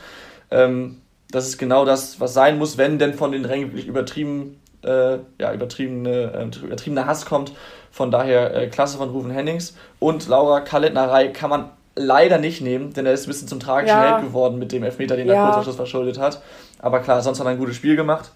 Ähm, 0.52 1.02
das 1.32 1.48
ist 1.48 1.58
genau 1.58 1.84
das, 1.84 2.20
was 2.20 2.34
sein 2.34 2.58
muss, 2.58 2.78
wenn 2.78 2.98
denn 2.98 3.14
von 3.14 3.32
den 3.32 3.44
Rängen 3.44 3.70
wirklich 3.70 3.88
übertrieben, 3.88 4.60
äh, 4.84 5.18
ja, 5.40 5.52
übertriebene, 5.52 6.50
äh, 6.54 6.64
übertriebener 6.64 7.06
Hass 7.06 7.26
kommt. 7.26 7.52
Von 7.92 8.10
daher 8.10 8.54
äh, 8.56 8.66
Klasse 8.68 8.96
von 8.98 9.10
Ruven 9.10 9.30
Hennings. 9.30 9.76
Und 10.00 10.26
Laura 10.26 10.60
Kalentnerei 10.60 11.28
kann 11.28 11.50
man 11.50 11.66
leider 11.94 12.38
nicht 12.38 12.62
nehmen, 12.62 12.92
denn 12.94 13.04
er 13.06 13.12
ist 13.12 13.26
ein 13.26 13.28
bisschen 13.28 13.46
zum 13.48 13.60
tragischen 13.60 13.96
Ja. 13.96 14.14
Held 14.16 14.26
geworden 14.26 14.58
mit 14.58 14.72
dem 14.72 14.82
Elfmeter, 14.82 15.14
den 15.14 15.28
er 15.28 15.34
Ja. 15.34 15.44
kurz 15.44 15.56
am 15.58 15.62
Schluss 15.62 15.76
verschuldet 15.76 16.18
hat. 16.18 16.40
Aber 16.78 17.00
klar, 17.00 17.20
sonst 17.20 17.38
hat 17.38 17.46
er 17.46 17.50
ein 17.50 17.58
gutes 17.58 17.76
Spiel 17.76 17.94
gemacht. 17.94 18.32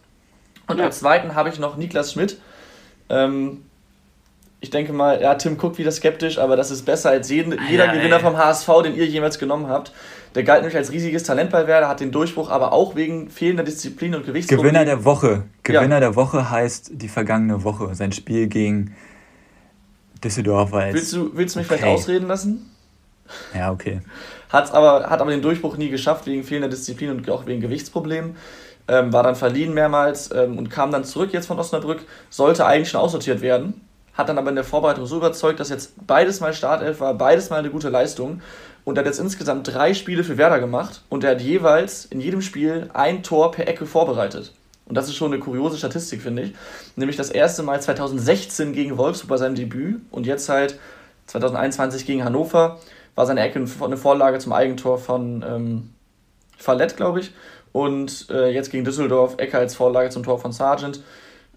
Und 0.68 0.78
Ja. 0.78 0.84
als 0.84 0.98
zweiten 1.00 1.34
habe 1.34 1.48
ich 1.48 1.58
noch 1.58 1.76
Niklas 1.76 2.12
Schmidt. 2.12 2.38
Ähm, 3.08 3.62
ich 4.60 4.70
denke 4.70 4.92
mal, 4.92 5.20
ja, 5.22 5.34
Tim 5.36 5.56
guckt 5.58 5.78
wieder 5.78 5.92
skeptisch, 5.92 6.38
aber 6.38 6.56
das 6.56 6.70
ist 6.70 6.84
besser 6.84 7.10
als 7.10 7.30
jeden, 7.30 7.56
jeder 7.70 7.88
ey. 7.90 7.98
Gewinner 7.98 8.20
vom 8.20 8.36
HSV, 8.36 8.68
den 8.84 8.94
ihr 8.96 9.06
jemals 9.06 9.38
genommen 9.38 9.68
habt. 9.68 9.92
Der 10.34 10.42
galt 10.42 10.60
nämlich 10.62 10.76
als 10.76 10.92
riesiges 10.92 11.22
Talent 11.22 11.50
bei 11.50 11.66
Werder, 11.66 11.88
hat 11.88 12.00
den 12.00 12.10
Durchbruch, 12.10 12.50
aber 12.50 12.72
auch 12.72 12.94
wegen 12.94 13.30
fehlender 13.30 13.62
Disziplin 13.64 14.14
und 14.14 14.26
Gewichtsproblem. 14.26 14.64
Gewinner 14.72 14.84
der 14.84 15.04
Woche. 15.04 15.44
Ja. 15.66 15.80
Gewinner 15.80 16.00
der 16.00 16.14
Woche 16.16 16.50
heißt 16.50 16.90
die 16.92 17.08
vergangene 17.08 17.64
Woche. 17.64 17.94
Sein 17.94 18.12
Spiel 18.12 18.48
gegen 18.48 18.94
Düsseldorf 20.22 20.72
war 20.72 20.86
Willst 20.92 21.12
jetzt. 21.12 21.14
du, 21.14 21.30
willst 21.34 21.54
du 21.54 21.60
mich 21.60 21.68
Okay. 21.70 21.78
vielleicht 21.78 21.94
ausreden 21.98 22.28
lassen? 22.28 22.70
Ja, 23.54 23.72
okay. 23.72 24.00
Hat's 24.50 24.70
aber, 24.70 25.10
hat 25.10 25.20
aber 25.20 25.30
den 25.30 25.42
Durchbruch 25.42 25.76
nie 25.76 25.88
geschafft, 25.90 26.26
wegen 26.26 26.44
fehlender 26.44 26.68
Disziplin 26.68 27.10
und 27.10 27.28
auch 27.30 27.46
wegen 27.46 27.60
Gewichtsproblemen. 27.60 28.36
Ähm, 28.88 29.12
war 29.12 29.24
dann 29.24 29.34
verliehen 29.34 29.74
mehrmals 29.74 30.30
ähm, 30.32 30.58
und 30.58 30.70
kam 30.70 30.92
dann 30.92 31.02
zurück 31.04 31.32
jetzt 31.32 31.46
von 31.46 31.58
Osnabrück, 31.58 32.02
sollte 32.30 32.64
eigentlich 32.66 32.88
schon 32.88 33.00
aussortiert 33.00 33.40
werden. 33.40 33.80
Hat 34.14 34.28
dann 34.28 34.38
aber 34.38 34.48
in 34.50 34.54
der 34.54 34.64
Vorbereitung 34.64 35.06
so 35.06 35.16
überzeugt, 35.16 35.58
dass 35.58 35.68
jetzt 35.70 36.06
beides 36.06 36.40
mal 36.40 36.54
Startelf 36.54 37.00
war, 37.00 37.14
beides 37.14 37.50
mal 37.50 37.58
eine 37.58 37.70
gute 37.70 37.88
Leistung. 37.88 38.40
Und 38.84 38.96
er 38.96 39.00
hat 39.00 39.06
jetzt 39.06 39.18
insgesamt 39.18 39.66
drei 39.74 39.92
Spiele 39.92 40.22
für 40.22 40.38
Werder 40.38 40.60
gemacht 40.60 41.02
und 41.08 41.24
er 41.24 41.32
hat 41.32 41.40
jeweils 41.40 42.04
in 42.04 42.20
jedem 42.20 42.40
Spiel 42.40 42.88
ein 42.94 43.24
Tor 43.24 43.50
per 43.50 43.66
Ecke 43.66 43.84
vorbereitet. 43.84 44.52
Und 44.86 44.94
das 44.94 45.08
ist 45.08 45.16
schon 45.16 45.32
eine 45.32 45.40
kuriose 45.40 45.76
Statistik, 45.76 46.22
finde 46.22 46.42
ich. 46.42 46.54
Nämlich 46.94 47.16
das 47.16 47.30
erste 47.30 47.62
Mal 47.62 47.80
2016 47.82 48.72
gegen 48.72 48.96
Wolfsburg 48.96 49.30
bei 49.30 49.36
seinem 49.36 49.56
Debüt 49.56 50.00
und 50.10 50.26
jetzt 50.26 50.48
halt 50.48 50.78
2021 51.26 52.06
gegen 52.06 52.24
Hannover 52.24 52.78
war 53.16 53.26
seine 53.26 53.40
Ecke 53.40 53.64
eine 53.82 53.96
Vorlage 53.96 54.38
zum 54.38 54.52
Eigentor 54.52 54.98
von 54.98 55.44
ähm, 55.46 55.90
Fallett, 56.56 56.96
glaube 56.96 57.20
ich. 57.20 57.32
Und 57.72 58.30
äh, 58.30 58.48
jetzt 58.50 58.70
gegen 58.70 58.84
Düsseldorf 58.84 59.34
Ecke 59.38 59.58
als 59.58 59.74
Vorlage 59.74 60.10
zum 60.10 60.22
Tor 60.22 60.38
von 60.38 60.52
Sargent. 60.52 61.02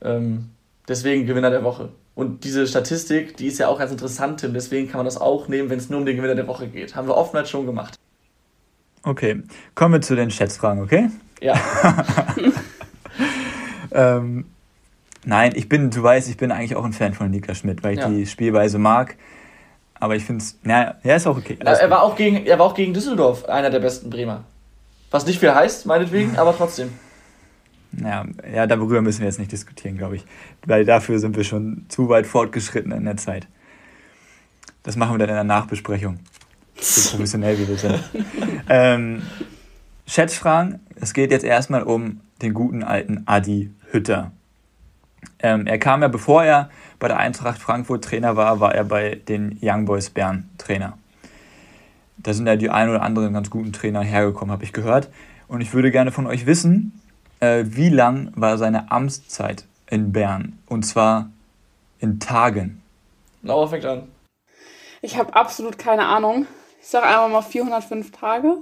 Ähm, 0.02 0.50
deswegen 0.88 1.26
Gewinner 1.26 1.52
der 1.52 1.64
Woche. 1.64 1.90
Und 2.16 2.44
diese 2.44 2.68
Statistik, 2.68 3.38
die 3.38 3.48
ist 3.48 3.60
ja 3.60 3.68
auch 3.68 3.80
ganz 3.80 3.92
interessant, 3.92 4.42
Tim. 4.42 4.54
Deswegen 4.54 4.90
kann 4.90 4.98
man 4.98 5.06
das 5.06 5.18
auch 5.18 5.48
nehmen, 5.48 5.70
wenn 5.70 5.80
es 5.80 5.90
nur 5.90 6.00
um 6.00 6.06
den 6.06 6.18
Gewinner 6.18 6.36
der 6.36 6.48
Woche 6.48 6.68
geht. 6.68 6.96
Haben 6.96 7.08
wir 7.08 7.16
oftmals 7.16 7.50
schon 7.50 7.66
gemacht. 7.66 7.96
Okay. 9.04 9.44
Kommen 9.76 9.94
wir 9.94 10.02
zu 10.02 10.16
den 10.16 10.30
Schätzfragen, 10.30 10.84
okay? 10.84 11.10
Ja, 11.42 11.56
Ähm, 13.92 14.46
nein, 15.26 15.54
ich 15.56 15.70
bin, 15.70 15.90
du 15.90 16.02
weißt, 16.02 16.30
ich 16.30 16.38
bin 16.38 16.52
eigentlich 16.52 16.76
auch 16.76 16.86
ein 16.86 16.94
Fan 16.94 17.14
von 17.14 17.30
Niklas 17.30 17.60
Schmidt, 17.60 17.84
weil 17.84 17.94
ich 17.94 18.00
Ja. 18.00 18.10
die 18.10 18.26
Spielweise 18.26 18.78
mag. 18.80 19.16
Aber 20.00 20.16
ich 20.16 20.24
finde 20.24 20.44
es, 20.44 20.58
naja, 20.64 20.96
ja, 21.04 21.16
ist 21.16 21.28
auch 21.28 21.38
okay. 21.38 21.58
er, 21.60 21.68
Alles 21.68 21.80
er, 21.80 21.90
war 21.90 22.04
auch 22.04 22.16
gegen, 22.16 22.46
er 22.46 22.58
war 22.58 22.68
auch 22.68 22.74
gegen 22.74 22.94
Düsseldorf 22.94 23.46
einer 23.46 23.70
der 23.70 23.80
besten 23.80 24.10
Bremer. 24.10 24.46
Was 25.12 25.26
nicht 25.26 25.40
viel 25.40 25.54
heißt, 25.54 25.86
meinetwegen, 25.86 26.38
aber 26.38 26.56
trotzdem. 26.56 26.92
Ja, 28.02 28.26
ja, 28.54 28.68
darüber 28.68 29.02
müssen 29.02 29.22
wir 29.22 29.28
jetzt 29.28 29.40
nicht 29.40 29.52
diskutieren, 29.52 29.98
glaube 29.98 30.18
ich. 30.18 30.26
Weil 30.66 30.86
dafür 30.86 31.20
sind 31.20 31.36
wir 31.36 31.44
schon 31.44 31.86
zu 31.90 32.08
weit 32.08 32.28
fortgeschritten 32.28 32.92
in 32.92 33.06
der 33.06 33.18
Zeit. 33.18 33.48
Das 34.84 34.96
machen 34.96 35.16
wir 35.16 35.20
dann 35.20 35.30
in 35.30 35.36
der 35.36 35.44
Nachbesprechung. 35.44 36.20
So 36.80 37.10
professionell 37.12 37.58
wie 37.58 37.68
wir 37.68 37.78
sind. 37.78 38.00
ähm, 38.70 39.24
Schätzfragen. 40.06 40.80
Es 41.02 41.14
geht 41.14 41.32
jetzt 41.32 41.44
erstmal 41.44 41.84
um 41.84 42.22
den 42.42 42.54
guten 42.54 42.84
alten 42.84 43.24
Adi 43.26 43.72
Hütter. 43.92 44.32
Ähm, 45.40 45.68
er 45.68 45.80
kam 45.80 46.02
ja, 46.02 46.08
bevor 46.08 46.44
er 46.44 46.70
bei 47.00 47.08
der 47.08 47.18
Eintracht 47.18 47.60
Frankfurt 47.62 48.04
Trainer 48.04 48.36
war, 48.36 48.60
war 48.60 48.76
er 48.76 48.84
bei 48.84 49.16
den 49.16 49.58
Young 49.62 49.86
Boys 49.86 50.10
Bern 50.10 50.50
Trainer. 50.58 50.98
Da 52.18 52.34
sind 52.34 52.48
ja 52.48 52.56
die 52.56 52.70
ein 52.70 52.90
oder 52.90 53.02
anderen 53.02 53.34
ganz 53.34 53.50
guten 53.50 53.72
Trainer 53.72 54.02
hergekommen, 54.02 54.52
habe 54.52 54.64
ich 54.64 54.74
gehört. 54.74 55.10
Und 55.48 55.62
ich 55.62 55.74
würde 55.74 55.92
gerne 55.92 56.12
von 56.12 56.28
euch 56.28 56.46
wissen, 56.46 57.00
äh, 57.40 57.64
wie 57.66 57.90
lang 57.90 58.32
war 58.36 58.58
seine 58.58 58.92
Amtszeit 58.92 59.66
in 59.90 60.12
Bern? 60.12 60.60
Und 60.68 60.84
zwar 60.84 61.30
in 62.00 62.20
Tagen. 62.20 62.82
Laura 63.42 63.68
fängt 63.68 63.86
an. 63.86 64.04
Ich 65.02 65.18
habe 65.18 65.34
absolut 65.34 65.78
keine 65.78 66.06
Ahnung. 66.06 66.46
Ich 66.82 66.88
sage 66.88 67.06
einfach 67.06 67.30
mal 67.30 67.42
405 67.42 68.12
Tage. 68.12 68.58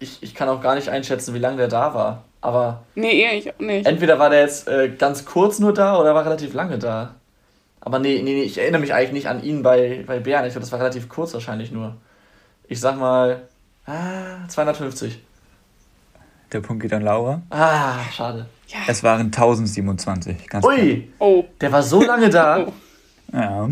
Ich, 0.00 0.22
ich 0.22 0.34
kann 0.34 0.48
auch 0.48 0.60
gar 0.60 0.74
nicht 0.74 0.88
einschätzen, 0.88 1.34
wie 1.34 1.38
lange 1.38 1.56
der 1.56 1.68
da 1.68 1.94
war. 1.94 2.24
Aber 2.40 2.84
Nee, 2.94 3.24
eh, 3.24 3.38
ich 3.38 3.52
auch 3.52 3.58
nicht. 3.58 3.86
entweder 3.86 4.18
war 4.18 4.30
der 4.30 4.40
jetzt 4.42 4.68
äh, 4.68 4.88
ganz 4.96 5.24
kurz 5.24 5.58
nur 5.58 5.72
da 5.74 5.98
oder 5.98 6.14
war 6.14 6.24
relativ 6.24 6.54
lange 6.54 6.78
da. 6.78 7.14
Aber 7.80 7.98
nee, 7.98 8.20
nee, 8.22 8.34
nee, 8.34 8.42
ich 8.42 8.58
erinnere 8.58 8.80
mich 8.80 8.92
eigentlich 8.94 9.12
nicht 9.12 9.28
an 9.28 9.42
ihn 9.42 9.62
bei, 9.62 10.04
bei 10.06 10.18
Bern. 10.20 10.44
Ich 10.44 10.52
glaube, 10.52 10.60
das 10.64 10.72
war 10.72 10.78
relativ 10.80 11.08
kurz 11.08 11.32
wahrscheinlich 11.34 11.72
nur. 11.72 11.96
Ich 12.68 12.80
sag 12.80 12.98
mal, 12.98 13.42
ah, 13.86 14.46
250. 14.48 15.20
Der 16.52 16.60
Punkt 16.60 16.82
geht 16.82 16.92
an 16.92 17.02
Laura. 17.02 17.42
Ah, 17.50 17.98
schade. 18.12 18.46
Es 18.86 19.02
waren 19.02 19.26
1027. 19.26 20.48
Ganz 20.48 20.64
Ui, 20.64 21.08
Oh, 21.18 21.44
der 21.60 21.72
war 21.72 21.82
so 21.82 22.02
lange 22.02 22.28
da. 22.30 22.58
Oh. 22.66 22.72
klar. 23.30 23.42
Ja. 23.42 23.68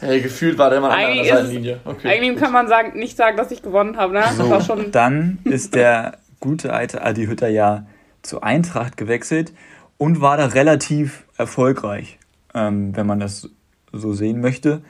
Hey, 0.00 0.20
gefühlt 0.20 0.58
war 0.58 0.68
der 0.70 0.78
immer 0.78 0.90
an 0.90 0.98
der 0.98 1.08
Eigentlich 1.08 1.26
ist- 1.28 1.36
Seitenlinie. 1.36 1.80
Okay. 1.84 2.08
eigentlich 2.08 2.36
kann 2.42 2.52
man 2.52 2.68
sagen, 2.68 2.98
nicht 2.98 3.16
sagen, 3.16 3.36
dass 3.36 3.50
ich 3.50 3.62
gewonnen 3.62 3.96
habe, 3.96 4.12
ne? 4.12 4.20
Das 4.20 4.38
war 4.38 4.60
So, 4.60 4.74
schon. 4.76 4.90
dann 4.92 5.38
ist 5.44 5.74
der 5.74 6.18
gute 6.40 6.72
alte 6.72 7.02
Adi 7.02 7.26
Hütter 7.26 7.48
ja 7.48 7.86
zur 8.22 8.44
Eintracht 8.44 8.96
gewechselt 8.96 9.52
und 9.96 10.20
war 10.20 10.36
da 10.36 10.46
relativ 10.46 11.24
erfolgreich, 11.36 12.18
ähm, 12.54 12.94
wenn 12.96 13.06
man 13.06 13.20
das 13.20 13.48
so 13.92 14.12
sehen 14.12 14.40
möchte. 14.40 14.82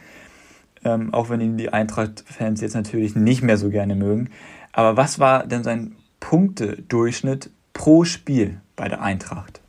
Ähm, 0.85 1.15
auch 1.15 1.31
wenn 1.31 1.41
ihn 1.41 1.57
die 1.57 1.73
Eintracht-Fans 1.73 2.61
jetzt 2.61 2.75
natürlich 2.75 3.15
nicht 3.17 3.43
mehr 3.43 3.57
so 3.57 3.71
gerne 3.71 3.95
mögen. 3.95 4.31
Aber 4.73 4.97
was 4.97 5.19
war 5.19 5.47
denn 5.47 5.63
sein 5.65 5.97
Punktedurchschnitt 6.21 7.51
pro 7.73 8.05
Spiel 8.05 8.61
bei 8.77 8.89
der 8.89 9.01
Eintracht? 9.03 9.61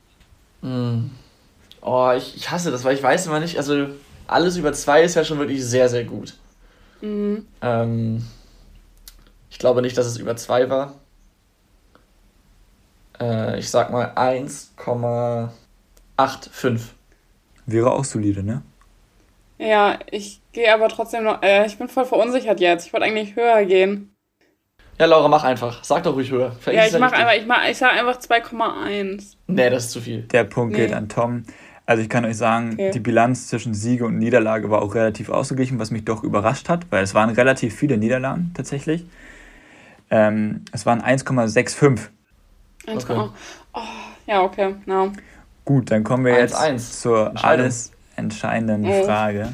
Mm. 0.62 1.06
Oh, 1.82 2.12
ich, 2.16 2.36
ich 2.36 2.50
hasse 2.52 2.72
das, 2.72 2.84
weil 2.84 2.96
ich 2.96 3.04
weiß 3.04 3.28
immer 3.28 3.40
nicht, 3.40 3.58
also 3.58 3.88
alles 4.28 4.58
über 4.58 4.74
zwei 4.74 5.04
ist 5.04 5.16
ja 5.16 5.24
schon 5.24 5.40
wirklich 5.40 5.64
sehr, 5.64 5.90
sehr 5.90 6.04
gut. 6.04 6.36
Mhm. 7.02 7.46
Ähm, 7.62 8.26
Ich 9.50 9.60
glaube 9.60 9.82
nicht, 9.82 9.98
dass 9.98 10.06
es 10.06 10.18
über 10.18 10.36
2 10.36 10.70
war. 10.70 10.96
Äh, 13.20 13.60
ich 13.60 13.70
sag 13.70 13.90
mal 13.92 14.12
1,85. 14.16 15.50
Wäre 17.66 17.92
auch 17.92 18.04
solide, 18.04 18.44
ne? 18.44 18.62
Ja, 19.58 19.98
ich 20.12 20.42
gehe 20.52 20.74
aber 20.74 20.90
trotzdem 20.90 21.24
noch. 21.24 21.42
Äh, 21.42 21.66
ich 21.66 21.78
bin 21.78 21.88
voll 21.88 22.06
verunsichert 22.06 22.60
jetzt. 22.60 22.86
Ich 22.88 22.94
wollte 22.94 23.06
eigentlich 23.06 23.36
höher 23.36 23.64
gehen. 23.66 24.12
Ja, 25.00 25.06
Laura, 25.08 25.28
mach 25.28 25.44
einfach. 25.44 25.84
Sag 25.84 26.04
doch 26.04 26.14
ruhig 26.16 26.32
höher. 26.32 26.52
Vielleicht 26.60 26.78
ja, 26.80 26.86
ich 26.88 26.94
ja 26.94 27.00
mach 27.00 27.12
richtig. 27.12 27.26
einfach, 27.28 27.42
ich, 27.42 27.46
mach, 27.48 27.68
ich 27.70 27.78
sag 27.78 27.94
einfach 27.94 28.18
2,1. 28.20 29.36
Nee, 29.48 29.70
das 29.70 29.86
ist 29.86 29.92
zu 29.92 30.02
viel. 30.02 30.24
Der 30.24 30.44
Punkt 30.46 30.74
Nee. 30.74 30.86
geht 30.86 30.94
an 30.94 31.08
Tom. 31.10 31.44
Also 31.88 32.02
ich 32.02 32.10
kann 32.10 32.26
euch 32.26 32.38
sagen, 32.38 32.72
Okay. 32.74 32.92
die 32.92 33.00
Bilanz 33.00 33.48
zwischen 33.48 33.74
Siege 33.74 34.06
und 34.06 34.18
Niederlage 34.18 34.70
war 34.72 34.82
auch 34.82 34.96
relativ 34.96 35.30
ausgeglichen, 35.30 35.78
was 35.78 35.92
mich 35.92 36.04
doch 36.06 36.24
überrascht 36.24 36.68
hat, 36.70 36.88
weil 36.90 37.04
es 37.04 37.14
waren 37.14 37.30
relativ 37.30 37.76
viele 37.76 37.98
Niederlagen 37.98 38.52
tatsächlich. 38.56 39.06
Ähm, 40.10 40.62
es 40.72 40.86
waren 40.86 41.02
1,65. 41.02 42.00
1, 42.88 43.04
Okay. 43.10 43.30
oh, 43.74 43.80
ja, 44.28 44.42
okay. 44.44 44.76
Ja. 44.86 45.12
Gut, 45.64 45.90
dann 45.92 46.04
kommen 46.04 46.26
wir 46.26 46.38
jetzt 46.38 46.56
1-1. 46.56 47.02
zur 47.02 47.34
alles 47.44 47.92
entscheidenden 48.16 48.86
Oh. 48.86 49.04
Frage. 49.04 49.54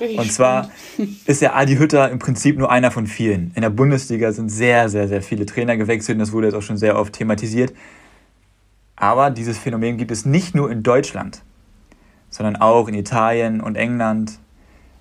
Richtig 0.00 0.18
Und 0.18 0.30
zwar 0.32 0.70
ist 1.26 1.40
ja 1.40 1.54
Adi 1.54 1.76
Hütter 1.76 2.10
im 2.10 2.18
Prinzip 2.18 2.58
nur 2.58 2.70
einer 2.70 2.90
von 2.90 3.06
vielen. 3.06 3.52
In 3.54 3.62
der 3.62 3.70
Bundesliga 3.70 4.30
sind 4.32 4.50
sehr, 4.50 4.88
sehr, 4.88 5.08
sehr 5.08 5.22
viele 5.22 5.46
Trainer 5.46 5.76
gewechselt 5.76 6.16
und 6.16 6.20
das 6.20 6.32
wurde 6.32 6.48
jetzt 6.48 6.54
auch 6.56 6.62
schon 6.62 6.76
sehr 6.76 6.98
oft 6.98 7.12
thematisiert. 7.12 7.72
Aber 8.96 9.30
dieses 9.30 9.58
Phänomen 9.58 9.96
gibt 9.98 10.10
es 10.10 10.24
nicht 10.26 10.54
nur 10.54 10.70
in 10.70 10.82
Deutschland, 10.82 11.42
sondern 12.30 12.56
auch 12.56 12.88
in 12.88 12.94
Italien 12.94 13.60
und 13.60 13.76
England, 13.76 14.38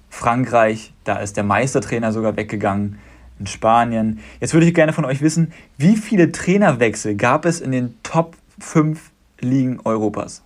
Frankreich, 0.09 0.93
da 1.03 1.17
ist 1.17 1.36
der 1.38 1.43
Meistertrainer 1.43 2.11
sogar 2.11 2.38
weggegangen, 2.38 2.99
in 3.39 3.47
Spanien. 3.47 4.19
Jetzt 4.39 4.53
würde 4.53 4.65
ich 4.65 4.73
gerne 4.73 4.93
von 4.93 5.05
euch 5.05 5.21
wissen, 5.21 5.51
wie 5.78 5.97
viele 5.97 6.32
Trainerwechsel 6.32 7.15
gab 7.15 7.45
es 7.45 7.59
in 7.59 7.71
den 7.71 8.01
Top 8.03 8.38
5 8.59 9.11
Ligen 9.41 9.82
Europas? 9.84 10.41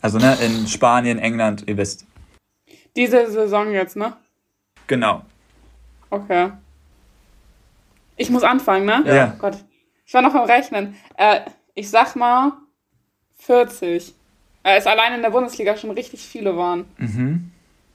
Also 0.00 0.18
ne, 0.18 0.36
in 0.42 0.66
Spanien, 0.66 1.18
England, 1.18 1.64
ihr 1.66 1.76
wisst. 1.76 2.06
Diese 2.96 3.30
Saison 3.30 3.72
jetzt, 3.72 3.96
ne? 3.96 4.14
Genau. 4.86 5.22
Okay. 6.10 6.52
Ich 8.16 8.30
muss 8.30 8.42
anfangen, 8.42 8.86
ne? 8.86 9.02
Ja. 9.06 9.32
Oh 9.34 9.40
Gott. 9.40 9.64
Ich 10.06 10.14
war 10.14 10.22
noch 10.22 10.34
am 10.34 10.44
Rechnen. 10.44 10.94
Äh, 11.16 11.40
ich 11.74 11.90
sag 11.90 12.14
mal 12.16 12.52
40. 13.36 14.14
Weil 14.64 14.78
es 14.78 14.86
allein 14.86 15.14
in 15.14 15.22
der 15.22 15.30
Bundesliga 15.30 15.76
schon 15.76 15.90
richtig 15.90 16.22
viele 16.22 16.56
waren. 16.56 16.86
Mhm. 16.96 17.52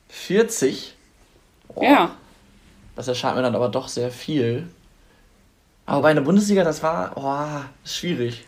40? 0.07 0.95
Boah, 1.67 1.84
Ja. 1.84 2.15
Das 2.95 3.07
erscheint 3.07 3.36
mir 3.38 3.41
dann 3.41 3.55
aber 3.55 3.70
doch 3.70 3.88
sehr 3.88 4.11
viel. 4.11 4.67
Aber 5.86 6.01
bei 6.03 6.11
einer 6.11 6.22
Bundesliga, 6.22 6.63
das 6.63 6.84
war 6.84 7.13
oh, 7.15 7.88
schwierig. 7.88 8.45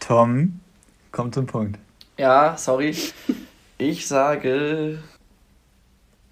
Tom, 0.00 0.60
kommt 1.12 1.34
zum 1.34 1.46
Punkt. 1.46 1.78
Ja, 2.16 2.56
sorry. 2.56 2.96
Ich 3.76 4.08
sage. 4.08 4.98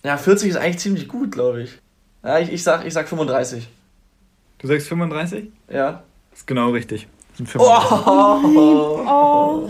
Ja, 0.03 0.17
40 0.17 0.51
ist 0.51 0.57
eigentlich 0.57 0.79
ziemlich 0.79 1.09
gut, 1.09 1.33
glaube 1.33 1.63
ich. 1.63 1.79
Ja, 2.23 2.39
ich, 2.39 2.53
ich, 2.53 2.63
sag, 2.63 2.85
ich 2.85 2.95
sag 2.95 3.09
35. 3.09 3.69
Du 4.59 4.67
sagst 4.67 4.89
35? 4.89 5.51
Ja. 5.69 6.03
Das 6.31 6.41
ist 6.41 6.47
genau 6.47 6.71
richtig. 6.71 7.07
Sind 7.37 7.49
35. 7.49 8.07
Oh. 9.09 9.69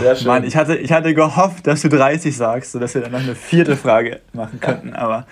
Sehr 0.00 0.16
schön. 0.16 0.26
Mann, 0.26 0.44
ich 0.44 0.56
hatte, 0.56 0.76
ich 0.76 0.92
hatte 0.92 1.14
gehofft, 1.14 1.66
dass 1.66 1.82
du 1.82 1.88
30 1.88 2.36
sagst, 2.36 2.72
sodass 2.72 2.94
wir 2.94 3.02
dann 3.02 3.12
noch 3.12 3.20
eine 3.20 3.34
vierte 3.34 3.76
Frage 3.76 4.20
machen 4.32 4.60
könnten, 4.60 4.94
aber 4.94 5.26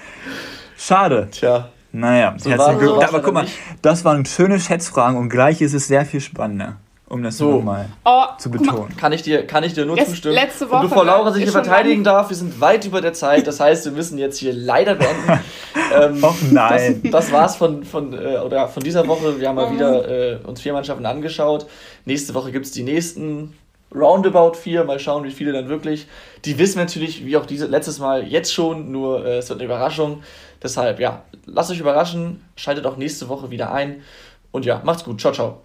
schade. 0.77 1.29
Tja. 1.31 1.69
Naja, 1.95 2.35
So 2.39 2.49
herzlichen 2.51 2.59
war- 2.59 2.73
so 2.73 2.79
Glückwunsch. 2.79 3.01
war's 3.03 3.09
Aber 3.15 3.23
guck 3.23 3.35
mal, 3.35 3.43
nicht. 3.43 3.59
das 3.83 4.05
waren 4.05 4.25
schöne 4.25 4.59
Schätzfragen 4.59 5.19
und 5.19 5.29
gleich 5.29 5.61
ist 5.61 5.75
es 5.75 5.87
sehr 5.89 6.07
viel 6.07 6.21
spannender, 6.23 6.77
um 7.13 7.23
das 7.23 7.37
So. 7.39 7.51
nochmal 7.59 7.89
Oh, 8.05 8.25
zu 8.39 8.49
mal. 8.49 8.59
betonen. 8.59 8.97
Kann 8.97 9.13
ich 9.13 9.23
dir, 9.23 9.47
kann 9.47 9.63
ich 9.65 9.75
dir 9.75 9.85
nur 9.85 9.97
Jetzt- 9.97 10.09
zustimmen. 10.11 10.35
letzte 10.35 10.65
Und 10.65 10.71
Woche, 10.73 10.89
bevor 10.89 11.05
Laura 11.05 11.31
sich 11.33 11.43
hier 11.43 11.53
verteidigen 11.53 12.03
darf, 12.05 12.31
wir 12.31 12.37
sind 12.37 12.59
weit 12.61 12.85
über 12.87 13.01
der 13.03 13.13
Zeit. 13.13 13.47
Das 13.47 13.61
heißt, 13.61 13.85
wir 13.85 13.93
müssen 13.93 14.17
jetzt 14.19 14.39
hier 14.39 14.53
leider 14.55 14.95
beenden. 14.95 15.41
ähm, 15.95 16.25
Och 16.25 16.35
nein. 16.51 17.01
Das, 17.05 17.11
das 17.27 17.33
war's 17.33 17.57
von, 17.57 17.85
von, 17.85 18.15
äh, 18.15 18.39
oder 18.39 18.67
von 18.69 18.83
dieser 18.83 19.07
Woche. 19.07 19.39
Wir 19.39 19.49
haben 19.49 19.57
mal 19.57 19.69
Mhm. 19.71 19.75
wieder 19.75 20.09
äh, 20.09 20.37
uns 20.45 20.61
vier 20.63 20.73
Mannschaften 20.73 21.05
angeschaut. 21.07 21.67
Nächste 22.07 22.33
Woche 22.35 22.51
gibt 22.51 22.65
es 22.67 22.73
die 22.73 22.83
nächsten 22.83 23.53
Roundabout 23.95 24.55
vier. 24.55 24.85
Mal 24.85 24.99
schauen, 24.99 25.25
wie 25.25 25.31
viele 25.33 25.53
dann 25.53 25.69
wirklich. 25.69 26.07
Die 26.47 26.59
wissen 26.59 26.77
wir 26.79 26.85
natürlich, 26.85 27.27
wie 27.27 27.37
auch 27.37 27.45
diese 27.45 27.67
letztes 27.67 27.99
Mal, 27.99 28.27
jetzt 28.27 28.55
schon. 28.55 28.91
Nur 28.91 29.25
äh, 29.27 29.37
es 29.39 29.51
wird 29.51 29.61
eine 29.61 29.67
Überraschung. 29.67 30.23
Deshalb, 30.63 30.99
ja, 30.99 31.25
lasst 31.45 31.71
euch 31.71 31.81
überraschen. 31.81 32.43
Schaltet 32.57 32.87
auch 32.87 32.97
nächste 32.97 33.29
Woche 33.29 33.51
wieder 33.51 33.71
ein. 33.73 34.03
Und 34.51 34.65
ja, 34.65 34.81
macht's 34.83 35.05
gut. 35.05 35.21
Ciao, 35.21 35.33
ciao. 35.35 35.61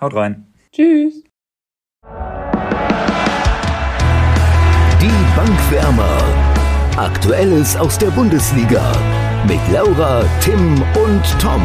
Haut 0.00 0.14
rein. 0.14 0.46
Tschüss. 0.72 1.24
Die 5.00 5.36
Bankwärmer. 5.36 6.18
Aktuelles 6.96 7.76
aus 7.76 7.98
der 7.98 8.10
Bundesliga. 8.10 8.92
Mit 9.46 9.60
Laura, 9.72 10.24
Tim 10.40 10.82
und 11.04 11.22
Tom. 11.40 11.64